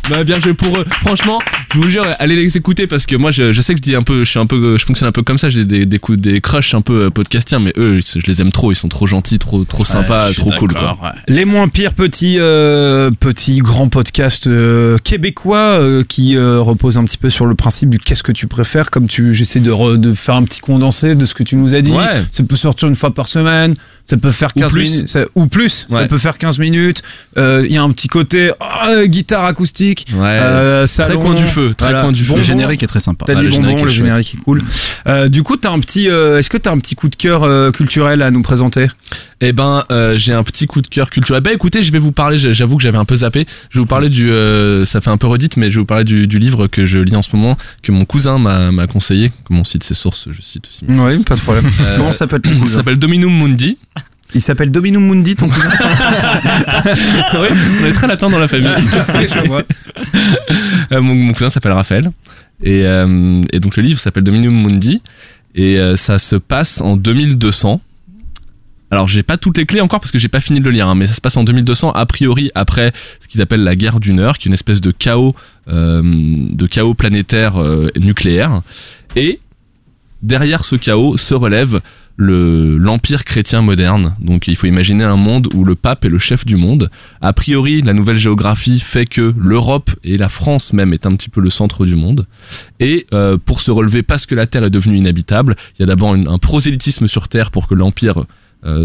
Bah, 0.10 0.24
bien 0.24 0.40
joué 0.40 0.54
pour 0.54 0.78
eux. 0.78 0.86
Franchement, 1.02 1.40
je 1.74 1.80
vous 1.80 1.90
jure, 1.90 2.06
allez 2.20 2.36
les 2.38 2.56
écouter 2.56 2.88
parce 2.88 3.06
que 3.06 3.16
moi, 3.18 3.30
je, 3.32 3.52
je 3.52 3.62
sais 3.62 3.74
que 3.74 3.80
je 3.80 3.84
dis 3.84 3.96
un 3.96 4.04
peu, 4.04 4.24
je 4.24 4.30
suis 4.30 4.40
un 4.40 4.46
peu, 4.46 4.78
je 4.78 4.86
fonctionne 4.86 5.10
un 5.10 5.12
peu 5.12 5.22
comme 5.22 5.38
ça. 5.38 5.50
J'ai 5.50 5.66
des, 5.66 5.86
des 5.86 6.00
coups, 6.00 6.18
des 6.18 6.40
crushs 6.40 6.74
un 6.74 6.82
peu 6.82 7.04
euh, 7.06 7.10
podcastiens, 7.10 7.60
mais 7.60 7.74
eux, 7.78 8.00
je 8.02 8.26
les 8.26 8.42
aime 8.42 8.52
trop. 8.54 8.72
Ils 8.72 8.76
sont 8.76 8.88
trop 8.88 9.06
gentils, 9.06 9.38
trop, 9.38 9.66
trop 9.66 9.84
sympas, 9.84 10.30
Ouais, 10.30 10.34
trop 10.34 10.52
cool. 10.52 10.72
Quoi. 10.72 10.80
d'accord, 10.82 11.00
ouais. 11.04 11.10
Les 11.28 11.44
moins 11.44 11.68
pires 11.68 11.94
petits, 11.94 12.38
euh, 12.40 13.12
petits 13.12 13.58
grands 13.60 13.90
podcasts 13.90 14.48
euh, 14.48 14.98
québécois 14.98 15.58
euh, 15.82 16.04
qui 16.08 16.38
euh, 16.38 16.62
reposent 16.62 16.98
un 16.98 17.04
petit 17.04 17.18
peu 17.18 17.30
sur 17.30 17.46
le 17.46 17.56
principe 17.56 17.90
du 17.90 18.00
qu'est-ce 18.00 18.24
que 18.24 18.32
tu 18.32 18.48
préfères. 18.48 18.90
Comme 18.90 19.08
tu, 19.10 19.34
j'essaie 19.34 19.60
de, 19.60 19.72
re- 19.72 19.98
de 19.98 20.14
faire 20.14 20.36
un 20.36 20.44
petit 20.44 20.62
condensé 20.62 21.16
de 21.16 21.26
ce 21.26 21.34
que 21.34 21.44
tu 21.44 21.58
nous 21.58 21.76
as 21.76 21.82
dit. 21.82 21.92
Ouais. 21.92 22.24
Ça 22.32 22.44
peut 22.44 22.56
sortir 22.56 22.88
une 22.88 22.96
fois 22.96 23.14
par 23.14 23.28
semaine. 23.28 23.74
Ça 24.10 24.16
peut 24.16 24.32
faire 24.32 24.50
Ou 24.56 24.60
15 24.62 24.72
plus. 24.72 24.90
minutes. 24.90 25.08
ça- 25.10 25.26
ou 25.36 25.48
plus. 25.48 25.86
Ça 25.90 26.08
peut 26.08 26.18
faire 26.18 26.38
15 26.38 26.60
minutes. 26.60 27.04
Euh, 27.38 27.64
Il 27.66 27.74
y 27.74 27.78
a 27.78 27.84
un 27.84 27.92
petit 27.92 28.08
côté 28.08 28.52
oh, 28.60 29.06
guitare 29.06 29.44
acoustique. 29.44 30.06
Ouais. 30.16 30.22
euh, 30.24 30.88
très 30.88 30.88
salon. 30.88 31.22
coin 31.22 31.34
du 31.34 31.46
feu, 31.46 31.74
très 31.76 31.88
Voilà. 31.88 32.02
coin 32.04 32.12
du 32.14 32.24
feu. 32.24 32.36
Le 32.38 32.42
générique 32.42 32.82
est 32.84 32.88
très 32.88 33.02
sympa. 33.02 33.26
T'as 33.28 33.34
Ah, 33.34 33.40
dit 33.42 33.46
le 33.48 33.52
bonbon, 33.52 33.88
générique 33.90 34.36
est 34.36 34.44
cool. 34.44 34.62
Euh, 35.08 35.28
du 35.28 35.44
coup, 35.44 35.58
t'as 35.58 35.72
un 35.72 35.80
petit. 35.80 36.10
euh, 36.10 36.40
Est-ce 36.40 36.50
que 36.50 36.58
t'as 36.58 36.72
un 36.72 36.78
petit 36.80 36.96
coup 36.96 37.10
de 37.10 37.16
cœur 37.18 37.44
euh, 37.44 37.72
culturel 37.72 38.22
à 38.22 38.32
nous 38.32 38.42
présenter? 38.42 38.88
Eh 39.40 39.54
ben, 39.54 39.84
euh, 39.92 40.18
j'ai 40.18 40.34
un 40.34 40.44
petit 40.44 40.66
coup 40.66 40.82
de 40.82 40.88
cœur 40.88 41.12
culturel. 41.12 41.44
Bah 41.44 41.54
écoutez, 41.54 41.84
je 41.84 41.92
vais 41.92 42.00
vous 42.00 42.12
parler. 42.12 42.38
J'avoue 42.40 42.78
que 42.78 42.82
j'avais 42.84 42.98
un 42.98 43.06
peu 43.06 43.18
zappé. 43.18 43.46
Je 43.70 43.78
vais 43.78 43.82
vous 43.82 43.86
parler 43.88 44.10
du. 44.10 44.30
euh, 44.32 44.84
ça 44.86 45.00
fait 45.00 45.12
un 45.12 45.18
peu 45.18 45.28
redite, 45.28 45.58
mais 45.58 45.70
je 45.70 45.76
vais 45.76 45.82
vous 45.82 45.86
parler 45.86 46.04
du, 46.06 46.26
du 46.26 46.40
livre 46.40 46.66
que 46.68 46.86
je 46.88 46.98
lis 46.98 47.16
en 47.16 47.22
ce 47.22 47.30
moment, 47.36 47.56
que 47.84 47.92
mon 47.92 48.06
cousin 48.06 48.40
m'a 48.40 48.88
conseillé. 48.88 49.32
Comme 49.44 49.60
on 49.60 49.64
cite 49.64 49.84
ses 49.84 49.94
sources, 49.94 50.28
je 50.32 50.42
cite 50.42 50.68
aussi. 50.68 50.86
mes 50.88 51.00
Oui, 51.00 51.12
sources. 51.14 51.26
pas 51.26 51.36
de 51.36 51.42
problème. 51.42 51.70
Euh, 51.82 51.98
Comment 51.98 52.12
s'appelle 52.12 52.42
ton 52.42 52.58
cousin? 52.60 52.78
s'appelle 52.78 52.98
Dominum 52.98 53.32
Mundi. 53.38 53.78
Il 54.34 54.42
s'appelle 54.42 54.72
Dominum 54.72 55.06
Mundi, 55.08 55.36
ton 55.36 55.48
cousin? 55.48 55.70
Oui, 57.36 57.48
on 57.82 57.86
est 57.86 57.94
très 57.94 58.08
latin 58.08 58.30
dans 58.30 58.40
la 58.40 58.48
famille. 58.48 58.70
Euh, 60.94 61.02
mon, 61.02 61.14
mon 61.16 61.34
cousin 61.34 61.50
s'appelle 61.50 61.74
Raphaël. 61.74 62.12
Et, 62.64 62.84
euh, 62.86 63.42
et 63.52 63.60
donc 63.60 63.76
le 63.78 63.84
livre 63.84 64.00
s'appelle 64.00 64.24
Dominum 64.24 64.64
Mundi. 64.64 65.02
Et 65.56 65.78
euh, 65.80 65.96
ça 65.98 66.18
se 66.20 66.36
passe 66.36 66.82
en 66.82 66.96
2200. 66.98 67.82
Alors 68.90 69.08
j'ai 69.08 69.24
pas 69.24 69.38
toutes 69.38 69.58
les 69.58 69.66
clés 69.66 69.82
encore 69.82 70.00
parce 70.00 70.12
que 70.12 70.20
j'ai 70.20 70.30
pas 70.30 70.42
fini 70.42 70.60
de 70.60 70.66
le 70.66 70.72
lire, 70.72 70.88
hein, 70.88 70.96
mais 70.96 71.08
ça 71.08 71.14
se 71.14 71.22
passe 71.22 71.36
en 71.38 71.44
2200 71.44 71.92
a 71.92 72.06
priori 72.06 72.50
après 72.56 72.94
ce 73.20 73.28
qu'ils 73.28 73.42
appellent 73.42 73.64
la 73.64 73.76
guerre 73.76 74.00
d'une 74.00 74.20
heure, 74.20 74.38
qui 74.38 74.48
est 74.48 74.50
une 74.50 74.54
espèce 74.54 74.82
de 74.82 74.92
chaos, 74.92 75.36
euh, 75.68 76.02
de 76.04 76.68
chaos 76.68 76.94
planétaire 76.94 77.62
euh, 77.62 77.90
nucléaire. 77.98 78.62
Et 79.16 79.40
derrière 80.22 80.64
ce 80.64 80.76
chaos 80.76 81.18
se 81.18 81.34
relève 81.34 81.82
le 82.18 82.78
l'empire 82.78 83.24
chrétien 83.24 83.62
moderne. 83.62 84.16
Donc 84.20 84.48
il 84.48 84.56
faut 84.56 84.68
imaginer 84.68 85.04
un 85.04 85.18
monde 85.18 85.50
où 85.54 85.64
le 85.64 85.76
pape 85.76 86.04
est 86.06 86.10
le 86.10 86.18
chef 86.18 86.46
du 86.46 86.56
monde. 86.56 86.90
A 87.22 87.32
priori, 87.32 87.82
la 87.84 87.94
nouvelle 87.94 88.18
géographie 88.18 88.80
fait 88.80 89.06
que 89.06 89.34
l'Europe 89.38 89.92
et 90.04 90.18
la 90.18 90.28
France 90.28 90.74
même 90.74 90.94
est 90.94 91.06
un 91.06 91.16
petit 91.16 91.30
peu 91.30 91.42
le 91.42 91.52
centre 91.52 91.86
du 91.86 91.96
monde. 91.96 92.26
Et 92.80 93.06
euh, 93.14 93.38
pour 93.38 93.62
se 93.62 93.70
relever, 93.70 94.02
parce 94.02 94.26
que 94.26 94.34
la 94.34 94.48
Terre 94.48 94.64
est 94.64 94.72
devenue 94.72 94.98
inhabitable, 94.98 95.56
il 95.78 95.82
y 95.82 95.84
a 95.84 95.86
d'abord 95.86 96.14
un 96.14 96.40
prosélytisme 96.40 97.08
sur 97.08 97.28
Terre 97.28 97.52
pour 97.52 97.68
que 97.68 97.76
l'empire 97.76 98.26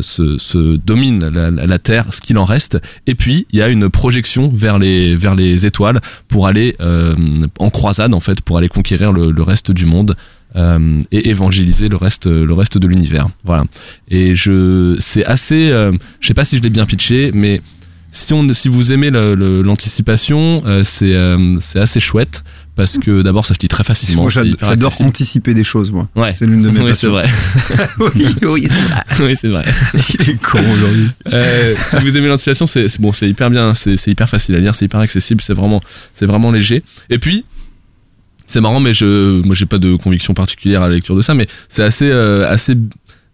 se, 0.01 0.39
se 0.39 0.77
domine 0.77 1.29
la, 1.29 1.79
Terre, 1.79 2.07
ce 2.13 2.21
qu'il 2.21 2.39
en 2.39 2.45
reste. 2.45 2.79
Et 3.07 3.15
puis 3.15 3.47
il 3.53 3.59
y 3.59 3.63
a 3.63 3.69
une 3.69 3.89
projection 3.91 4.49
vers 4.49 4.79
les 4.79 5.17
vers 5.17 5.35
les 5.35 5.67
étoiles 5.67 6.01
pour 6.29 6.47
aller 6.47 6.77
euh, 6.81 7.15
en 7.59 7.71
croisade 7.71 8.15
en 8.15 8.21
fait, 8.21 8.41
pour 8.43 8.59
aller 8.59 8.69
conquérir 8.69 9.13
le, 9.13 9.31
le 9.31 9.43
reste 9.43 9.71
du 9.73 9.87
monde. 9.87 10.17
euh, 10.57 11.01
et 11.11 11.31
évangéliser 11.31 11.89
le 11.89 11.97
reste 11.97 12.27
le 12.27 12.53
reste 12.53 12.77
de 12.77 12.87
l'univers 12.87 13.27
voilà 13.43 13.65
et 14.09 14.35
je 14.35 14.97
c'est 15.01 15.25
assez 15.25 15.71
euh, 15.71 15.93
je 16.21 16.27
sais 16.27 16.35
pas 16.35 16.45
si 16.45 16.59
je 16.59 16.63
l'ai 16.63 16.69
bien 16.69 16.85
pitché 16.85 17.31
mais 17.33 17.63
si 18.13 18.33
on 18.35 18.47
si 18.53 18.69
vous 18.69 18.93
aimez 18.93 19.11
l'anticipation 19.11 20.63
euh, 20.67 20.83
c'est 20.85 21.15
euh, 21.15 21.57
c'est 21.61 21.81
assez 21.81 21.99
chouette 21.99 22.45
parce 22.77 22.99
que 22.99 23.23
d'abord 23.23 23.45
ça 23.45 23.55
se 23.55 23.61
lit 23.61 23.69
très 23.69 23.85
facilement 23.85 24.29
j'adore 24.29 24.93
anticiper 25.01 25.53
des 25.55 25.65
choses, 25.65 25.93
moi. 25.93 26.09
ouais 26.17 26.33
C'est 26.33 26.47
l'une 26.47 26.63
de 26.63 26.71
mes 26.71 26.81
oui, 26.81 26.95
c'est 26.95 27.09
passions. 27.09 27.11
vrai 27.11 27.29
oui, 28.17 28.27
oui, 28.43 28.67
c'est 28.69 28.81
vrai. 28.81 29.03
oui 29.29 29.37
c'est 29.37 29.49
vrai 29.49 29.65
Il 30.21 30.31
est 30.31 30.43
con 30.43 30.59
aujourd'hui. 30.75 31.09
Euh, 31.33 31.75
si 31.79 31.97
vous 31.97 32.17
aimez 32.17 32.29
l'anticipation, 32.29 32.67
c'est 32.67 33.01
bon, 33.01 33.13
c'est 33.13 33.29
hyper 33.29 33.51
bien, 33.51 33.75
c'est 33.75 33.97
c'est 33.97 34.11
hyper 34.11 34.29
facile 34.29 34.55
à 34.55 34.59
lire, 34.59 34.75
c'est 34.75 34.85
hyper 34.87 35.01
accessible, 35.01 35.43
c'est 35.43 35.53
vraiment, 35.55 35.83
c'est 36.15 36.27
vraiment 36.27 36.51
léger. 36.51 36.83
Et 37.11 37.19
puis, 37.19 37.45
c'est 38.47 38.61
marrant, 38.61 38.81
mais 38.81 38.93
je, 38.93 39.41
moi, 39.43 39.55
j'ai 39.55 39.67
pas 39.67 39.79
de 39.79 39.97
conviction 39.97 40.35
particulière 40.35 40.83
à 40.83 40.89
la 40.89 40.95
lecture 40.95 41.17
de 41.17 41.23
ça, 41.23 41.35
mais 41.35 41.47
c'est 41.69 41.83
assez, 41.83 42.11
euh, 42.11 42.51
assez 42.51 42.75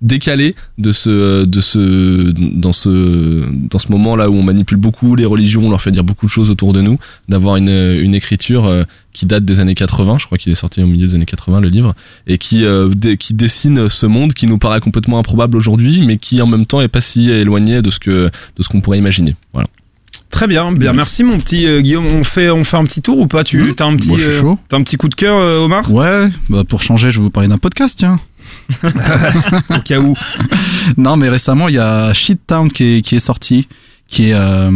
décalé 0.01 0.55
de 0.79 0.91
ce, 0.93 1.45
de 1.45 1.61
ce, 1.61 2.31
dans 2.33 2.73
ce, 2.73 3.45
dans 3.51 3.79
ce 3.79 3.91
moment 3.91 4.15
là 4.17 4.31
où 4.31 4.35
on 4.35 4.43
manipule 4.43 4.77
beaucoup 4.79 5.17
les 5.17 5.25
religions, 5.25 5.67
on 5.67 5.71
leur 5.71 5.83
fait 5.83 5.91
dire 5.91 6.05
beaucoup 6.05 6.27
de 6.27 6.31
choses 6.31 6.51
autour 6.51 6.73
de 6.73 6.81
nous, 6.81 6.99
d'avoir 7.29 7.57
une, 7.57 7.69
une 7.69 8.15
écriture 8.15 8.67
euh, 8.67 8.85
qui 9.13 9.27
date 9.27 9.45
des 9.45 9.59
années 9.59 9.75
80, 9.75 10.19
je 10.21 10.27
crois 10.27 10.39
qu'il 10.39 10.53
est 10.53 10.57
sorti 10.57 10.83
au 10.83 10.87
milieu 10.87 11.07
des 11.09 11.15
années 11.17 11.25
80 11.25 11.61
le 11.61 11.69
livre, 11.69 11.95
et 12.29 12.39
qui, 12.39 12.65
euh, 12.65 12.89
dé- 12.89 13.17
qui 13.17 13.35
dessine 13.35 13.89
ce 13.89 14.07
monde 14.07 14.35
qui 14.35 14.47
nous 14.47 14.59
paraît 14.59 14.81
complètement 14.81 15.19
improbable 15.19 15.57
aujourd'hui, 15.57 16.03
mais 16.07 16.17
qui 16.17 16.41
en 16.41 16.47
même 16.47 16.65
temps 16.67 16.81
est 16.81 16.89
pas 16.89 17.01
si 17.01 17.31
éloigné 17.31 17.83
de 17.83 17.91
ce 17.91 17.99
que, 17.99 18.31
de 18.57 18.63
ce 18.63 18.69
qu'on 18.69 18.81
pourrait 18.81 18.99
imaginer. 18.99 19.35
Voilà. 19.53 19.67
Très 20.31 20.47
bien, 20.47 20.71
bien, 20.73 20.93
merci 20.93 21.25
mon 21.25 21.39
petit 21.39 21.67
euh, 21.67 21.81
Guillaume. 21.81 22.07
On 22.07 22.23
fait, 22.23 22.51
on 22.51 22.63
fait 22.63 22.77
un 22.77 22.85
petit 22.85 23.01
tour 23.03 23.19
ou 23.19 23.27
pas 23.27 23.43
Tu 23.45 23.75
as 23.81 23.85
un 23.85 23.97
petit, 23.97 24.09
Moi, 24.11 24.19
je 24.19 24.25
suis 24.25 24.33
euh, 24.37 24.41
chaud. 24.43 24.59
t'as 24.69 24.77
un 24.77 24.83
petit 24.83 24.97
coup 24.97 25.09
de 25.09 25.15
cœur, 25.15 25.37
euh, 25.37 25.65
Omar? 25.65 25.91
Ouais, 25.91 26.29
bah 26.51 26.63
pour 26.69 26.83
changer, 26.83 27.11
je 27.11 27.17
vais 27.17 27.23
vous 27.23 27.31
parler 27.31 27.49
d'un 27.49 27.57
podcast, 27.57 27.97
tiens. 27.99 28.21
Au 29.71 29.79
cas 29.85 29.99
où. 30.01 30.15
Non, 30.97 31.17
mais 31.17 31.29
récemment, 31.29 31.69
il 31.69 31.75
y 31.77 31.79
a 31.79 32.13
Shit 32.15 32.41
Town 32.47 32.71
qui 32.71 32.85
est, 32.99 33.03
qui 33.03 33.17
est 33.17 33.21
sorti, 33.21 33.67
qui 34.07 34.31
est 34.31 34.35
euh, 34.35 34.69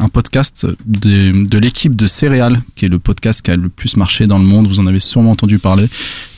un 0.00 0.08
podcast 0.08 0.66
de, 0.86 1.44
de 1.46 1.58
l'équipe 1.58 1.94
de 1.94 2.06
Céréales, 2.06 2.60
qui 2.74 2.84
est 2.86 2.88
le 2.88 2.98
podcast 2.98 3.42
qui 3.42 3.50
a 3.52 3.56
le 3.56 3.68
plus 3.68 3.96
marché 3.96 4.26
dans 4.26 4.38
le 4.38 4.44
monde. 4.44 4.66
Vous 4.66 4.80
en 4.80 4.86
avez 4.86 5.00
sûrement 5.00 5.30
entendu 5.32 5.58
parler, 5.58 5.88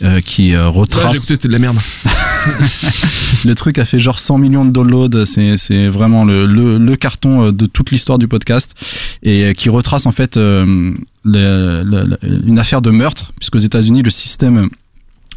euh, 0.02 0.20
qui 0.20 0.54
euh, 0.54 0.64
Ouais, 0.70 0.78
retrace. 0.78 1.10
j'ai 1.12 1.16
écouté, 1.16 1.34
c'était 1.34 1.48
de 1.48 1.52
la 1.54 1.58
merde. 1.58 1.78
le 3.44 3.54
truc 3.54 3.78
a 3.78 3.84
fait 3.84 3.98
genre 3.98 4.18
100 4.18 4.38
millions 4.38 4.64
de 4.64 4.70
downloads. 4.70 5.24
C'est 5.24 5.56
c'est 5.58 5.88
vraiment 5.88 6.24
le, 6.24 6.46
le, 6.46 6.78
le 6.78 6.96
carton 6.96 7.50
de 7.52 7.66
toute 7.66 7.90
l'histoire 7.90 8.18
du 8.18 8.28
podcast 8.28 8.74
et 9.22 9.52
qui 9.56 9.68
retrace 9.68 10.06
en 10.06 10.12
fait 10.12 10.36
euh, 10.36 10.92
le- 11.24 11.82
le- 11.84 12.04
le- 12.04 12.18
une 12.46 12.58
affaire 12.58 12.82
de 12.82 12.90
meurtre, 12.90 13.32
puisqu'aux 13.38 13.58
États-Unis 13.58 14.02
le 14.02 14.10
système 14.10 14.68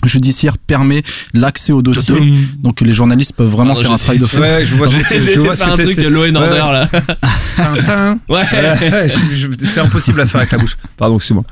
judiciaire 0.05 0.57
permet 0.57 1.03
l'accès 1.33 1.71
au 1.73 1.81
dossier. 1.81 2.15
Donc 2.59 2.81
les 2.81 2.93
journalistes 2.93 3.33
peuvent 3.33 3.47
vraiment 3.49 3.73
Pardon, 3.73 3.81
faire 3.81 3.91
un 3.91 3.97
travail 3.97 4.19
de 4.19 4.25
fond. 4.25 4.39
Ouais, 4.39 4.65
je 4.65 4.75
vois 4.75 4.87
ce 4.87 4.95
que 4.95 5.21
je 5.21 5.39
vois 5.39 5.55
ce 5.55 5.63
un 5.63 5.73
truc 5.75 5.97
Law 5.97 6.23
and 6.25 6.35
Ouais. 6.35 6.59
Order 6.59 6.71
là. 6.71 6.89
Tintin. 7.57 8.19
Ouais. 8.29 8.41
Ouais, 8.41 9.07
je- 9.07 9.35
je- 9.35 9.65
c'est 9.67 9.79
impossible 9.79 10.21
à 10.21 10.25
faire 10.25 10.41
avec 10.41 10.51
la 10.51 10.57
bouche. 10.57 10.77
Pardon, 10.97 11.15
excuse-moi. 11.17 11.43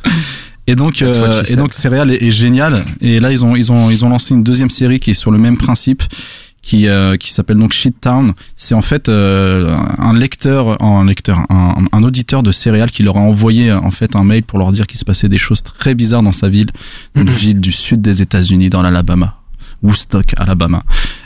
Et 0.68 0.76
donc, 0.76 1.02
euh, 1.02 1.44
et 1.48 1.56
donc 1.56 1.74
Serial 1.74 2.12
est, 2.12 2.22
est 2.22 2.32
génial. 2.32 2.84
Et 3.02 3.20
là, 3.20 3.32
ils 3.32 3.44
ont, 3.44 3.56
ils 3.56 3.72
ont, 3.72 3.90
ils 3.90 4.06
ont 4.06 4.10
lancé 4.10 4.36
une 4.36 4.44
deuxième 4.44 4.70
série 4.70 5.00
qui 5.00 5.12
est 5.12 5.16
sur 5.16 5.32
le 5.32 5.40
même 5.40 5.58
principe, 5.58 6.04
qui, 6.62 6.88
euh, 6.88 7.16
qui 7.18 7.32
s'appelle 7.32 7.58
donc 7.58 7.74
Shit 7.74 7.96
Town. 8.02 8.34
C'est 8.56 8.76
en 8.76 8.82
fait 8.82 9.10
euh, 9.10 9.76
un 9.98 10.14
lecteur, 10.14 10.82
un 10.84 11.06
lecteur, 11.06 11.40
un, 11.50 11.76
un 11.92 12.04
auditeur 12.04 12.44
de 12.44 12.52
Serial 12.52 12.92
qui 12.92 13.04
leur 13.04 13.18
a 13.18 13.22
envoyé 13.22 13.72
en 13.72 13.92
fait 13.92 14.16
un 14.16 14.24
mail 14.24 14.44
pour 14.44 14.60
leur 14.60 14.72
dire 14.72 14.86
qu'il 14.88 14.98
se 15.00 15.06
passait 15.06 15.30
des 15.30 15.38
choses 15.38 15.64
très 15.64 15.96
bizarres 15.96 16.24
dans 16.24 16.32
sa 16.32 16.50
ville, 16.50 16.68
une 17.16 17.30
ville 17.30 17.60
du 17.60 17.72
sud 17.72 18.02
des 18.02 18.22
États-Unis, 18.22 18.70
dans 18.70 18.82
l'Alabama. 18.82 19.36
Woodstock, 19.82 20.34
Alabama. 20.38 20.84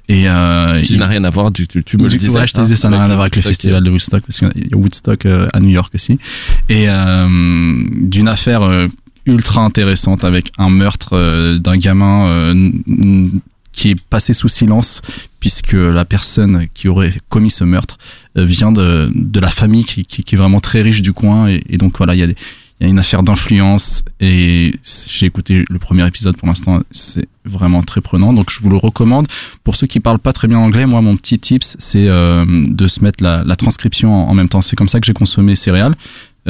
Et 0.07 0.29
euh, 0.29 0.79
Qui 0.83 0.93
il- 0.93 0.99
n'a 0.99 1.07
rien 1.07 1.23
à 1.23 1.29
voir, 1.31 1.51
tu, 1.51 1.67
tu, 1.67 1.83
tu 1.83 1.97
me 1.97 2.03
du- 2.07 2.09
le 2.13 2.19
disais. 2.19 2.37
Ouais, 2.37 2.45
je 2.45 2.53
te 2.53 2.61
disais, 2.61 2.75
ça 2.75 2.89
n'a 2.91 2.97
rien 2.97 3.05
à 3.05 3.15
voir 3.15 3.21
avec 3.21 3.35
le 3.35 3.39
Woodstock, 3.39 3.49
festival 3.51 3.83
de 3.83 3.89
Woodstock, 3.89 4.23
parce 4.27 4.37
qu'il 4.39 4.69
y 4.69 4.73
a 4.73 4.77
Woodstock 4.77 5.25
euh, 5.25 5.47
à 5.53 5.59
New 5.59 5.69
York 5.69 5.91
aussi. 5.95 6.19
Et 6.69 6.85
euh, 6.87 7.83
d'une 8.01 8.27
affaire 8.27 8.61
euh, 8.61 8.87
ultra 9.25 9.61
intéressante 9.63 10.23
avec 10.23 10.51
un 10.59 10.69
meurtre 10.69 11.13
euh, 11.13 11.57
d'un 11.57 11.77
gamin 11.77 12.27
euh, 12.27 12.69
qui 13.73 13.89
est 13.89 14.01
passé 14.09 14.33
sous 14.33 14.47
silence, 14.47 15.01
puisque 15.39 15.73
la 15.73 16.05
personne 16.05 16.67
qui 16.73 16.87
aurait 16.87 17.13
commis 17.27 17.49
ce 17.49 17.65
meurtre 17.65 17.97
euh, 18.37 18.45
vient 18.45 18.71
de, 18.71 19.11
de 19.13 19.39
la 19.39 19.51
famille 19.51 19.83
qui, 19.83 20.05
qui, 20.05 20.35
est 20.35 20.37
vraiment 20.37 20.61
très 20.61 20.81
riche 20.81 21.01
du 21.01 21.11
coin. 21.11 21.47
Et, 21.47 21.77
donc 21.77 21.97
voilà, 21.97 22.15
il 22.15 22.19
y 22.19 22.23
a 22.23 22.27
il 22.79 22.87
y 22.87 22.87
a 22.87 22.89
une 22.89 22.99
affaire 22.99 23.23
d'influence 23.23 24.03
et 24.19 24.73
j'ai 25.07 25.25
écouté 25.27 25.63
le 25.69 25.79
premier 25.79 26.05
épisode 26.05 26.35
pour 26.35 26.47
l'instant, 26.47 26.81
c'est 26.91 27.27
vraiment 27.45 27.81
très 27.83 28.01
prenant. 28.01 28.33
Donc 28.33 28.51
je 28.51 28.59
vous 28.59 28.69
le 28.69 28.77
recommande. 28.77 29.27
Pour 29.63 29.75
ceux 29.75 29.87
qui 29.87 29.99
parlent 29.99 30.19
pas 30.19 30.33
très 30.33 30.47
bien 30.47 30.57
anglais, 30.57 30.85
moi 30.85 31.01
mon 31.01 31.15
petit 31.15 31.39
tips 31.39 31.77
c'est 31.79 32.09
euh, 32.09 32.45
de 32.67 32.87
se 32.87 33.01
mettre 33.03 33.23
la, 33.23 33.55
transcription 33.55 34.27
en 34.27 34.33
même 34.33 34.49
temps. 34.49 34.61
C'est 34.61 34.75
comme 34.75 34.87
ça 34.87 34.99
que 34.99 35.05
j'ai 35.05 35.13
consommé 35.13 35.55
céréales. 35.55 35.95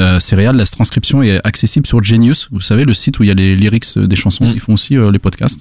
Euh, 0.00 0.18
céréales, 0.18 0.56
la 0.56 0.66
transcription 0.66 1.22
est 1.22 1.40
accessible 1.46 1.86
sur 1.86 2.02
Genius. 2.02 2.48
Vous 2.50 2.60
savez 2.60 2.84
le 2.84 2.94
site 2.94 3.18
où 3.18 3.22
il 3.22 3.28
y 3.28 3.30
a 3.30 3.34
les 3.34 3.54
lyrics 3.54 3.96
des 3.98 4.16
chansons. 4.16 4.50
Ils 4.52 4.60
font 4.60 4.74
aussi 4.74 4.96
euh, 4.96 5.12
les 5.12 5.20
podcasts. 5.20 5.60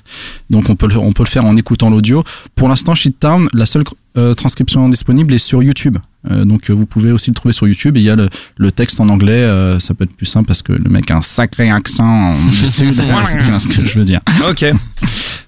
Donc 0.50 0.70
on 0.70 0.76
peut 0.76 0.88
le, 0.88 0.98
on 0.98 1.12
peut 1.12 1.24
le 1.24 1.30
faire 1.30 1.46
en 1.46 1.56
écoutant 1.56 1.90
l'audio. 1.92 2.24
Pour 2.56 2.68
l'instant, 2.68 2.96
Shit 2.96 3.20
Town, 3.20 3.48
la 3.54 3.66
seule 3.68 3.84
euh, 4.18 4.34
transcription 4.34 4.90
disponible 4.90 5.34
est 5.34 5.38
sur 5.40 5.62
YouTube. 5.62 5.98
Euh, 6.32 6.46
donc 6.46 6.70
euh, 6.70 6.74
vous 6.74 6.86
pouvez 6.88 7.12
aussi 7.12 7.30
le 7.30 7.36
trouver 7.36 7.54
sur 7.54 7.68
YouTube. 7.68 7.96
Et 7.98 8.00
il 8.00 8.06
y 8.06 8.10
a 8.10 8.16
le, 8.16 8.28
le 8.58 8.72
texte 8.72 9.00
en 9.00 9.10
anglais. 9.10 9.44
euh, 9.44 9.80
ça 9.80 9.94
peut 9.94 10.04
être 10.06 10.16
plus 10.16 10.26
simple 10.26 10.48
parce 10.48 10.64
que 10.64 10.74
le 10.74 10.90
mec 10.90 11.12
a 11.12 11.18
un 11.18 11.22
sacré 11.22 11.70
accent 11.70 12.36
du 12.50 12.56
sud. 12.56 12.94
si 13.26 13.38
tu 13.40 13.50
vois 13.52 13.60
ce 13.60 13.68
que 13.68 13.86
je 13.86 14.00
veux 14.00 14.06
dire. 14.06 14.22
Ok. 14.50 14.66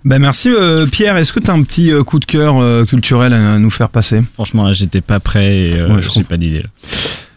Ben 0.04 0.20
merci 0.20 0.50
euh, 0.52 0.86
Pierre. 0.86 1.18
Est-ce 1.18 1.34
que 1.34 1.40
tu 1.40 1.50
as 1.50 1.54
un 1.56 1.64
petit 1.64 1.92
euh, 1.92 2.04
coup 2.04 2.20
de 2.20 2.26
cœur 2.26 2.58
euh, 2.62 2.86
culturel 2.86 3.34
à 3.34 3.58
nous 3.58 3.72
faire 3.72 3.90
passer? 3.90 4.22
Franchement, 4.36 4.72
j'étais 4.74 5.02
pas 5.02 5.20
prêt 5.20 5.56
et 5.58 5.74
euh, 5.74 5.96
Ouais, 5.96 6.02
je 6.04 6.12
j'ai 6.12 6.24
pas 6.24 6.38
d'idée. 6.38 6.64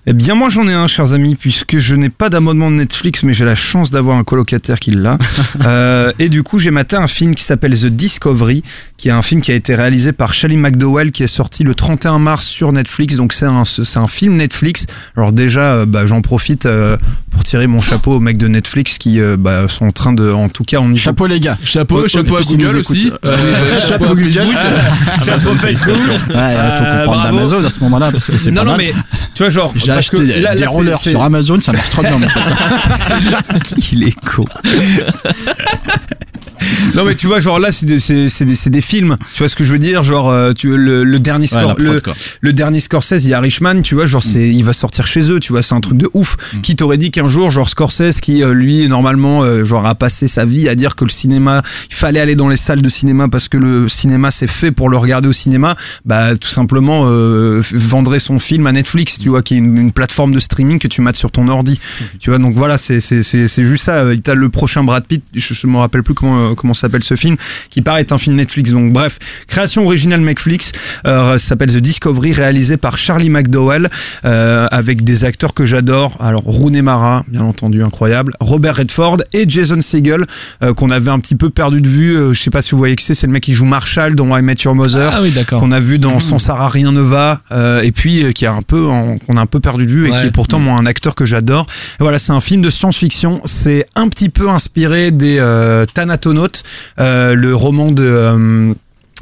Eh 0.06 0.12
bien, 0.12 0.34
moi, 0.34 0.48
j'en 0.48 0.66
ai 0.66 0.72
un, 0.72 0.86
chers 0.86 1.12
amis, 1.12 1.34
puisque 1.34 1.78
je 1.78 1.94
n'ai 1.94 2.08
pas 2.08 2.30
d'abonnement 2.30 2.70
de 2.70 2.76
Netflix, 2.76 3.24
mais 3.24 3.34
j'ai 3.34 3.44
la 3.44 3.54
chance 3.54 3.90
d'avoir 3.90 4.16
un 4.16 4.24
colocataire 4.24 4.80
qui 4.80 4.90
l'a. 4.90 5.18
Euh, 5.64 6.12
et 6.18 6.28
du 6.28 6.42
coup, 6.42 6.58
j'ai 6.58 6.70
maté 6.70 6.96
un 6.96 7.08
film 7.08 7.34
qui 7.34 7.42
s'appelle 7.42 7.76
The 7.76 7.86
Discovery, 7.86 8.62
qui 8.96 9.08
est 9.08 9.12
un 9.12 9.22
film 9.22 9.40
qui 9.40 9.50
a 9.50 9.54
été 9.54 9.74
réalisé 9.74 10.12
par 10.12 10.32
Shelley 10.32 10.56
McDowell, 10.56 11.10
qui 11.10 11.22
est 11.22 11.28
sorti 11.28 11.64
le 11.64 11.74
31 11.74 12.18
mars 12.18 12.46
sur 12.46 12.70
Netflix. 12.72 13.16
Donc, 13.16 13.32
c'est 13.32 13.46
un, 13.46 13.64
c'est 13.64 13.98
un 13.98 14.06
film 14.06 14.36
Netflix. 14.36 14.86
Alors, 15.16 15.32
déjà, 15.32 15.74
euh, 15.74 15.86
bah, 15.86 16.06
j'en 16.06 16.22
profite 16.22 16.66
euh, 16.66 16.96
pour 17.38 17.44
tirer 17.44 17.68
mon 17.68 17.80
chapeau 17.80 18.14
aux 18.14 18.20
mecs 18.20 18.36
de 18.36 18.48
Netflix 18.48 18.98
qui 18.98 19.20
euh, 19.20 19.36
bah, 19.38 19.68
sont 19.68 19.86
en 19.86 19.92
train 19.92 20.12
de, 20.12 20.32
en 20.32 20.48
tout 20.48 20.64
cas, 20.64 20.78
on 20.80 20.90
y 20.90 20.98
Chapeau 20.98 21.28
les 21.28 21.38
gars. 21.38 21.56
Chapeau, 21.62 22.02
Oh, 22.02 22.08
chapeau 22.08 22.36
à 22.36 22.40
Google 22.42 22.78
aussi. 22.78 23.12
Euh, 23.24 23.28
euh, 23.28 23.80
chapeau 23.80 24.06
à 24.06 24.08
Google. 24.08 24.32
Chapeau 25.24 25.54
Facebook. 25.54 25.96
Il 25.96 26.10
faut 26.18 26.84
qu'on 26.84 27.06
parle 27.06 27.22
d'Amazon 27.22 27.64
à 27.64 27.70
ce 27.70 27.78
moment-là 27.78 28.10
parce 28.10 28.26
que 28.28 28.38
c'est 28.38 28.50
Non, 28.50 28.62
pas 28.62 28.64
non, 28.64 28.76
mal. 28.76 28.86
mais 28.86 28.92
tu 29.36 29.44
vois, 29.44 29.50
genre, 29.50 29.72
J'ai 29.76 29.92
acheté 29.92 30.18
des, 30.18 30.66
rollers 30.66 30.98
sur 30.98 31.22
Amazon, 31.22 31.60
ça 31.60 31.70
marche 31.70 31.90
trop 31.90 32.02
bien. 32.02 32.18
Il 33.92 34.02
est 34.02 34.16
con. 34.24 34.44
Non 36.94 37.04
mais 37.04 37.14
tu 37.14 37.26
vois 37.26 37.40
genre 37.40 37.58
là 37.58 37.72
c'est 37.72 37.86
des, 37.86 37.98
des, 37.98 38.28
c'est 38.28 38.70
des 38.70 38.80
films. 38.80 39.16
Tu 39.34 39.38
vois 39.38 39.48
ce 39.48 39.56
que 39.56 39.64
je 39.64 39.72
veux 39.72 39.78
dire? 39.78 40.02
Genre 40.02 40.28
euh, 40.30 40.52
tu 40.52 40.76
le, 40.76 41.04
le 41.04 41.18
dernier 41.18 41.46
score 41.46 41.74
le, 41.78 42.00
le 42.40 42.52
dernier 42.52 42.80
Scorsese 42.80 43.24
il 43.24 43.30
y 43.30 43.34
a 43.34 43.40
Richman 43.40 43.82
tu 43.82 43.94
vois 43.94 44.06
genre 44.06 44.22
c'est 44.22 44.48
il 44.48 44.64
va 44.64 44.72
sortir 44.72 45.06
chez 45.06 45.30
eux 45.30 45.40
tu 45.40 45.52
vois 45.52 45.62
c'est 45.62 45.74
un 45.74 45.80
truc 45.80 45.98
de 45.98 46.08
ouf. 46.14 46.36
Qui 46.62 46.76
t'aurait 46.76 46.98
dit 46.98 47.10
qu'un 47.10 47.28
jour 47.28 47.50
genre 47.50 47.68
Scorsese 47.68 48.20
qui 48.20 48.42
euh, 48.42 48.52
lui 48.52 48.88
normalement 48.88 49.42
euh, 49.42 49.64
genre 49.64 49.86
a 49.86 49.94
passé 49.94 50.26
sa 50.26 50.44
vie 50.44 50.68
à 50.68 50.74
dire 50.74 50.96
que 50.96 51.04
le 51.04 51.10
cinéma 51.10 51.62
il 51.90 51.94
fallait 51.94 52.20
aller 52.20 52.36
dans 52.36 52.48
les 52.48 52.56
salles 52.56 52.82
de 52.82 52.88
cinéma 52.88 53.28
parce 53.28 53.48
que 53.48 53.56
le 53.56 53.88
cinéma 53.88 54.30
c'est 54.30 54.46
fait 54.46 54.72
pour 54.72 54.88
le 54.88 54.96
regarder 54.96 55.28
au 55.28 55.32
cinéma 55.32 55.76
bah 56.04 56.36
tout 56.36 56.48
simplement 56.48 57.04
euh, 57.06 57.62
vendrait 57.72 58.20
son 58.20 58.38
film 58.38 58.66
à 58.66 58.72
Netflix 58.72 59.18
tu 59.18 59.28
vois 59.28 59.42
qui 59.42 59.54
est 59.54 59.58
une, 59.58 59.76
une 59.76 59.92
plateforme 59.92 60.32
de 60.32 60.40
streaming 60.40 60.78
que 60.78 60.88
tu 60.88 61.00
mates 61.00 61.16
sur 61.16 61.30
ton 61.30 61.48
ordi. 61.48 61.78
Tu 62.20 62.30
vois 62.30 62.38
donc 62.38 62.54
voilà 62.54 62.78
c'est 62.78 63.00
c'est 63.00 63.22
c'est 63.22 63.48
c'est 63.48 63.64
juste 63.64 63.84
ça. 63.84 64.04
T'as 64.22 64.34
le 64.34 64.48
prochain 64.48 64.84
Brad 64.84 65.04
Pitt 65.04 65.22
je, 65.34 65.66
me 65.66 65.76
rappelle 65.76 66.02
plus 66.02 66.14
comment 66.14 66.54
comment 66.58 66.74
s'appelle 66.74 67.04
ce 67.04 67.16
film 67.16 67.36
qui 67.70 67.82
paraît 67.82 68.02
être 68.02 68.12
un 68.12 68.18
film 68.18 68.36
Netflix. 68.36 68.70
Donc 68.72 68.92
bref 68.92 69.18
création 69.46 69.84
originale 69.86 70.20
Netflix. 70.20 70.72
Euh, 71.06 71.38
ça 71.38 71.48
s'appelle 71.48 71.72
The 71.72 71.78
Discovery 71.78 72.32
réalisé 72.32 72.76
par 72.76 72.98
Charlie 72.98 73.30
McDowell 73.30 73.88
euh, 74.24 74.66
avec 74.70 75.04
des 75.04 75.24
acteurs 75.24 75.54
que 75.54 75.66
j'adore. 75.66 76.16
Alors 76.20 76.42
Rooney 76.42 76.82
Mara 76.82 77.24
bien 77.28 77.42
entendu 77.42 77.82
incroyable. 77.82 78.32
Robert 78.40 78.76
Redford 78.76 79.18
et 79.32 79.48
Jason 79.48 79.80
Segel 79.80 80.24
euh, 80.62 80.74
qu'on 80.74 80.90
avait 80.90 81.10
un 81.10 81.18
petit 81.20 81.34
peu 81.36 81.50
perdu 81.50 81.80
de 81.80 81.88
vue. 81.88 82.16
Je 82.34 82.38
sais 82.38 82.50
pas 82.50 82.62
si 82.62 82.72
vous 82.72 82.78
voyez 82.78 82.96
que 82.96 83.02
c'est. 83.02 83.14
C'est 83.14 83.26
le 83.26 83.32
mec 83.32 83.42
qui 83.42 83.54
joue 83.54 83.64
Marshall 83.64 84.14
dans 84.14 84.36
I 84.36 84.42
Met 84.42 84.56
Your 84.64 84.74
Mother 84.74 85.10
Ah 85.14 85.22
oui, 85.22 85.32
qu'on 85.48 85.72
a 85.72 85.80
vu 85.80 85.98
dans 85.98 86.20
Sans 86.20 86.38
Sarah 86.38 86.68
rien 86.68 86.92
ne 86.92 87.00
va 87.00 87.40
et 87.82 87.92
puis 87.92 88.32
qui 88.34 88.46
a 88.46 88.52
un 88.52 88.62
peu 88.62 88.86
en- 88.86 89.18
qu'on 89.18 89.36
a 89.36 89.40
un 89.40 89.46
peu 89.46 89.60
perdu 89.60 89.86
de 89.86 89.90
vue 89.90 90.08
et 90.08 90.10
qui 90.16 90.26
est 90.26 90.30
pourtant 90.30 90.58
moi 90.58 90.78
un 90.78 90.86
acteur 90.86 91.14
que 91.14 91.24
j'adore. 91.24 91.66
Et 92.00 92.02
voilà 92.02 92.18
c'est 92.18 92.32
un 92.32 92.40
film 92.40 92.62
de 92.62 92.70
science-fiction. 92.70 93.40
C'est 93.44 93.86
un 93.94 94.08
petit 94.08 94.28
peu 94.28 94.48
inspiré 94.48 95.10
des 95.10 95.38
Thanatonautes 95.94 96.47
euh, 96.98 97.34
le 97.34 97.54
roman 97.54 97.92
de 97.92 98.04
euh, 98.04 98.74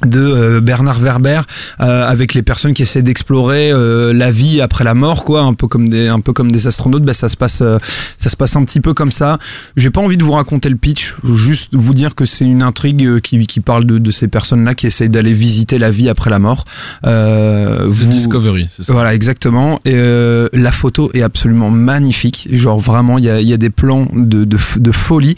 de 0.05 0.21
euh, 0.21 0.61
Bernard 0.61 1.01
Werber 1.01 1.41
euh, 1.81 2.07
avec 2.09 2.35
les 2.35 2.43
personnes 2.43 2.75
qui 2.75 2.83
essaient 2.83 3.03
d'explorer 3.03 3.71
euh, 3.73 4.13
la 4.13 4.31
vie 4.31 4.61
après 4.61 4.85
la 4.85 4.95
mort 4.95 5.25
quoi 5.25 5.41
un 5.41 5.55
peu 5.55 5.67
comme 5.69 5.89
des 5.89 6.09
un 6.09 6.21
peu 6.21 6.33
comme 6.33 6.53
des 6.53 6.67
astronautes 6.67 7.03
bah, 7.05 7.15
ça 7.15 7.29
se 7.31 7.37
passe 7.37 7.61
euh, 7.63 7.79
ça 8.19 8.29
se 8.29 8.37
passe 8.37 8.57
un 8.57 8.65
petit 8.65 8.81
peu 8.81 8.93
comme 8.95 9.11
ça 9.11 9.39
j'ai 9.77 9.91
pas 9.91 10.01
envie 10.03 10.17
de 10.19 10.25
vous 10.25 10.33
raconter 10.33 10.69
le 10.69 10.77
pitch 10.77 11.15
juste 11.35 11.75
vous 11.75 11.95
dire 11.95 12.15
que 12.15 12.25
c'est 12.27 12.45
une 12.45 12.63
intrigue 12.63 13.05
euh, 13.07 13.21
qui, 13.21 13.47
qui 13.47 13.61
parle 13.61 13.85
de, 13.87 13.97
de 13.99 14.11
ces 14.11 14.29
personnes 14.29 14.65
là 14.65 14.75
qui 14.75 14.87
essayent 14.87 15.09
d'aller 15.09 15.33
visiter 15.33 15.79
la 15.79 15.91
vie 15.91 16.09
après 16.11 16.29
la 16.31 16.39
mort 16.39 16.65
euh, 17.07 17.85
vous- 17.87 18.07
Discovery, 18.11 18.69
c'est 18.75 18.83
ça. 18.85 18.93
voilà, 18.93 19.15
exactement. 19.15 19.79
Et 19.85 19.93
euh, 19.95 20.49
la 20.53 20.73
photo 20.73 21.11
est 21.15 21.23
absolument 21.23 21.71
magnifique. 21.71 22.49
Genre 22.51 22.79
vraiment, 22.79 23.19
il 23.19 23.25
y 23.25 23.31
a, 23.31 23.41
il 23.41 23.49
y 23.49 23.53
a 23.53 23.57
des 23.57 23.71
plans 23.71 24.09
de, 24.13 24.45
de, 24.45 24.57
de 24.77 24.93
folie. 24.93 25.35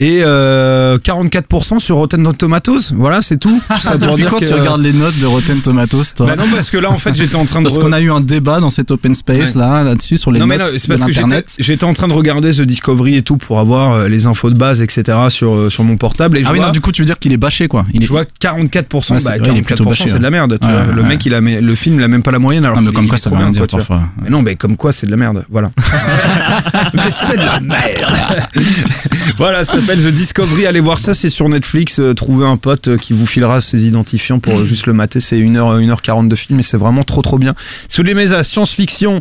Et 0.00 0.20
euh, 0.24 0.96
44% 0.98 1.78
sur 1.78 1.96
Rotten 1.96 2.32
Tomatoes. 2.34 2.92
Voilà, 2.94 3.22
c'est 3.22 3.36
tout. 3.38 3.60
Ça 3.80 3.96
Depuis 4.06 4.22
dire 4.22 4.30
quand 4.30 4.38
que- 4.40 4.44
tu 4.46 4.52
regardes 4.54 4.82
les 4.82 4.92
notes 4.92 5.18
de 5.18 5.26
Rotten 5.26 5.60
Tomatoes, 5.60 6.04
toi 6.16 6.26
Bah 6.26 6.36
non, 6.36 6.44
parce 6.54 6.70
que 6.70 6.78
là, 6.78 6.90
en 6.90 6.98
fait, 6.98 7.14
j'étais 7.14 7.36
en 7.36 7.44
train 7.44 7.60
de. 7.60 7.64
Parce 7.66 7.78
re- 7.78 7.82
qu'on 7.82 7.92
a 7.92 8.00
eu 8.00 8.10
un 8.10 8.20
débat 8.20 8.60
dans 8.60 8.70
cet 8.70 8.90
open 8.90 9.14
space 9.14 9.54
Ouais. 9.54 9.60
là, 9.60 9.82
là-dessus, 9.84 10.16
sur 10.18 10.30
les 10.30 10.40
non, 10.40 10.46
mais 10.46 10.58
notes 10.58 10.66
non, 10.68 10.72
c'est 10.78 10.88
de 10.88 10.96
parce 10.96 11.04
que 11.10 11.62
j'étais 11.62 11.84
en 11.84 11.92
train 11.94 12.08
de 12.08 12.12
regarder 12.12 12.50
The 12.52 12.62
Discovery 12.62 13.16
et 13.16 13.22
tout 13.22 13.36
pour 13.36 13.58
avoir 13.60 13.92
euh, 13.92 14.08
les 14.08 14.26
infos 14.26 14.50
de 14.50 14.58
base, 14.58 14.80
etc. 14.82 15.18
sur, 15.28 15.54
euh, 15.54 15.70
sur 15.70 15.84
mon 15.84 15.96
portable. 15.96 16.38
Et 16.38 16.42
je 16.42 16.46
Ah 16.46 16.50
oui, 16.52 16.56
vois, 16.58 16.66
non, 16.66 16.72
du 16.72 16.80
coup, 16.80 16.92
tu 16.92 17.02
veux 17.02 17.06
dire 17.06 17.18
qu'il 17.18 17.32
est 17.32 17.36
bâché, 17.36 17.68
quoi. 17.68 17.84
Il 17.92 18.02
est... 18.02 18.06
je 18.06 18.10
vois 18.10 18.24
44%. 18.40 19.12
Ouais, 19.14 19.18
c'est- 19.20 19.24
bah, 19.24 19.30
ouais, 19.32 19.38
il 19.52 19.58
est 19.58 19.62
plutôt 19.62 19.84
44%, 19.84 19.88
bâché, 19.88 20.04
c'est 20.08 20.18
de 20.18 20.22
la 20.22 20.30
merde. 20.30 20.58
tu 20.60 20.66
Ouais, 20.66 20.72
vois. 20.72 20.82
ouais, 20.82 20.94
le 20.94 21.02
ouais. 21.02 21.08
mec, 21.08 21.24
il 21.26 21.34
a, 21.34 21.40
mais- 21.40 21.60
le 21.60 21.74
film, 21.74 21.96
il 21.98 22.02
a 22.02 22.08
même 22.08 22.22
pas 22.22 22.30
la 22.30 22.38
moyenne. 22.38 22.64
Alors 22.64 22.78
Ah, 22.78 22.82
mais 22.82 22.92
comme 22.92 23.08
quoi, 23.08 23.18
ça 23.18 23.30
veut 23.30 23.36
rien 23.36 23.50
dire 23.50 23.66
parfois. 23.66 24.02
Mais 24.22 24.30
non, 24.30 24.42
mais 24.42 24.56
comme 24.56 24.76
quoi, 24.76 24.92
c'est 24.92 25.06
de 25.06 25.10
la 25.10 25.16
merde. 25.16 25.44
Voilà. 25.50 25.70
mais 26.94 27.02
c'est 27.10 27.36
de 27.36 27.42
la 27.44 27.60
merde. 27.60 28.16
voilà, 29.36 29.64
ça 29.64 29.74
s'appelle 29.74 30.02
The 30.02 30.08
Discovery. 30.08 30.66
Allez 30.66 30.80
voir 30.80 30.98
ça, 30.98 31.14
c'est 31.14 31.30
sur 31.30 31.48
Netflix. 31.48 31.98
Euh, 31.98 32.14
trouvez 32.14 32.46
un 32.46 32.56
pote 32.56 32.96
qui 32.98 33.12
vous 33.12 33.26
filera 33.26 33.60
ses 33.60 33.86
identifiants 33.90 34.38
pour 34.38 34.54
euh, 34.58 34.64
juste 34.66 34.86
le 34.86 34.94
mater. 34.94 35.20
C'est 35.20 35.36
1h, 35.36 35.84
1h40 35.86 36.28
de 36.28 36.34
film 36.36 36.58
et 36.58 36.62
c'est 36.62 36.78
vraiment 36.78 37.04
trop 37.04 37.20
trop 37.22 37.38
bien. 37.38 37.54
Vous 37.94 38.02
aimez 38.08 38.26
la 38.26 38.42
science-fiction, 38.42 39.20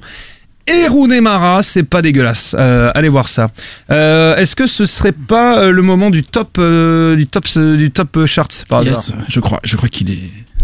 et 0.67 0.87
Mara, 1.21 1.63
c'est 1.63 1.83
pas 1.83 2.01
dégueulasse. 2.01 2.55
Euh, 2.57 2.91
allez 2.93 3.09
voir 3.09 3.27
ça. 3.27 3.49
Euh, 3.91 4.35
Est-ce 4.37 4.55
que 4.55 4.67
ce 4.67 4.85
serait 4.85 5.11
pas 5.11 5.59
euh, 5.63 5.71
le 5.71 5.81
moment 5.81 6.09
du 6.11 6.23
top 6.23 6.57
euh, 6.59 7.15
du 7.15 7.25
top 7.27 7.45
du 7.57 7.91
top 7.91 8.25
charts? 8.25 8.47
Par 8.69 8.79
hasard 8.81 8.93
Yes, 8.93 9.11
je 9.27 9.39
crois, 9.39 9.59
je 9.63 9.75
crois 9.77 9.89
qu'il 9.89 10.11
est. 10.11 10.19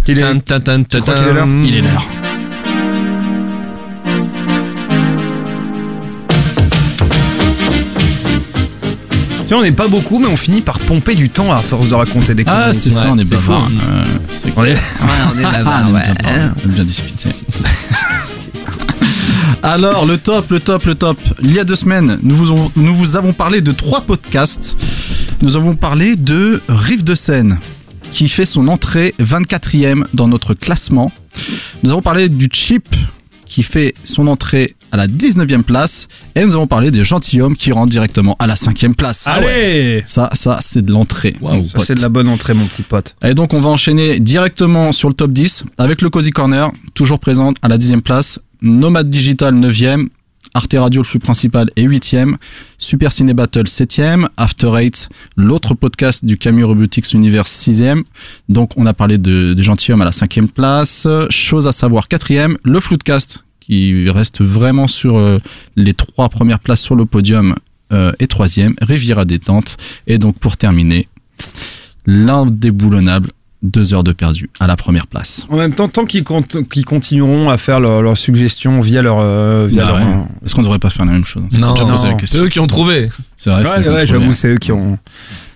Il 0.08 0.20
est- 0.20 0.22
crois. 1.02 1.16
Il 1.66 1.76
est 1.76 1.82
l'heure. 1.82 2.08
Tu 9.48 9.54
vois, 9.54 9.60
on 9.60 9.64
n'est 9.64 9.72
pas 9.72 9.88
beaucoup, 9.88 10.18
mais 10.20 10.26
on 10.28 10.36
finit 10.38 10.62
par 10.62 10.80
pomper 10.80 11.14
du 11.14 11.30
temps 11.30 11.52
à 11.54 11.62
force 11.62 11.88
de 11.88 11.94
raconter 11.94 12.34
des 12.34 12.44
Ah, 12.48 12.64
conneries. 12.70 12.80
c'est 12.80 12.92
ça, 12.92 13.08
on 13.12 13.18
est 13.20 13.30
bavard. 13.30 13.68
fou. 13.70 13.76
C'est 14.30 14.52
On 14.56 14.64
est, 14.66 14.74
on 15.36 15.40
est 15.40 15.44
Ah, 15.46 15.52
bavard, 15.64 15.88
aime 15.90 15.94
ouais. 15.94 16.02
on 16.66 16.70
bien 16.70 16.84
discuter. 16.84 17.30
Alors, 19.64 20.06
le 20.06 20.18
top, 20.18 20.52
le 20.52 20.60
top, 20.60 20.86
le 20.86 20.96
top. 20.96 21.18
Il 21.42 21.54
y 21.54 21.60
a 21.60 21.64
deux 21.64 21.76
semaines, 21.76 22.20
nous 22.24 22.36
vous, 22.36 22.52
avons- 22.52 22.72
nous 22.76 22.96
vous 22.96 23.16
avons 23.16 23.34
parlé 23.34 23.62
de 23.62 23.72
trois 23.72 24.02
podcasts. 24.02 24.76
Nous 25.42 25.56
avons 25.56 25.76
parlé 25.76 26.16
de 26.16 26.62
Rive 26.68 27.04
de 27.04 27.16
Seine, 27.16 27.60
qui 28.14 28.30
fait 28.30 28.46
son 28.46 28.68
entrée 28.68 29.14
24e 29.20 30.06
dans 30.14 30.28
notre 30.28 30.54
classement. 30.54 31.12
Nous 31.84 31.92
avons 31.92 32.02
parlé 32.02 32.30
du 32.30 32.48
Chip, 32.52 32.88
qui 33.46 33.64
fait 33.64 33.94
son 34.04 34.28
entrée 34.28 34.76
à 34.92 34.98
la 34.98 35.08
19e 35.08 35.64
place. 35.64 36.08
Et 36.36 36.44
nous 36.44 36.56
avons 36.56 36.68
parlé 36.68 36.92
des 36.92 37.04
Gentilhommes, 37.04 37.56
qui 37.56 37.72
rentrent 37.72 37.92
directement 37.92 38.36
à 38.40 38.48
la 38.48 38.56
5e 38.56 38.94
place. 38.94 39.24
Ah 39.26 39.40
ouais. 39.40 39.46
Allez 39.46 40.04
Ça, 40.06 40.30
ça, 40.34 40.60
c'est 40.62 40.84
de 40.84 40.92
l'entrée. 40.92 41.36
pote. 41.74 41.86
c'est 41.86 41.96
de 41.96 42.02
la 42.02 42.10
bonne 42.10 42.28
entrée, 42.28 42.54
mon 42.54 42.66
petit 42.66 42.84
pote. 42.84 43.16
Et 43.24 43.34
donc 43.34 43.54
on 43.54 43.62
va 43.62 43.70
enchaîner 43.70 44.20
directement 44.20 44.92
sur 44.92 45.10
le 45.10 45.16
top 45.16 45.32
10 45.32 45.66
avec 45.78 46.02
le 46.02 46.10
Cozy 46.10 46.32
Corner, 46.32 46.72
toujours 46.94 47.20
présente 47.20 47.58
à 47.62 47.68
la 47.68 47.78
10e 47.78 48.02
place, 48.02 48.40
Nomade 48.62 49.10
Digital 49.10 49.54
9e, 49.54 50.08
Arte 50.56 50.76
Radio 50.80 51.02
le 51.02 51.06
flux 51.06 51.20
principal 51.20 51.70
est 51.76 51.84
8e, 51.86 52.36
Super 52.78 53.12
Ciné 53.12 53.34
Battle 53.34 53.66
7e, 53.66 54.28
After 54.38 54.72
Eight, 54.78 55.10
l'autre 55.36 55.74
podcast 55.74 56.24
du 56.24 56.38
Camus 56.38 56.64
Robotics 56.64 57.12
Universe 57.12 57.52
6e. 57.52 58.04
Donc 58.48 58.72
on 58.78 58.86
a 58.86 58.94
parlé 58.94 59.18
de, 59.18 59.54
des 59.54 59.64
gentilshommes 59.64 60.02
à 60.02 60.06
la 60.06 60.12
5e 60.12 60.48
place, 60.48 61.08
Chose 61.30 61.68
à 61.68 61.74
savoir 61.74 62.08
4e, 62.08 62.56
le 62.64 62.80
Floodcast 62.80 63.44
qui 63.60 64.10
reste 64.10 64.42
vraiment 64.42 64.88
sur 64.88 65.18
euh, 65.18 65.40
les 65.76 65.94
trois 65.94 66.30
premières 66.30 66.60
places 66.60 66.82
sur 66.82 66.96
le 66.96 67.06
podium 67.06 67.56
euh, 67.92 68.14
et 68.20 68.28
troisième, 68.28 68.76
Riviera 68.82 69.26
détente. 69.26 69.76
Et 70.08 70.18
donc 70.20 70.40
pour 70.40 70.56
terminer, 70.56 71.10
l'indéboulonnable 72.06 73.32
deux 73.66 73.94
heures 73.94 74.04
de 74.04 74.12
perdu 74.14 74.50
à 74.60 74.68
la 74.68 74.76
première 74.76 75.08
place. 75.08 75.46
En 75.50 75.58
même 75.58 75.74
temps, 75.74 75.88
tant 75.90 76.06
qu'ils 76.06 76.24
cont- 76.24 76.42
qu'ils 76.42 76.86
continueront 76.86 77.50
à 77.50 77.58
faire 77.58 77.80
leurs 77.80 78.18
suggestions 78.18 78.80
via 78.82 79.02
leur. 79.02 79.18
euh, 79.20 79.68
via 79.70 79.84
Bah 79.84 79.90
leur 79.90 79.98
ouais. 80.00 80.14
Est-ce 80.46 80.56
qu'on 80.56 80.62
devrait 80.62 80.80
pas 80.80 80.90
faire 80.90 81.06
la 81.06 81.12
même 81.14 81.26
chose? 81.26 81.44
On 81.48 81.50
s'est 81.50 81.58
déjà 81.58 81.74
posé 81.86 82.08
la 82.08 82.16
c'est 82.24 82.38
eux 82.38 82.50
qui 82.50 82.60
ont 82.60 82.68
trouvé. 82.68 83.10
C'est 83.36 83.50
vrai, 83.50 83.64
Ouais, 83.64 83.90
ouais, 83.90 84.08
j'avoue, 84.08 84.32
c'est 84.34 84.48
eux 84.50 84.58
qui 84.58 84.72
ont. 84.72 84.98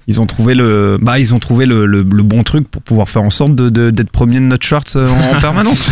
Ils 0.07 0.19
ont 0.19 0.25
trouvé 0.25 0.55
le, 0.55 0.97
bah, 0.99 1.19
ils 1.19 1.35
ont 1.35 1.39
trouvé 1.39 1.67
le, 1.67 1.85
le, 1.85 2.01
le 2.01 2.23
bon 2.23 2.41
truc 2.41 2.67
pour 2.67 2.81
pouvoir 2.81 3.07
faire 3.07 3.21
en 3.21 3.29
sorte 3.29 3.53
de, 3.53 3.69
de- 3.69 3.91
d'être 3.91 4.09
premier 4.09 4.37
de 4.39 4.45
notre 4.45 4.65
chart 4.65 4.83
euh, 4.95 5.07
en, 5.07 5.37
en 5.37 5.39
permanence. 5.41 5.87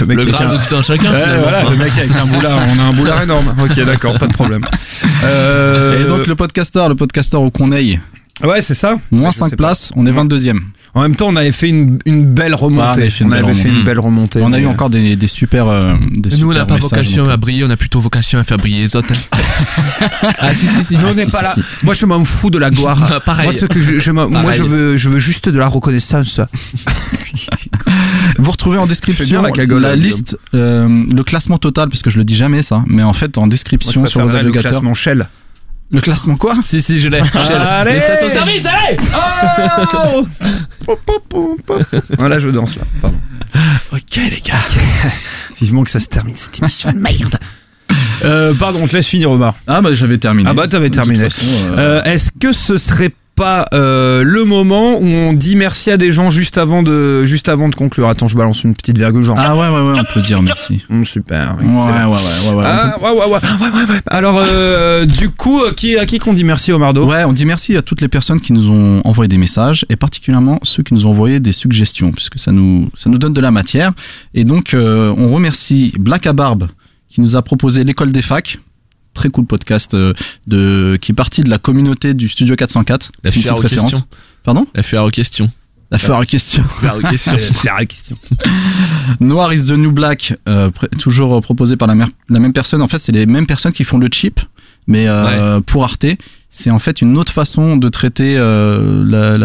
le 0.00 0.06
Le 0.06 0.12
avec 0.22 0.28
Graal 0.28 0.48
un- 0.48 0.56
de 0.58 0.68
tout 0.68 0.74
un 0.74 0.82
chacun, 0.82 1.12
Ouais, 1.12 1.22
finalement. 1.22 1.42
voilà, 1.44 1.70
le 1.70 1.76
mec 1.76 1.92
avec 1.96 2.16
un 2.16 2.26
boulard, 2.26 2.58
on 2.74 2.78
a 2.80 2.82
un 2.82 2.92
boulard 2.92 3.22
énorme. 3.22 3.54
Ok, 3.62 3.84
d'accord, 3.84 4.18
pas 4.18 4.26
de 4.26 4.32
problème. 4.32 4.62
Euh, 5.24 6.02
Et 6.04 6.08
donc 6.08 6.26
le 6.26 6.34
podcaster, 6.34 6.84
le 6.88 6.96
podcaster 6.96 7.36
au 7.36 7.50
Corneille, 7.52 8.00
ouais, 8.44 8.62
c'est 8.62 8.74
ça. 8.74 8.96
moins 9.10 9.30
Je 9.30 9.36
5 9.38 9.44
sais 9.50 9.56
pas. 9.56 9.64
places, 9.68 9.92
on 9.96 10.06
est 10.06 10.12
22e. 10.12 10.58
En 10.94 11.02
même 11.02 11.14
temps, 11.16 11.26
on 11.28 11.36
avait 11.36 11.52
fait 11.52 11.68
une, 11.68 11.98
une 12.06 12.24
belle 12.24 12.54
remontée. 12.54 12.86
Ah, 12.88 12.92
on 12.94 12.98
avait 12.98 13.10
fait 13.10 13.24
une 13.24 13.30
belle 13.30 13.44
avait 13.44 13.54
fait 13.54 13.60
remontée. 13.62 13.76
une 13.78 13.84
belle 13.84 13.98
remontée. 14.00 14.40
On 14.42 14.52
a 14.52 14.58
eu 14.58 14.62
mais- 14.62 14.66
encore 14.68 14.90
des, 14.90 15.16
des 15.16 15.28
super. 15.28 15.68
euh, 15.68 15.92
des 16.16 16.36
Nous, 16.38 16.50
on 16.50 16.54
n'a 16.54 16.64
pas 16.64 16.76
vocation 16.78 17.24
donc, 17.24 17.32
à 17.32 17.36
briller, 17.36 17.64
on 17.64 17.70
a 17.70 17.76
plutôt 17.76 18.00
vocation 18.00 18.38
à 18.38 18.44
faire 18.44 18.56
briller 18.56 18.80
les 18.80 18.96
autres. 18.96 19.12
ah, 20.38 20.54
si, 20.54 20.66
si, 20.66 20.82
si. 20.82 20.96
Nous, 20.96 21.04
on 21.04 21.10
Ah, 21.10 21.14
n'est 21.14 21.24
si, 21.26 21.30
pas 21.30 21.38
si, 21.38 21.44
là. 21.44 21.54
si. 21.54 21.84
Moi, 21.84 21.94
je 21.94 22.06
m'en 22.06 22.24
fous 22.24 22.50
de 22.50 22.58
la 22.58 22.70
gloire. 22.70 23.20
Pareil. 23.26 23.44
Moi, 23.44 23.52
ce 23.52 23.66
que 23.66 23.82
je, 23.82 23.98
je 24.00 24.10
m'en- 24.10 24.28
moi, 24.30 24.42
Pareil. 24.42 24.58
je 24.58 24.62
veux, 24.64 24.96
je 24.96 25.08
veux 25.10 25.18
juste 25.18 25.48
de 25.50 25.58
la 25.58 25.66
reconnaissance. 25.68 26.40
Vous 28.38 28.50
retrouvez 28.50 28.78
en 28.78 28.86
description 28.86 29.42
la 29.42 29.50
cagole, 29.50 29.82
la 29.82 29.94
Guillaume. 29.96 30.04
liste, 30.10 30.38
euh, 30.54 31.02
le 31.12 31.22
classement 31.24 31.58
total, 31.58 31.88
parce 31.88 32.02
que 32.02 32.10
je 32.10 32.18
le 32.18 32.24
dis 32.24 32.36
jamais 32.36 32.62
ça, 32.62 32.82
mais 32.86 33.02
en 33.02 33.12
fait 33.12 33.36
en 33.38 33.46
description 33.46 34.00
Moi, 34.00 34.08
sur 34.08 34.20
vos 34.20 34.28
le 34.28 34.36
agrégateurs. 34.38 34.70
classement 34.70 34.94
Shell. 34.94 35.28
Le 35.90 36.00
classement 36.02 36.36
quoi 36.36 36.54
Si, 36.62 36.82
si, 36.82 36.98
je 36.98 37.08
l'ai. 37.08 37.20
Allez 37.34 37.94
Les 37.94 38.00
stations 38.00 38.28
service, 38.28 38.66
allez 38.66 38.96
Voilà, 42.18 42.38
je 42.38 42.48
danse 42.50 42.76
là. 42.76 42.82
Pardon. 43.00 43.16
Ok, 43.92 44.16
les 44.16 44.40
gars. 44.44 44.54
Vivement 45.60 45.84
que 45.84 45.90
ça 45.90 46.00
se 46.00 46.08
termine 46.08 46.36
cette 46.36 46.58
émission 46.60 46.92
de 46.92 46.98
merde. 46.98 47.38
Euh, 48.24 48.52
pardon, 48.54 48.86
je 48.86 48.96
laisse 48.96 49.06
finir 49.06 49.30
Omar. 49.30 49.54
Ah 49.66 49.80
bah 49.80 49.94
j'avais 49.94 50.18
terminé. 50.18 50.50
Ah 50.50 50.54
bah 50.54 50.68
t'avais 50.68 50.90
terminé. 50.90 51.24
euh, 51.24 51.76
Euh, 51.78 52.02
Est-ce 52.04 52.30
que 52.38 52.52
ce 52.52 52.76
serait 52.76 53.10
pas 53.38 53.66
euh, 53.72 54.22
le 54.24 54.44
moment 54.44 54.98
où 54.98 55.06
on 55.06 55.32
dit 55.32 55.54
merci 55.54 55.90
à 55.92 55.96
des 55.96 56.10
gens 56.10 56.28
juste 56.28 56.58
avant 56.58 56.82
de 56.82 57.24
juste 57.24 57.48
avant 57.48 57.68
de 57.68 57.74
conclure 57.74 58.08
Attends, 58.08 58.26
je 58.26 58.36
balance 58.36 58.64
une 58.64 58.74
petite 58.74 58.98
virgule 58.98 59.22
genre. 59.22 59.36
Ah 59.38 59.56
ouais 59.56 59.68
ouais 59.68 59.80
ouais, 59.90 59.98
on 59.98 60.12
peut 60.12 60.20
dire 60.20 60.42
merci. 60.42 60.84
Hum, 60.90 61.04
super. 61.04 61.56
Ouais 61.60 61.64
ouais 61.64 61.72
ouais 61.72 62.50
ouais. 62.50 62.54
ouais, 62.56 62.64
Ah, 62.66 62.98
ouais, 63.00 63.10
ouais, 63.10 63.16
ouais, 63.16 63.26
ouais, 63.26 63.70
ouais, 63.70 63.94
ouais. 63.94 64.00
Alors, 64.08 64.42
euh, 64.44 65.06
du 65.06 65.30
coup, 65.30 65.62
euh, 65.62 65.72
qui, 65.72 65.96
à 65.96 66.04
qui 66.04 66.18
qu'on 66.18 66.32
dit 66.32 66.44
merci, 66.44 66.72
Omardo 66.72 67.06
Ouais, 67.06 67.24
on 67.24 67.32
dit 67.32 67.44
merci 67.44 67.76
à 67.76 67.82
toutes 67.82 68.00
les 68.00 68.08
personnes 68.08 68.40
qui 68.40 68.52
nous 68.52 68.70
ont 68.70 69.00
envoyé 69.04 69.28
des 69.28 69.38
messages 69.38 69.86
et 69.88 69.96
particulièrement 69.96 70.58
ceux 70.64 70.82
qui 70.82 70.94
nous 70.94 71.06
ont 71.06 71.10
envoyé 71.10 71.38
des 71.38 71.52
suggestions 71.52 72.10
puisque 72.12 72.38
ça 72.38 72.50
nous 72.50 72.88
ça 72.96 73.08
nous 73.08 73.18
donne 73.18 73.32
de 73.32 73.40
la 73.40 73.50
matière 73.52 73.92
et 74.34 74.44
donc 74.44 74.74
euh, 74.74 75.14
on 75.16 75.28
remercie 75.32 75.92
Black 75.98 76.26
à 76.26 76.32
Barbe 76.32 76.66
qui 77.08 77.20
nous 77.20 77.36
a 77.36 77.42
proposé 77.42 77.84
l'école 77.84 78.10
des 78.12 78.22
facs. 78.22 78.58
Très 79.18 79.30
cool 79.30 79.46
podcast 79.46 79.94
euh, 79.94 80.14
de 80.46 80.96
qui 81.00 81.10
est 81.10 81.14
parti 81.14 81.42
de 81.42 81.50
la 81.50 81.58
communauté 81.58 82.14
du 82.14 82.28
studio 82.28 82.54
404. 82.54 83.10
La 83.24 83.30
aux 83.30 83.32
référence. 83.60 83.90
questions. 83.90 84.06
Pardon? 84.44 84.64
La 84.76 84.84
fuir 84.84 85.02
aux 85.04 85.10
questions. 85.10 85.50
La 85.90 85.98
faire 85.98 86.24
question. 86.26 86.62
Aux 86.96 87.00
questions. 87.00 87.36
La 87.64 87.84
question. 87.84 88.16
Noir 89.20 89.52
is 89.52 89.66
the 89.66 89.70
New 89.72 89.90
Black, 89.90 90.34
euh, 90.48 90.70
toujours 91.00 91.34
euh, 91.36 91.40
proposé 91.40 91.76
par 91.76 91.88
la, 91.88 91.94
la 92.28 92.38
même 92.38 92.52
personne. 92.52 92.80
En 92.82 92.86
fait, 92.88 92.98
c'est 93.00 93.10
les 93.10 93.26
mêmes 93.26 93.46
personnes 93.46 93.72
qui 93.72 93.82
font 93.84 93.98
le 93.98 94.08
chip, 94.12 94.38
mais 94.86 95.06
euh, 95.08 95.60
pour 95.62 95.82
Arte, 95.82 96.06
c'est 96.50 96.70
en 96.70 96.78
fait 96.78 97.02
une 97.02 97.18
autre 97.18 97.32
façon 97.32 97.76
de 97.76 97.88
traiter 97.88 98.36
euh, 98.38 99.02
la- 99.04 99.36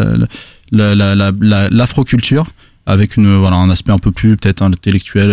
la- 0.71 1.69
l'afroculture 1.69 2.45
avec 2.86 3.17
une 3.17 3.38
voilà 3.38 3.55
un 3.55 3.69
aspect 3.69 3.91
un 3.93 3.97
peu 3.99 4.11
plus 4.11 4.36
peut-être 4.38 4.61
intellectuel 4.61 5.30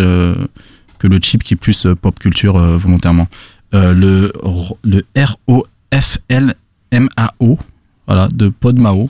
que 0.97 1.07
le 1.07 1.19
chip 1.21 1.43
qui 1.43 1.53
est 1.53 1.57
plus 1.57 1.85
pop 2.01 2.17
culture 2.19 2.57
volontairement. 2.57 3.27
Euh, 3.73 3.93
le 3.93 4.33
le 4.83 5.05
R 5.17 5.37
O 5.47 5.65
F 5.93 6.17
L 6.29 6.53
M 6.91 7.07
A 7.17 7.33
O 7.39 7.57
voilà 8.07 8.27
de 8.27 8.49
Podmao. 8.49 9.09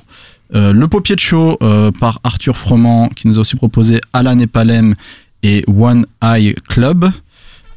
Euh, 0.54 0.74
le 0.74 0.88
Paupier 0.88 1.16
de 1.16 1.20
Show 1.22 1.58
euh, 1.64 1.92
par 1.92 2.20
Arthur 2.24 2.58
Froment 2.58 3.08
qui 3.10 3.28
nous 3.28 3.38
a 3.38 3.42
aussi 3.42 3.56
proposé 3.56 4.02
Alan 4.14 4.38
et 4.40 4.48
Palem 4.48 4.96
et 5.44 5.64
One 5.68 6.06
Eye 6.22 6.54
Club. 6.70 7.06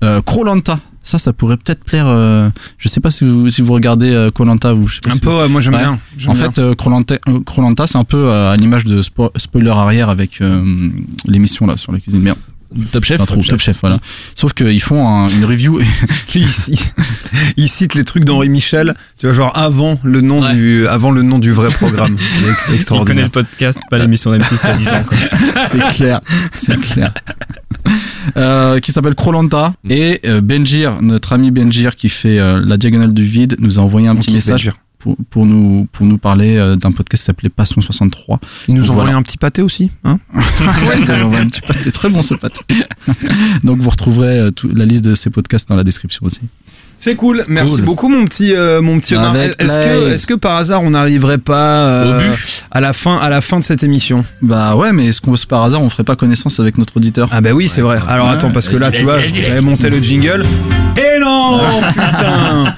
Euh, 0.02 0.20
Krolanta, 0.20 0.80
ça, 1.02 1.18
ça 1.18 1.32
pourrait 1.32 1.56
peut-être 1.56 1.84
plaire. 1.84 2.06
euh, 2.08 2.50
je 2.76 2.88
sais 2.88 3.00
pas 3.00 3.10
si 3.12 3.24
vous, 3.24 3.48
si 3.48 3.62
vous 3.62 3.72
regardez 3.72 4.10
je 4.10 4.94
sais 4.96 5.00
pas 5.00 5.10
Un 5.10 5.14
si 5.14 5.20
peu, 5.20 5.30
vous- 5.30 5.48
moi 5.48 5.60
j'aime 5.62 5.74
Ouais. 5.74 5.80
bien. 5.80 5.98
En 6.26 6.32
bien. 6.32 6.34
fait, 6.34 6.74
Koh-Lanta, 6.74 7.86
c'est 7.86 7.96
un 7.96 8.04
peu 8.04 8.30
à 8.32 8.56
l'image 8.56 8.84
de 8.84 9.00
Spo- 9.02 9.30
Spoiler 9.38 9.70
arrière 9.70 10.08
avec 10.10 10.42
l'émission 11.26 11.66
là 11.66 11.76
sur 11.76 11.92
la 11.92 12.00
cuisine. 12.00 12.20
Merde. 12.22 12.38
Top 12.92 13.04
Chef. 13.04 13.24
Trop, 13.26 13.42
Top 13.42 13.60
Chef, 13.60 13.78
voilà. 13.80 13.98
Sauf 14.34 14.52
qu'ils 14.52 14.80
font 14.82 15.06
un- 15.06 15.28
une 15.28 15.44
review. 15.44 15.80
Ici, 16.34 16.78
il 17.56 17.68
cite 17.68 17.94
les 17.94 18.04
trucs 18.04 18.24
d'Henri 18.24 18.48
Michel, 18.48 18.94
tu 19.18 19.26
vois, 19.26 19.34
genre 19.34 19.56
avant 19.56 19.98
le 20.02 20.20
nom, 20.20 20.42
Ouais. 20.42 20.54
du, 20.54 20.86
avant 20.88 21.10
le 21.10 21.22
nom 21.22 21.38
du 21.38 21.52
vrai 21.52 21.70
programme. 21.70 22.16
C'est 22.18 22.24
ex- 22.24 22.48
Il 22.48 22.64
connaît 22.64 22.76
extraordinaire. 22.76 23.24
le 23.24 23.30
podcast, 23.30 23.78
pas 23.90 23.98
l'émission 23.98 24.30
d'M6 24.32 24.60
qui 24.60 24.66
a 24.66 24.74
10 24.74 24.88
ans. 24.88 25.04
Quoi. 25.06 25.18
c'est 25.70 25.96
clair, 25.96 26.20
c'est 26.52 26.80
clair. 26.80 27.12
Euh, 28.36 28.80
qui 28.80 28.92
s'appelle 28.92 29.14
Krolanta 29.14 29.74
et 29.88 30.20
euh, 30.26 30.40
Benjir, 30.40 31.02
notre 31.02 31.34
ami 31.34 31.50
Benjir 31.50 31.94
qui 31.94 32.08
fait 32.08 32.38
euh, 32.38 32.62
la 32.64 32.76
diagonale 32.78 33.12
du 33.12 33.24
vide, 33.24 33.56
nous 33.58 33.78
a 33.78 33.82
envoyé 33.82 34.08
un 34.08 34.12
On 34.12 34.16
petit 34.16 34.32
message 34.32 34.64
Benjir. 34.64 34.72
Pour, 35.04 35.16
pour 35.28 35.44
nous 35.44 35.86
pour 35.92 36.06
nous 36.06 36.16
parler 36.16 36.56
euh, 36.56 36.76
d'un 36.76 36.90
podcast 36.90 37.20
qui 37.22 37.26
s'appelait 37.26 37.50
Passion 37.50 37.82
63. 37.82 38.40
Ils 38.68 38.74
nous 38.74 38.80
ont 38.80 38.92
envoyé 38.92 39.02
voilà. 39.08 39.18
un 39.18 39.22
petit 39.22 39.36
pâté 39.36 39.60
aussi. 39.60 39.90
Hein 40.02 40.18
ouais, 40.34 41.10
un 41.10 41.46
petit 41.46 41.60
pâté, 41.60 41.92
très 41.92 42.08
bon 42.08 42.22
ce 42.22 42.32
pâté. 42.32 42.60
Donc 43.64 43.80
vous 43.80 43.90
retrouverez 43.90 44.38
euh, 44.38 44.50
tout- 44.50 44.70
la 44.74 44.86
liste 44.86 45.04
de 45.04 45.14
ces 45.14 45.28
podcasts 45.28 45.68
dans 45.68 45.76
la 45.76 45.84
description 45.84 46.24
aussi. 46.24 46.40
C'est 46.96 47.16
cool, 47.16 47.44
merci 47.48 47.76
Cool. 47.76 47.84
beaucoup 47.84 48.08
mon 48.08 48.24
petit 48.24 48.54
euh, 48.54 48.80
mon 48.80 48.98
petit 48.98 49.14
Est-ce 49.14 49.58
que 49.58 50.10
est-ce 50.10 50.26
que 50.26 50.34
par 50.34 50.56
hasard 50.56 50.82
on 50.82 50.90
n'arriverait 50.90 51.38
pas 51.38 51.88
euh, 51.88 52.32
à 52.70 52.80
la 52.80 52.92
fin 52.92 53.16
à 53.18 53.28
la 53.30 53.40
fin 53.40 53.58
de 53.58 53.64
cette 53.64 53.82
émission? 53.82 54.24
Bah 54.42 54.76
ouais, 54.76 54.92
mais 54.92 55.06
est-ce 55.08 55.20
qu'on 55.20 55.34
par 55.48 55.64
hasard 55.64 55.82
on 55.82 55.90
ferait 55.90 56.04
pas 56.04 56.16
connaissance 56.16 56.60
avec 56.60 56.78
notre 56.78 56.96
auditeur? 56.96 57.28
Ah 57.32 57.40
bah 57.40 57.50
oui, 57.52 57.68
c'est 57.68 57.80
vrai. 57.82 57.98
Alors 58.08 58.28
Ouais, 58.28 58.34
attends 58.34 58.50
parce 58.50 58.68
que 58.68 58.76
là 58.76 58.90
tu 58.90 59.02
vois, 59.02 59.18
j'avais 59.26 59.60
monté 59.60 59.90
le 59.90 59.98
jingle. 59.98 60.44
Et 60.96 61.18
non, 61.20 61.60
putain. 61.88 62.74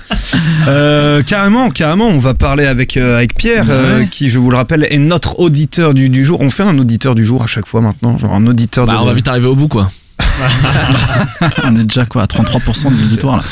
Euh, 0.68 1.22
carrément, 1.22 1.70
carrément, 1.70 2.08
on 2.08 2.18
va 2.18 2.34
parler 2.34 2.64
avec 2.66 2.96
euh, 2.96 3.16
avec 3.16 3.34
Pierre 3.36 3.66
euh, 3.68 4.00
Ouais. 4.00 4.08
qui 4.10 4.28
je 4.30 4.38
vous 4.38 4.50
le 4.50 4.56
rappelle 4.56 4.86
est 4.90 4.98
notre 4.98 5.38
auditeur 5.38 5.92
du, 5.94 6.08
du 6.08 6.24
jour. 6.24 6.40
On 6.40 6.50
fait 6.50 6.62
un 6.62 6.76
auditeur 6.78 7.14
du 7.14 7.24
jour 7.24 7.42
à 7.42 7.46
chaque 7.46 7.66
fois 7.66 7.80
maintenant, 7.82 8.18
genre 8.18 8.32
un 8.32 8.46
auditeur 8.46 8.86
Bah, 8.86 8.94
de 8.94 8.98
on 8.98 9.04
va 9.04 9.12
vite 9.12 9.28
arriver 9.28 9.46
au 9.46 9.54
bout, 9.54 9.68
quoi. 9.68 9.90
On 11.64 11.76
est 11.76 11.84
déjà 11.84 12.04
quoi 12.06 12.22
à 12.22 12.26
33% 12.26 12.94
de 12.96 13.00
l'auditoire 13.02 13.36
là. 13.38 13.44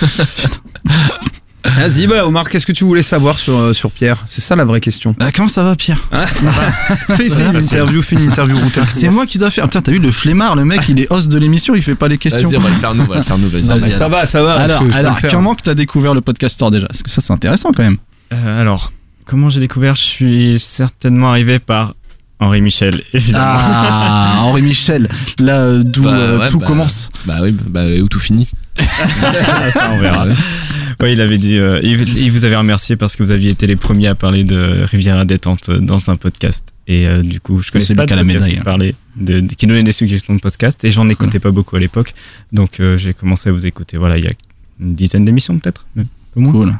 Vas-y, 1.76 2.07
bah, 2.07 2.26
Omar, 2.26 2.49
qu'est-ce 2.51 2.66
que 2.66 2.72
tu 2.72 2.85
voulais 2.85 3.03
savoir 3.03 3.39
sur, 3.39 3.57
euh, 3.57 3.72
sur 3.72 3.91
Pierre? 3.91 4.22
C'est 4.26 4.43
ça 4.43 4.55
la 4.55 4.66
vraie 4.66 4.82
question. 4.82 5.16
Ah, 5.18 5.32
comment 5.32 5.49
ça 5.49 5.64
va, 5.64 5.74
Pierre? 5.76 5.99
Fais, 6.12 7.30
fais 7.30 7.47
une 7.47 7.57
interview, 7.57 8.03
fais 8.03 8.16
une 8.16 8.28
interview. 8.28 8.55
C'est 8.91 9.09
moi 9.09 9.24
qui 9.24 9.39
dois 9.39 9.51
faire. 9.51 9.64
Putain, 9.64 9.80
t'as 9.80 9.91
vu 9.93 9.99
le 9.99 10.12
flemmard, 10.12 10.57
le 10.57 10.66
mec, 10.66 10.82
il 10.91 11.01
est 11.01 11.11
host 11.11 11.30
de 11.30 11.39
l'émission, 11.39 11.74
il 11.74 11.82
fait 11.82 11.95
pas 11.95 12.09
les 12.09 12.18
questions. 12.18 12.51
Vas-y, 12.51 12.59
on 12.59 12.61
va 12.61 12.68
le 12.68 12.74
faire 12.74 12.95
nous, 12.95 13.05
on 13.05 13.07
va 13.07 13.16
le 13.16 13.22
faire 13.22 13.39
nous, 13.39 13.49
vas-y. 13.49 13.91
Ça 13.91 14.09
va, 14.11 14.26
ça 14.26 14.43
va. 14.43 14.55
Alors, 14.57 14.80
je- 14.82 14.87
je 14.89 14.91
peux 14.93 14.99
alors 14.99 15.14
le 15.14 15.20
faire. 15.20 15.30
comment 15.30 15.55
que 15.55 15.62
t'as 15.62 15.74
découvert 15.74 16.12
le 16.12 16.20
podcaster 16.20 16.70
déjà? 16.70 16.87
Parce 16.87 17.03
que 17.03 17.09
ça, 17.11 17.22
c'est 17.22 17.32
intéressant 17.32 17.70
quand 17.74 17.82
même. 17.82 17.97
Euh, 18.35 18.61
alors, 18.61 18.93
comment 19.24 19.49
j'ai 19.49 19.61
découvert? 19.61 19.95
Je 19.95 20.03
suis 20.03 20.59
certainement 20.61 21.30
arrivé 21.30 21.59
par 21.61 21.95
Henri 22.45 22.61
Michel, 22.61 23.01
évidemment. 23.12 23.45
Ah, 23.59 24.36
Henri 24.40 24.62
Michel, 24.62 25.09
là 25.40 25.62
euh, 25.62 25.82
d'où 25.82 26.03
Bah, 26.03 26.11
euh, 26.14 26.38
ouais, 26.40 26.49
tout 26.49 26.59
bah, 26.59 26.66
commence. 26.66 27.09
Bah 27.24 27.38
oui, 27.42 27.53
bah 27.68 27.86
où 28.03 28.09
tout 28.09 28.20
finit. 28.20 28.51
ça, 29.72 29.90
on 29.92 29.99
verra. 29.99 30.26
Ouais, 31.01 31.12
il 31.12 31.20
avait 31.20 31.38
dit, 31.38 31.57
euh, 31.57 31.80
il, 31.82 32.30
vous 32.32 32.45
avait 32.45 32.57
remercié 32.57 32.97
parce 32.97 33.16
que 33.16 33.22
vous 33.22 33.32
aviez 33.32 33.51
été 33.51 33.66
les 33.66 33.76
premiers 33.76 34.09
à 34.09 34.14
parler 34.14 34.45
de 34.45 34.84
Riviera 34.84 35.24
détente 35.24 35.68
euh, 35.68 35.78
dans 35.78 36.11
un 36.11 36.16
podcast. 36.16 36.68
Et 36.86 37.07
euh, 37.07 37.22
du 37.22 37.40
coup, 37.40 37.62
je 37.62 37.70
connaissais 37.70 37.88
C'est 37.88 37.95
pas 37.95 38.03
de 38.03 38.09
qui 38.09 38.12
a 38.12 38.16
la 38.16 38.22
podcast 38.22 38.45
médaille. 38.45 38.59
qui 38.59 38.64
parlait, 38.64 38.95
de, 39.16 39.40
de- 39.40 39.55
qui 39.55 39.66
donnait 39.66 39.82
des 39.82 39.92
suggestions 39.92 40.34
de 40.34 40.40
podcast. 40.40 40.84
Et 40.84 40.90
j'en 40.92 41.09
écoutais 41.09 41.38
pas 41.38 41.51
beaucoup 41.51 41.76
à 41.76 41.80
l'époque, 41.80 42.14
donc 42.53 42.80
euh, 42.80 42.99
j'ai 42.99 43.14
commencé 43.14 43.49
à 43.49 43.53
vous 43.53 43.64
écouter. 43.66 43.97
Voilà, 43.97 44.18
il 44.18 44.24
y 44.24 44.28
a 44.28 44.32
une 44.80 44.95
dizaine 44.95 45.24
d'émissions 45.24 45.59
peut-être, 45.59 45.86
un 45.99 46.05
peu 46.34 46.40
moins. 46.40 46.53
Cool. 46.53 46.74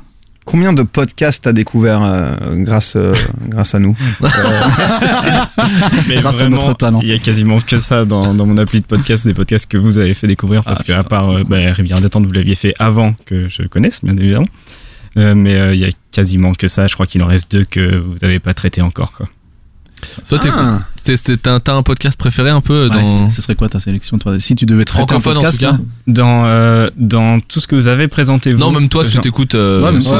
Combien 0.45 0.73
de 0.75 0.83
podcasts 0.83 1.45
t'as 1.45 1.53
découvert 1.53 2.03
euh, 2.03 2.29
grâce, 2.57 2.97
euh, 2.97 3.15
grâce 3.49 3.75
à 3.75 3.79
nous 3.79 3.97
Mais 6.09 6.17
Grâce 6.21 6.43
à 6.43 6.49
notre 6.49 6.75
talent. 6.75 7.01
Il 7.03 7.09
y 7.09 7.13
a 7.15 7.19
quasiment 7.19 7.61
que 7.61 7.79
ça 7.79 8.05
dans, 8.05 8.35
dans 8.35 8.47
mon 8.47 8.59
appli 8.59 8.81
de 8.81 8.87
podcast, 8.87 9.27
des 9.27 9.35
podcasts 9.35 9.71
que 9.71 9.79
vous 9.79 9.99
avez 9.99 10.13
fait 10.15 10.27
découvrir, 10.27 10.63
parce 10.63 10.81
Ah, 10.81 10.85
que 10.85 10.93
à 10.93 10.97
putain, 11.03 11.09
part 11.09 11.31
euh, 11.31 11.45
bah, 11.45 11.57
Rivière 11.73 12.01
détente, 12.01 12.27
vous 12.27 12.33
l'aviez 12.33 12.55
fait 12.55 12.75
avant 12.79 13.15
que 13.27 13.49
je 13.49 13.63
connaisse, 13.63 14.05
bien 14.05 14.17
évidemment. 14.17 14.47
Euh, 15.17 15.35
mais 15.35 15.55
euh, 15.55 15.75
il 15.75 15.81
y 15.81 15.85
a 15.85 15.91
quasiment 16.13 16.53
que 16.53 16.69
ça. 16.69 16.87
Je 16.89 16.95
crois 16.95 17.07
qu'il 17.07 17.23
en 17.23 17.27
reste 17.27 17.51
deux 17.53 17.65
que 17.65 17.97
vous 17.99 18.17
n'avez 18.21 18.39
pas 18.41 18.53
traité 18.53 18.83
encore. 18.83 19.13
Quoi. 19.13 19.27
Toi, 20.29 20.39
t'es- 20.39 20.49
Ah. 20.53 20.81
C'est- 21.17 21.43
t'as 21.43 21.75
un 21.75 21.83
podcast 21.83 22.19
préféré 22.19 22.51
un 22.51 22.61
peu 22.61 22.89
Ouais, 22.89 22.91
dans. 22.91 23.29
ce 23.31 23.43
serait 23.43 23.55
quoi 23.55 23.69
ta 23.69 23.81
sélection 23.81 24.19
toi 24.19 24.39
Si 24.41 24.55
tu 24.55 24.67
devais 24.67 24.85
traiter 24.85 25.03
un 25.15 25.21
Francophone, 25.21 25.39
en 25.39 25.41
podcast, 25.43 25.59
tout 25.61 25.65
cas. 25.67 25.73
là 25.73 25.79
Dans, 26.07 26.45
euh, 26.47 26.91
dans 26.97 27.41
tout 27.41 27.61
ce 27.61 27.67
que 27.67 27.75
vous 27.77 27.89
avez 27.89 28.09
présenté, 28.09 28.53
vous. 28.53 28.59
Non, 28.59 28.71
même 28.73 28.89
toi, 28.89 29.05
que 29.05 29.15
genre- 29.15 29.23
t'écoutes. 29.23 29.55
euh, 29.55 29.83
Ouais, 29.83 30.01
si 30.01 30.09
ouais. 30.11 30.17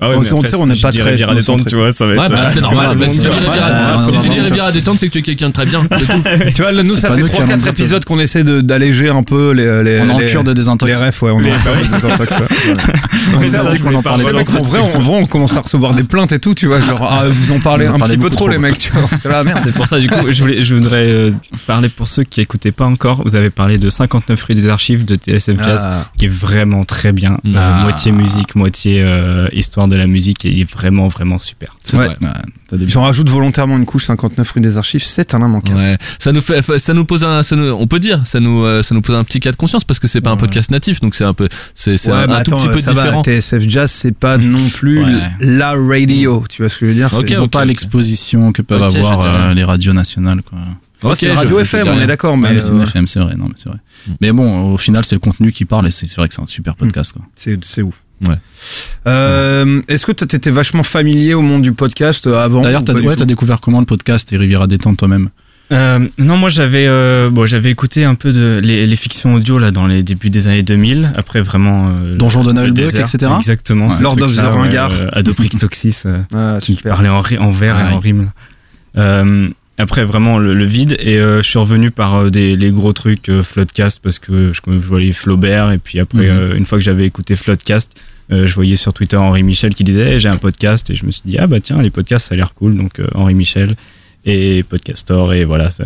Ah 0.00 0.08
ouais, 0.10 0.16
On 0.16 0.22
si 0.22 0.28
n'est 0.66 0.76
pas 0.76 0.92
très 0.92 1.10
Riviera 1.10 1.34
détente, 1.34 1.46
concentré. 1.46 1.70
tu 1.70 1.76
vois, 1.76 1.92
ça 1.92 2.06
va 2.06 2.14
être. 2.14 2.20
Ouais, 2.22 2.28
bah 2.28 2.44
euh, 2.46 2.50
c'est 2.52 2.60
normal. 2.60 2.96
Bah, 2.98 3.08
si 3.08 3.18
tu 3.20 3.26
dis 3.28 3.32
si 4.22 4.28
tu 4.28 4.38
ouais, 4.38 4.40
Riviera 4.42 4.72
détente, 4.72 4.98
c'est 4.98 5.08
que 5.08 5.12
tu 5.12 5.18
es 5.18 5.22
quelqu'un 5.22 5.48
de 5.48 5.52
très 5.52 5.66
bien. 5.66 5.82
Tu 6.54 6.62
vois, 6.62 6.72
nous, 6.72 6.96
ça 6.96 7.10
fait 7.12 7.20
nous 7.20 7.26
qui 7.26 7.32
3-4 7.32 7.42
avons 7.42 7.56
monté 7.56 7.68
épisodes 7.70 8.04
qu'on 8.04 8.18
essaie 8.18 8.44
d'alléger 8.44 9.08
un 9.10 9.22
peu 9.22 9.52
les, 9.52 9.82
les, 9.82 10.00
On 10.00 10.08
est 10.08 10.12
en 10.12 10.18
les, 10.18 10.26
cure 10.26 10.42
de 10.44 10.48
les 10.50 10.54
désintox. 10.54 10.98
refs, 11.00 11.22
ouais, 11.22 11.30
on 11.30 11.42
est 11.42 11.50
en 11.52 11.54
qu'on 13.78 13.90
voulais 14.68 14.82
en 14.82 14.98
vrai 15.00 15.18
on 15.22 15.26
commence 15.26 15.56
à 15.56 15.60
recevoir 15.60 15.94
des 15.94 16.04
plaintes 16.04 16.32
et 16.32 16.38
tout, 16.38 16.54
tu 16.54 16.66
vois, 16.66 16.80
genre, 16.80 17.06
ah, 17.10 17.24
vous 17.28 17.52
en 17.52 17.60
parlez 17.60 17.86
Vous 17.86 17.92
en 17.92 17.94
un 17.96 17.98
parlez 17.98 18.14
petit 18.16 18.22
peu 18.22 18.30
trop, 18.30 18.44
trop. 18.46 18.48
les 18.48 18.58
mecs, 18.58 18.78
tu 18.78 18.92
vois. 18.92 19.08
Ah, 19.32 19.42
merde. 19.44 19.58
C'est 19.62 19.72
pour 19.72 19.86
ça, 19.86 19.98
du 19.98 20.08
coup, 20.08 20.25
je, 20.32 20.40
voulais, 20.42 20.62
je 20.62 20.74
voudrais 20.74 21.06
euh, 21.10 21.32
parler 21.66 21.88
pour 21.88 22.08
ceux 22.08 22.24
qui 22.24 22.40
écoutaient 22.40 22.72
pas 22.72 22.86
encore. 22.86 23.22
Vous 23.24 23.36
avez 23.36 23.50
parlé 23.50 23.78
de 23.78 23.88
59 23.90 24.42
rue 24.42 24.54
des 24.54 24.68
archives 24.68 25.04
de 25.04 25.16
TSF 25.16 25.62
Jazz, 25.62 25.82
Ah. 25.86 26.04
qui 26.16 26.26
est 26.26 26.28
vraiment 26.28 26.84
très 26.84 27.12
bien. 27.12 27.38
Euh, 27.46 27.52
Ah. 27.56 27.80
moitié 27.82 28.12
musique, 28.12 28.54
moitié 28.54 29.02
euh, 29.02 29.48
histoire 29.52 29.88
de 29.88 29.96
la 29.96 30.06
musique, 30.06 30.44
et 30.44 30.50
il 30.50 30.60
est 30.60 30.70
vraiment, 30.70 31.08
vraiment 31.08 31.38
super. 31.38 31.76
C'est 31.84 31.96
Ouais. 31.96 32.06
vrai. 32.06 32.16
Ouais, 32.22 32.28
t'as 32.68 32.76
des- 32.76 32.88
J'en 32.88 33.02
rajoute 33.02 33.28
volontairement 33.28 33.76
une 33.76 33.84
couche 33.86 34.04
59 34.06 34.50
rue 34.52 34.60
des 34.60 34.78
Archives, 34.78 35.02
c'est 35.04 35.34
un 35.34 35.38
immanquable. 35.40 35.78
Ouais, 35.78 35.98
ça 36.18 36.32
nous 36.32 36.40
fait, 36.40 36.62
ça 36.78 36.94
nous 36.94 37.04
pose 37.04 37.24
un, 37.24 37.42
ça 37.42 37.56
nous- 37.56 37.72
on 37.78 37.86
peut 37.86 37.98
dire, 37.98 38.26
ça 38.26 38.40
nous, 38.40 38.64
euh, 38.64 38.82
ça 38.82 38.94
nous 38.94 39.02
pose 39.02 39.16
un 39.16 39.24
petit 39.24 39.40
cas 39.40 39.50
de 39.52 39.56
conscience 39.56 39.84
parce 39.84 39.98
que 39.98 40.06
c'est 40.08 40.20
pas 40.20 40.30
un 40.30 40.36
podcast 40.36 40.70
natif, 40.70 41.00
donc 41.00 41.14
c'est 41.14 41.24
un 41.24 41.34
peu, 41.34 41.48
c'est, 41.74 41.96
c'est 41.96 42.10
Ouais, 42.12 42.18
un, 42.28 42.42
tout 42.42 42.56
petit 42.56 42.68
peu 42.68 42.78
ça 42.78 42.92
va, 42.92 43.02
différent. 43.04 43.22
TSF 43.22 43.68
Jazz, 43.68 43.90
c'est 43.90 44.16
pas 44.16 44.38
non 44.38 44.68
plus 44.68 45.02
Ouais. 45.02 45.12
la 45.40 45.72
radio, 45.76 46.44
tu 46.48 46.62
vois 46.62 46.68
ce 46.68 46.78
que 46.78 46.86
je 46.86 46.90
veux 46.92 46.96
dire? 46.96 47.10
Ok, 47.12 47.24
c'est- 47.26 47.34
Ils 47.34 47.40
ont 47.40 47.44
ok, 47.44 47.50
pas 47.50 47.64
l'exposition 47.64 48.52
que 48.52 48.62
peuvent 48.62 48.82
avoir 48.82 49.24
euh, 49.26 49.54
les 49.54 49.64
radios 49.64 49.92
nationales. 49.92 50.15
Quoi. 50.22 50.58
Ouais, 51.10 51.14
c'est 51.14 51.30
radio 51.32 51.60
FM, 51.60 51.88
on 51.88 52.00
est 52.00 52.06
d'accord, 52.06 52.34
Ouais, 52.34 52.40
mais 52.40 52.54
mais 52.54 52.60
c'est 52.60 52.70
euh, 52.70 52.76
une 52.76 52.82
FM, 52.82 53.06
c'est 53.06 53.20
vrai. 53.20 53.34
Non, 53.36 53.44
mais 53.46 53.54
c'est 53.56 53.68
vrai. 53.68 53.78
Mm. 54.08 54.12
Mais 54.20 54.32
bon, 54.32 54.72
au 54.72 54.78
final, 54.78 55.04
c'est 55.04 55.14
le 55.14 55.20
contenu 55.20 55.52
qui 55.52 55.64
parle 55.64 55.86
et 55.86 55.90
c'est 55.90 56.10
vrai 56.16 56.28
que 56.28 56.34
c'est 56.34 56.42
un 56.42 56.46
super 56.46 56.74
podcast. 56.74 57.12
Quoi. 57.12 57.22
c'est 57.34 57.62
c'est 57.64 57.82
ouf. 57.82 58.00
Ouais. 58.26 58.36
Euh, 59.06 59.82
Est-ce 59.88 60.06
que 60.06 60.12
toi, 60.12 60.26
t'étais 60.26 60.50
vachement 60.50 60.82
familier 60.82 61.34
au 61.34 61.42
monde 61.42 61.62
du 61.62 61.72
podcast 61.72 62.26
euh, 62.26 62.38
avant 62.38 62.62
D'ailleurs, 62.62 62.80
ouais, 62.88 62.94
tout 62.94 63.14
t'as 63.16 63.24
découvert 63.26 63.60
comment 63.60 63.80
le 63.80 63.86
podcast 63.86 64.32
et 64.32 64.36
Riviera 64.38 64.66
Détente 64.66 64.96
toi-même? 64.96 65.28
Euh, 65.72 66.06
non, 66.18 66.36
moi 66.36 66.48
j'avais 66.48 66.86
euh, 66.86 67.28
bon, 67.28 67.44
j'avais 67.44 67.70
écouté 67.72 68.04
un 68.04 68.14
peu 68.14 68.32
de 68.32 68.60
les, 68.62 68.86
les 68.86 68.96
fictions 68.96 69.34
audio 69.34 69.58
là 69.58 69.72
dans 69.72 69.88
les 69.88 70.04
débuts 70.04 70.30
des 70.30 70.46
années 70.46 70.62
2000. 70.62 71.12
Après 71.16 71.40
vraiment 71.42 71.88
euh, 71.88 72.16
Donjon 72.16 72.44
de 72.44 72.52
Noël 72.52 72.70
Buck, 72.72 72.94
etc. 72.94 73.32
Exactement. 73.36 73.88
Ouais. 73.88 74.00
Lord 74.00 74.16
of 74.22 74.34
the 74.36 74.38
Ringard. 74.40 74.92
Adoprix 75.12 75.48
Toxis. 75.50 76.04
Ah, 76.32 76.58
qui 76.60 76.76
parlait 76.76 77.08
en, 77.08 77.20
en 77.40 77.50
vers 77.50 77.76
Ah 77.76 77.90
et 77.90 77.94
en 77.94 77.96
oui. 78.00 78.12
rime. 78.94 79.52
Après 79.78 80.04
vraiment 80.04 80.38
le, 80.38 80.54
le 80.54 80.64
vide. 80.64 80.96
Et 81.00 81.18
euh, 81.18 81.42
je 81.42 81.48
suis 81.48 81.58
revenu 81.58 81.90
par 81.90 82.14
euh, 82.14 82.30
des 82.30 82.56
les 82.56 82.70
gros 82.70 82.92
trucs 82.94 83.28
euh, 83.28 83.42
Floodcast 83.42 84.00
parce 84.02 84.18
que 84.18 84.52
je, 84.54 84.60
je 84.64 84.70
voyais 84.86 85.12
Flaubert. 85.12 85.70
Et 85.72 85.78
puis 85.78 86.00
après 86.00 86.30
Mhm. 86.30 86.56
une 86.56 86.64
fois 86.64 86.78
que 86.78 86.84
j'avais 86.84 87.04
écouté 87.06 87.36
Floodcast 87.36 87.92
je 88.28 88.52
voyais 88.54 88.74
sur 88.74 88.92
Twitter 88.92 89.16
Henri 89.16 89.44
Michel 89.44 89.72
qui 89.74 89.84
disait 89.84 90.14
Hey, 90.14 90.18
j'ai 90.18 90.28
un 90.28 90.36
podcast. 90.38 90.88
Et 90.90 90.94
je 90.96 91.04
me 91.06 91.10
suis 91.12 91.22
dit 91.26 91.36
ah 91.38 91.46
bah 91.46 91.60
tiens 91.60 91.80
les 91.82 91.90
podcasts 91.90 92.28
ça 92.28 92.34
a 92.34 92.36
l'air 92.36 92.54
cool. 92.54 92.76
Donc 92.76 93.00
Henri 93.14 93.34
Michel 93.34 93.76
et 94.24 94.62
Podcastor. 94.62 95.34
Et 95.34 95.44
voilà 95.44 95.70
c'est 95.70 95.84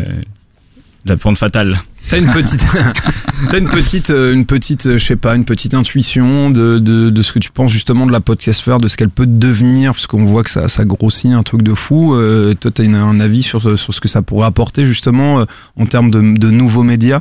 la 1.05 1.17
pente 1.17 1.37
fatale 1.39 1.77
T'as 2.09 2.19
une 2.19 2.31
petite, 2.31 2.67
t'as 3.51 3.59
une 3.59 3.69
petite, 3.69 4.11
euh, 4.11 4.33
une 4.33 4.45
petite, 4.45 4.87
euh, 4.87 4.99
je 4.99 5.05
sais 5.05 5.17
pas, 5.17 5.37
une 5.37 5.45
petite 5.45 5.75
intuition 5.75 6.51
de, 6.51 6.79
de, 6.81 7.09
de 7.11 7.23
ce 7.23 7.31
que 7.33 7.39
tu 7.39 7.51
penses 7.53 7.71
justement 7.71 8.05
de 8.07 8.11
la 8.13 8.21
podcastphère, 8.21 8.79
de 8.79 8.89
ce 8.89 8.97
qu'elle 8.97 9.11
peut 9.11 9.27
devenir, 9.27 9.93
parce 9.93 10.09
qu'on 10.09 10.25
voit 10.25 10.43
que 10.43 10.51
ça, 10.51 10.69
ça 10.69 10.85
grossit 10.85 11.31
un 11.33 11.43
truc 11.45 11.63
de 11.63 11.75
fou. 11.75 12.15
Euh, 12.17 12.55
toi, 12.55 12.73
t'as 12.73 12.83
une- 12.85 12.97
un 12.97 13.21
avis 13.21 13.43
sur, 13.43 13.63
ce- 13.63 13.77
sur 13.77 13.95
ce 13.95 14.01
que 14.01 14.09
ça 14.09 14.23
pourrait 14.23 14.47
apporter 14.49 14.85
justement 14.85 15.41
euh, 15.41 15.45
en 15.77 15.87
termes 15.87 16.11
de, 16.11 16.19
de 16.37 16.51
nouveaux 16.51 16.83
médias? 16.83 17.21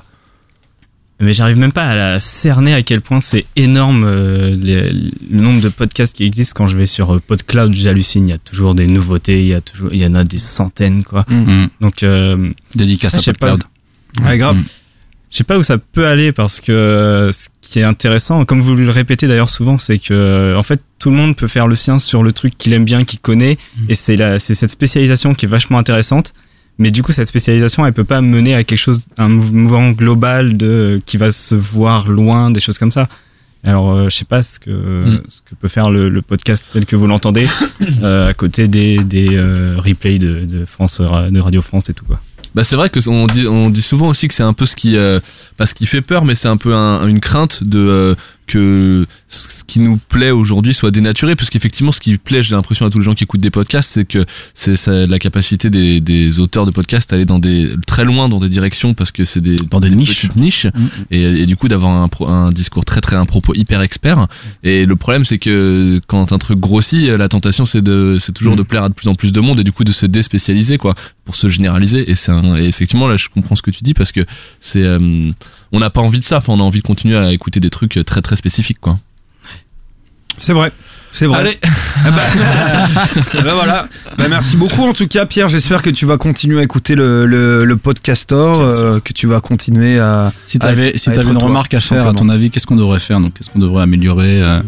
Mais 1.21 1.33
j'arrive 1.33 1.57
même 1.57 1.73
pas 1.73 1.85
à 1.85 1.95
la 1.95 2.19
cerner 2.21 2.73
à 2.73 2.81
quel 2.81 3.01
point 3.01 3.19
c'est 3.19 3.45
énorme 3.57 4.05
euh, 4.07 4.55
les- 4.55 4.89
le 4.91 5.39
nombre 5.41 5.59
de 5.61 5.67
podcasts 5.69 6.15
qui 6.15 6.23
existent 6.23 6.53
quand 6.55 6.67
je 6.67 6.77
vais 6.77 6.85
sur 6.85 7.13
euh, 7.15 7.19
PodCloud 7.19 7.73
j'hallucine 7.73 8.29
il 8.29 8.31
y 8.31 8.33
a 8.33 8.37
toujours 8.37 8.73
des 8.73 8.87
nouveautés 8.87 9.41
il 9.41 9.47
y 9.49 9.53
a 9.53 9.59
toujours 9.59 9.89
il 9.93 9.99
y 9.99 10.05
en 10.05 10.15
a 10.15 10.23
des 10.23 10.37
centaines 10.39 11.03
quoi 11.03 11.25
Mm. 11.29 11.65
donc 11.81 12.03
euh, 12.03 12.49
Dédicace 12.73 13.15
Ah, 13.15 13.17
à 13.17 13.21
sais 13.21 13.33
pas. 13.33 13.55
Ouais, 14.23 14.37
grave. 14.37 14.57
Mm. 14.57 14.63
je 15.31 15.37
sais 15.37 15.43
pas 15.43 15.57
où 15.57 15.63
ça 15.63 15.77
peut 15.77 16.07
aller 16.07 16.31
parce 16.31 16.59
que 16.59 16.71
euh, 16.71 17.31
ce 17.31 17.47
qui 17.61 17.79
est 17.79 17.83
intéressant, 17.83 18.45
comme 18.45 18.61
vous 18.61 18.75
le 18.75 18.89
répétez 18.89 19.27
d'ailleurs 19.27 19.49
souvent, 19.49 19.77
c'est 19.77 19.99
que 19.99 20.13
euh, 20.13 20.57
en 20.57 20.63
fait 20.63 20.81
tout 20.97 21.11
le 21.11 21.15
monde 21.15 21.35
peut 21.35 21.47
faire 21.47 21.67
le 21.67 21.75
sien 21.75 21.99
sur 21.99 22.23
le 22.23 22.31
truc 22.31 22.57
qu'il 22.57 22.73
aime 22.73 22.85
bien, 22.85 23.05
qu'il 23.05 23.19
connaît, 23.19 23.57
et 23.87 23.95
c'est 23.95 24.15
la, 24.15 24.39
c'est 24.39 24.55
cette 24.55 24.71
spécialisation 24.71 25.33
qui 25.33 25.45
est 25.45 25.49
vachement 25.49 25.77
intéressante. 25.77 26.33
Mais 26.81 26.91
du 26.91 27.03
coup, 27.03 27.11
cette 27.11 27.27
spécialisation, 27.27 27.85
elle 27.85 27.91
peut 27.91 28.05
pas 28.05 28.21
mener 28.21 28.55
à 28.55 28.63
quelque 28.63 28.77
chose, 28.79 29.01
un 29.17 29.27
mouvement 29.27 29.91
global 29.91 30.55
de 30.55 31.01
qui 31.05 31.17
va 31.17 31.29
se 31.31 31.53
voir 31.53 32.07
loin, 32.07 32.51
des 32.51 32.61
choses 32.61 32.77
comme 32.77 32.91
ça. 32.91 33.07
Alors, 33.65 33.91
euh, 33.91 34.05
je 34.09 34.15
sais 34.15 34.23
pas 34.25 34.41
ce 34.43 34.59
que 34.61 34.69
Mm. 34.71 35.21
ce 35.27 35.41
que 35.41 35.55
peut 35.55 35.67
faire 35.67 35.89
le, 35.89 36.07
le 36.07 36.21
podcast 36.21 36.65
tel 36.71 36.85
que 36.85 36.95
vous 36.95 37.05
l'entendez 37.07 37.47
euh, 38.01 38.29
à 38.29 38.33
côté 38.33 38.69
des 38.69 39.03
des 39.03 39.27
euh, 39.33 39.75
replays 39.77 40.19
de, 40.19 40.45
de 40.45 40.63
France, 40.65 41.01
euh, 41.01 41.29
de 41.29 41.39
Radio 41.41 41.61
France 41.61 41.89
et 41.89 41.93
tout 41.93 42.05
quoi. 42.05 42.21
Bah 42.55 42.63
c'est 42.63 42.75
vrai 42.75 42.89
que 42.89 42.99
on 43.07 43.27
dit 43.27 43.47
on 43.47 43.69
dit 43.69 43.81
souvent 43.81 44.07
aussi 44.07 44.27
que 44.27 44.33
c'est 44.33 44.43
un 44.43 44.53
peu 44.53 44.65
ce 44.65 44.75
qui 44.75 44.97
euh, 44.97 45.19
pas 45.57 45.65
ce 45.67 45.75
fait 45.85 46.01
peur 46.01 46.25
mais 46.25 46.33
c'est 46.35 46.47
un 46.47 46.57
peu 46.57 46.73
un- 46.73 47.05
une 47.07 47.19
crainte 47.19 47.63
de 47.63 47.79
euh, 47.79 48.15
que 48.49 49.05
ce 49.29 49.63
qui 49.63 49.79
nous 49.79 49.97
plaît 50.09 50.31
aujourd'hui 50.31 50.73
soit 50.73 50.91
dénaturé 50.91 51.35
parce 51.35 51.49
qu'effectivement 51.49 51.91
ce 51.91 51.99
qui 51.99 52.17
plaît 52.17 52.41
j'ai 52.43 52.55
l'impression 52.55 52.85
à 52.85 52.89
tous 52.89 52.97
les 52.97 53.03
gens 53.05 53.13
qui 53.13 53.23
écoutent 53.23 53.39
des 53.41 53.51
podcasts 53.51 53.91
c'est 53.91 54.05
que 54.05 54.25
c'est 54.55 55.07
la 55.07 55.19
capacité 55.19 55.69
des, 55.69 56.01
des 56.01 56.39
auteurs 56.39 56.65
de 56.65 56.71
podcasts 56.71 57.13
à 57.13 57.15
aller 57.15 57.25
dans 57.25 57.37
des 57.39 57.69
très 57.85 58.03
loin 58.03 58.27
dans 58.27 58.39
des 58.39 58.49
directions 58.49 58.93
parce 58.95 59.11
que 59.11 59.23
c'est 59.25 59.41
des 59.41 59.55
Dans 59.55 59.79
des 59.79 59.91
niches. 59.91 60.15
petites 60.27 60.35
niches 60.35 60.65
Mm. 60.65 60.85
et, 61.11 61.21
et 61.41 61.45
du 61.45 61.55
coup 61.55 61.67
d'avoir 61.67 62.09
un, 62.27 62.51
discours 62.51 62.83
très 62.85 63.01
très 63.01 63.15
un 63.15 63.25
propos 63.25 63.53
hyper 63.55 63.81
expert 63.81 64.27
et 64.63 64.85
le 64.85 64.95
problème 64.95 65.23
c'est 65.25 65.37
que 65.37 66.01
quand 66.07 66.31
un 66.33 66.37
truc 66.39 66.59
grossit 66.59 67.07
la 67.09 67.29
tentation 67.29 67.65
c'est 67.65 67.81
de 67.83 68.17
c'est 68.19 68.33
toujours 68.33 68.53
Mm. 68.55 68.57
de 68.57 68.63
plaire 68.63 68.83
à 68.85 68.89
de 68.89 68.93
plus 68.95 69.07
en 69.07 69.15
plus 69.15 69.31
de 69.31 69.39
monde 69.39 69.59
et 69.59 69.63
du 69.63 69.71
coup 69.71 69.83
de 69.83 69.91
se 69.91 70.05
déspécialiser 70.07 70.77
quoi 70.79 70.95
pour 71.25 71.35
se 71.35 71.47
généraliser 71.47 72.09
et 72.09 72.15
c'est 72.15 72.31
effectivement 72.57 73.07
là 73.07 73.15
je 73.17 73.29
comprends 73.29 73.55
ce 73.55 73.61
que 73.61 73.69
tu 73.71 73.83
dis 73.83 73.93
parce 73.93 74.11
que 74.11 74.21
c'est 74.59 74.83
euh, 74.83 74.99
on 75.71 75.79
n'a 75.79 75.89
pas 75.89 76.01
envie 76.01 76.19
de 76.19 76.25
ça 76.25 76.37
enfin, 76.37 76.53
on 76.53 76.59
a 76.59 76.63
envie 76.63 76.81
de 76.81 76.87
continuer 76.87 77.17
à 77.17 77.31
écouter 77.31 77.59
des 77.59 77.69
trucs 77.69 77.99
très 78.05 78.21
très 78.21 78.35
spécifiques 78.35 78.79
quoi 78.79 78.99
C'est 80.37 80.53
vrai. 80.53 80.71
C'est 81.11 81.25
vrai. 81.25 81.39
allez 81.39 81.59
Ah 82.05 82.11
bah, 82.11 82.21
bah 83.43 83.53
voilà. 83.55 83.87
Bah 84.17 84.27
merci 84.29 84.55
beaucoup 84.57 84.83
en 84.87 84.93
tout 84.93 85.07
cas 85.07 85.25
Pierre. 85.25 85.49
J'espère 85.49 85.81
que 85.81 85.89
tu 85.89 86.05
vas 86.05 86.17
continuer 86.17 86.59
à 86.59 86.63
écouter 86.63 86.93
le, 86.93 87.25
le, 87.25 87.65
le 87.65 87.77
sûr. 88.61 88.83
euh, 88.85 88.99
que 88.99 89.11
tu 89.13 89.25
vas 89.25 89.41
continuer 89.41 89.99
à. 89.99 90.31
Si 90.45 90.57
à- 90.57 90.59
t'avais 90.59 90.95
si 90.97 91.09
être 91.09 91.27
une 91.31 91.39
toi, 91.39 91.47
remarque 91.47 91.73
à 91.73 91.79
faire, 91.79 92.05
à 92.07 92.13
ton 92.13 92.29
avis, 92.29 92.51
qu'est-ce 92.51 92.67
qu'on 92.67 92.75
devrait 92.75 92.99
faire 92.99 93.19
Donc, 93.19 93.33
qu'est-ce 93.33 93.49
qu'on 93.49 93.57
devrait 93.59 93.81
améliorer 93.83 94.39
euh, 94.41 94.61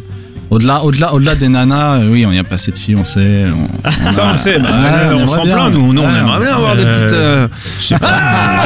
Au-delà, 0.52 0.84
au-delà, 0.84 1.14
au-delà 1.14 1.34
des 1.36 1.48
nanas, 1.48 2.00
euh, 2.02 2.10
oui, 2.12 2.26
on 2.26 2.32
y 2.34 2.38
a 2.38 2.44
pas 2.44 2.56
assez 2.56 2.72
de 2.74 2.78
filles, 2.78 2.98
on 2.98 3.06
sait. 3.06 3.46
On, 3.56 3.68
on 4.08 4.12
Ça 4.12 4.26
on 4.26 4.30
a- 4.34 4.38
sait. 4.38 4.60
Bah, 4.60 4.68
Ouais, 4.70 4.76
on 5.08 5.20
aimerait 5.20 5.28
s'en 5.28 5.44
bien. 5.44 5.56
plaint 5.56 5.74
nous. 5.74 5.94
Nous 5.94 6.02
on 6.02 6.06
Ouais, 6.06 6.20
aimerait 6.20 6.40
bien 6.42 6.54
avoir 6.56 6.76
des 6.76 6.84
Euh, 6.84 6.94
petites. 6.94 7.14
euh, 7.14 7.48
Je 7.78 7.82
sais 7.84 7.98
pas. 7.98 8.66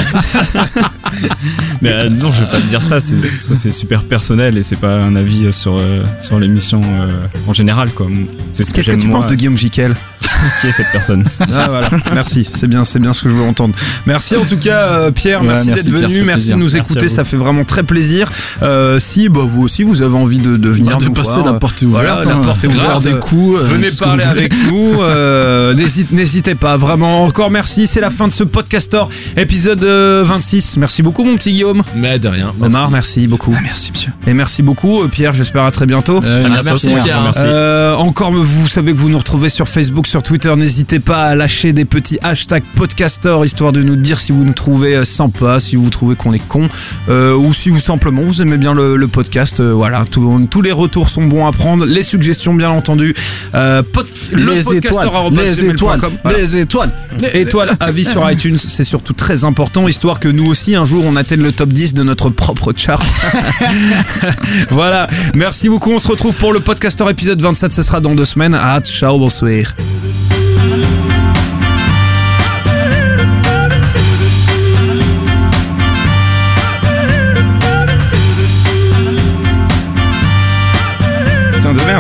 Mais 1.82 1.92
euh, 1.92 2.10
non, 2.10 2.32
je 2.32 2.42
vais 2.44 2.50
pas 2.52 2.58
te 2.60 2.68
dire 2.68 2.82
ça. 2.82 3.00
C'est 3.00 3.16
ça, 3.40 3.56
c'est 3.56 3.72
super 3.72 4.04
personnel 4.04 4.58
et 4.58 4.64
c'est 4.64 4.76
pas 4.78 4.96
un 4.96 5.16
avis 5.16 5.54
sur 5.54 5.78
euh, 5.78 6.04
sur 6.20 6.40
l'émission 6.40 6.82
euh, 6.84 7.28
en 7.48 7.54
général. 7.54 7.92
Quoi. 7.92 8.08
C'est 8.52 8.64
ce 8.64 8.70
que 8.72 8.76
Qu'est-ce 8.78 8.88
que 8.88 8.92
j'aime 8.94 9.02
tu 9.02 9.08
moi. 9.08 9.20
penses 9.20 9.30
de 9.30 9.36
Guillaume 9.36 9.58
Jiquel? 9.58 9.96
Qui 10.62 10.68
est 10.68 10.72
cette 10.72 10.92
personne 10.92 11.24
Ah 11.42 11.68
voilà, 11.70 11.90
merci, 12.14 12.48
c'est 12.52 12.68
bien, 12.68 12.84
c'est 12.86 13.00
bien 13.00 13.14
ce 13.14 13.24
que 13.24 13.30
je 13.30 13.34
veux 13.36 13.44
entendre. 13.44 13.76
Merci 14.06 14.36
en 14.36 14.46
tout 14.46 14.58
cas 14.58 14.78
euh, 14.90 15.12
Pierre, 15.12 15.42
Ouais, 15.42 15.48
merci, 15.48 15.70
merci, 15.70 15.84
d'être 15.86 15.94
venu, 15.94 16.22
merci 16.24 16.24
plaisir. 16.24 16.56
de 16.56 16.60
nous 16.62 16.66
Merci 16.74 16.78
écouter, 16.92 17.08
ça 17.08 17.24
fait 17.24 17.38
vraiment 17.38 17.64
très 17.64 17.84
plaisir. 17.84 18.32
Euh, 18.62 19.00
si 19.00 19.30
bah, 19.30 19.42
vous 19.48 19.64
aussi 19.64 19.84
vous 19.84 20.02
avez 20.02 20.16
envie 20.16 20.40
de, 20.40 20.56
de 20.58 20.70
venir 20.70 20.92
Bah, 20.92 20.98
de 21.00 21.06
nous 21.06 21.14
passer, 21.14 21.34
voir, 21.40 21.46
la 21.46 21.54
porte 21.54 21.82
est 21.82 21.86
voilà, 21.86 22.14
ouverte. 22.14 22.26
la 22.28 22.36
hein. 22.36 22.42
porte 22.46 22.64
est 22.64 22.68
ouverte. 22.68 23.04
des 23.04 23.14
coups. 23.20 23.60
euh, 23.60 23.64
Venez 23.64 23.92
parler 23.92 24.24
avec 24.24 24.54
nous. 24.70 25.02
euh, 25.02 25.74
n'hésite- 25.74 26.12
N'hésitez 26.12 26.56
pas, 26.56 26.78
vraiment. 26.78 27.24
Encore 27.26 27.50
merci. 27.52 27.88
C'est 27.88 28.02
la 28.02 28.10
fin 28.12 28.28
de 28.28 28.34
ce 28.34 28.44
podcaster, 28.44 29.04
épisode 29.38 29.84
euh, 29.84 30.24
26. 30.26 30.78
Merci 30.78 31.02
beaucoup, 31.02 31.24
mon 31.24 31.36
petit 31.36 31.52
Guillaume. 31.52 31.82
Mais 31.96 32.20
de 32.20 32.28
rien. 32.28 32.54
Omar, 32.62 32.90
merci 32.92 33.28
beaucoup. 33.28 33.56
Merci, 33.64 33.92
monsieur. 33.92 34.12
Et 34.28 34.34
merci 34.34 34.62
beaucoup, 34.62 35.02
euh, 35.04 35.08
Pierre. 35.08 35.34
J'espère 35.34 35.64
à 35.64 35.72
très 35.72 35.86
bientôt. 35.86 36.22
Euh, 36.24 36.48
merci, 36.64 36.90
Pierre. 37.04 37.22
Merci. 37.24 37.42
Euh, 37.44 37.96
encore, 37.96 38.32
vous 38.32 38.68
savez 38.68 38.94
que 38.94 38.98
vous 38.98 39.10
nous 39.10 39.18
retrouvez 39.18 39.50
sur 39.50 39.68
Facebook, 39.68 40.08
sur 40.16 40.24
Twitter. 40.24 40.56
N'hésitez 40.56 41.00
pas 41.02 41.26
à 41.26 41.36
lâcher 41.36 41.74
des 41.74 41.84
petits 41.84 42.18
hashtags 42.24 42.64
podcaster 42.76 43.36
histoire 43.44 43.74
de 43.74 43.84
nous 43.84 43.98
dire 43.98 44.18
si 44.18 44.32
vous 44.32 44.46
nous 44.46 44.54
trouvez 44.54 44.96
euh, 44.96 45.04
sympa, 45.04 45.60
si 45.60 45.76
vous 45.76 45.90
trouvez 45.90 46.16
qu'on 46.16 46.32
est 46.32 46.48
con, 46.48 46.70
euh, 47.10 47.36
ou 47.36 47.54
si 47.54 47.68
vous 47.70 47.82
simplement 47.82 48.22
vous 48.22 48.42
aimez 48.42 48.56
bien 48.56 48.74
le, 48.74 48.96
le 48.96 49.08
podcast. 49.10 49.60
Euh, 49.60 49.74
voilà, 49.74 50.06
tout- 50.10 50.42
tous 50.50 50.62
les 50.62 50.72
retours 50.72 51.10
sont 51.10 51.26
bons 51.26 51.46
à 51.46 51.52
prendre, 51.52 51.86
les 51.86 52.02
suggestions 52.04 52.54
bien 52.54 52.70
entendu. 52.70 53.14
Euh, 53.56 53.84
pod- 53.84 54.08
le 54.32 54.54
Les 54.54 54.64
podcaster 54.64 55.02
étoiles, 55.06 55.34
les 55.34 55.66
étoiles, 55.66 56.00
Voilà. 56.24 56.38
les 56.38 56.56
étoiles. 56.56 56.92
Étoiles, 57.34 57.70
avis 57.82 58.06
sur 58.06 58.32
iTunes, 58.32 58.58
c'est 58.58 58.86
surtout 58.86 59.12
très 59.14 59.44
important, 59.44 59.86
histoire 59.90 60.22
que 60.22 60.30
nous 60.30 60.46
aussi, 60.46 60.76
un 60.76 60.86
jour, 60.86 61.04
on 61.06 61.18
atteigne 61.18 61.42
le 61.42 61.52
top 61.52 61.68
10 61.74 61.94
de 61.94 62.04
notre 62.04 62.30
propre 62.30 62.72
chart. 62.78 63.04
voilà, 64.70 65.10
merci 65.34 65.68
beaucoup, 65.68 65.92
on 65.92 66.00
se 66.00 66.08
retrouve 66.08 66.36
pour 66.36 66.54
le 66.54 66.62
podcaster 66.62 67.04
épisode 67.10 67.42
27, 67.42 67.74
ce 67.74 67.84
sera 67.84 68.00
dans 68.00 68.16
deux 68.16 68.24
semaines. 68.24 68.58
Ah, 68.58 68.80
ciao, 68.82 69.20
bonsoir. 69.20 69.76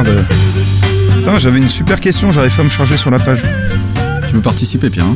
Merde. 0.03 0.25
Putain, 1.15 1.37
j'avais 1.37 1.59
une 1.59 1.69
super 1.69 1.99
question, 2.01 2.31
j'arrive 2.31 2.53
pas 2.55 2.61
à 2.61 2.65
me 2.65 2.69
charger 2.69 2.97
sur 2.97 3.11
la 3.11 3.19
page. 3.19 3.43
Tu 4.27 4.35
veux 4.35 4.41
participer, 4.41 4.89
Pierre 4.89 5.05
hein 5.05 5.15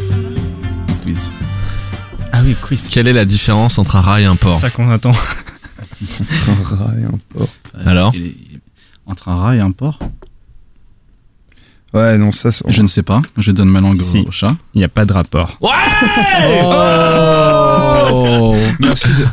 Au 0.90 0.94
quiz. 1.04 1.32
Ah 2.32 2.40
oui, 2.44 2.56
quiz. 2.62 2.88
Quelle 2.90 3.08
est 3.08 3.14
la 3.14 3.26
différence 3.26 3.78
entre 3.80 3.96
un 3.98 4.02
rat 4.02 4.22
et 4.22 4.26
un 4.26 4.34
C'est 4.34 4.40
porc 4.40 4.56
ça 4.60 4.70
qu'on 4.70 4.90
attend. 4.90 5.12
Un 5.12 6.76
rat 6.76 6.94
et 7.00 7.04
un 7.04 7.18
porc. 7.34 7.50
Ouais, 7.76 7.82
Alors 7.86 8.14
est- 8.16 8.36
Entre 9.06 9.28
un 9.30 9.36
rat 9.36 9.56
et 9.56 9.60
un 9.60 9.72
porc 9.72 10.00
Ouais, 11.94 12.18
non, 12.20 12.32
ça 12.32 12.52
c'est. 12.52 12.64
Je 12.72 12.82
ne 12.84 12.88
sais 12.88 13.02
pas. 13.04 13.22
Je 13.36 13.52
donne 13.52 13.70
ma 13.70 13.82
langue 13.82 14.00
Si. 14.00 14.24
au 14.28 14.32
chat. 14.32 14.56
Il 14.76 14.78
n'y 14.78 14.84
a 14.86 14.90
pas 14.90 15.06
de 15.06 15.14
rapport. 15.14 15.58
Oh 18.12 18.56
Merci 18.80 19.10
de. 19.10 19.26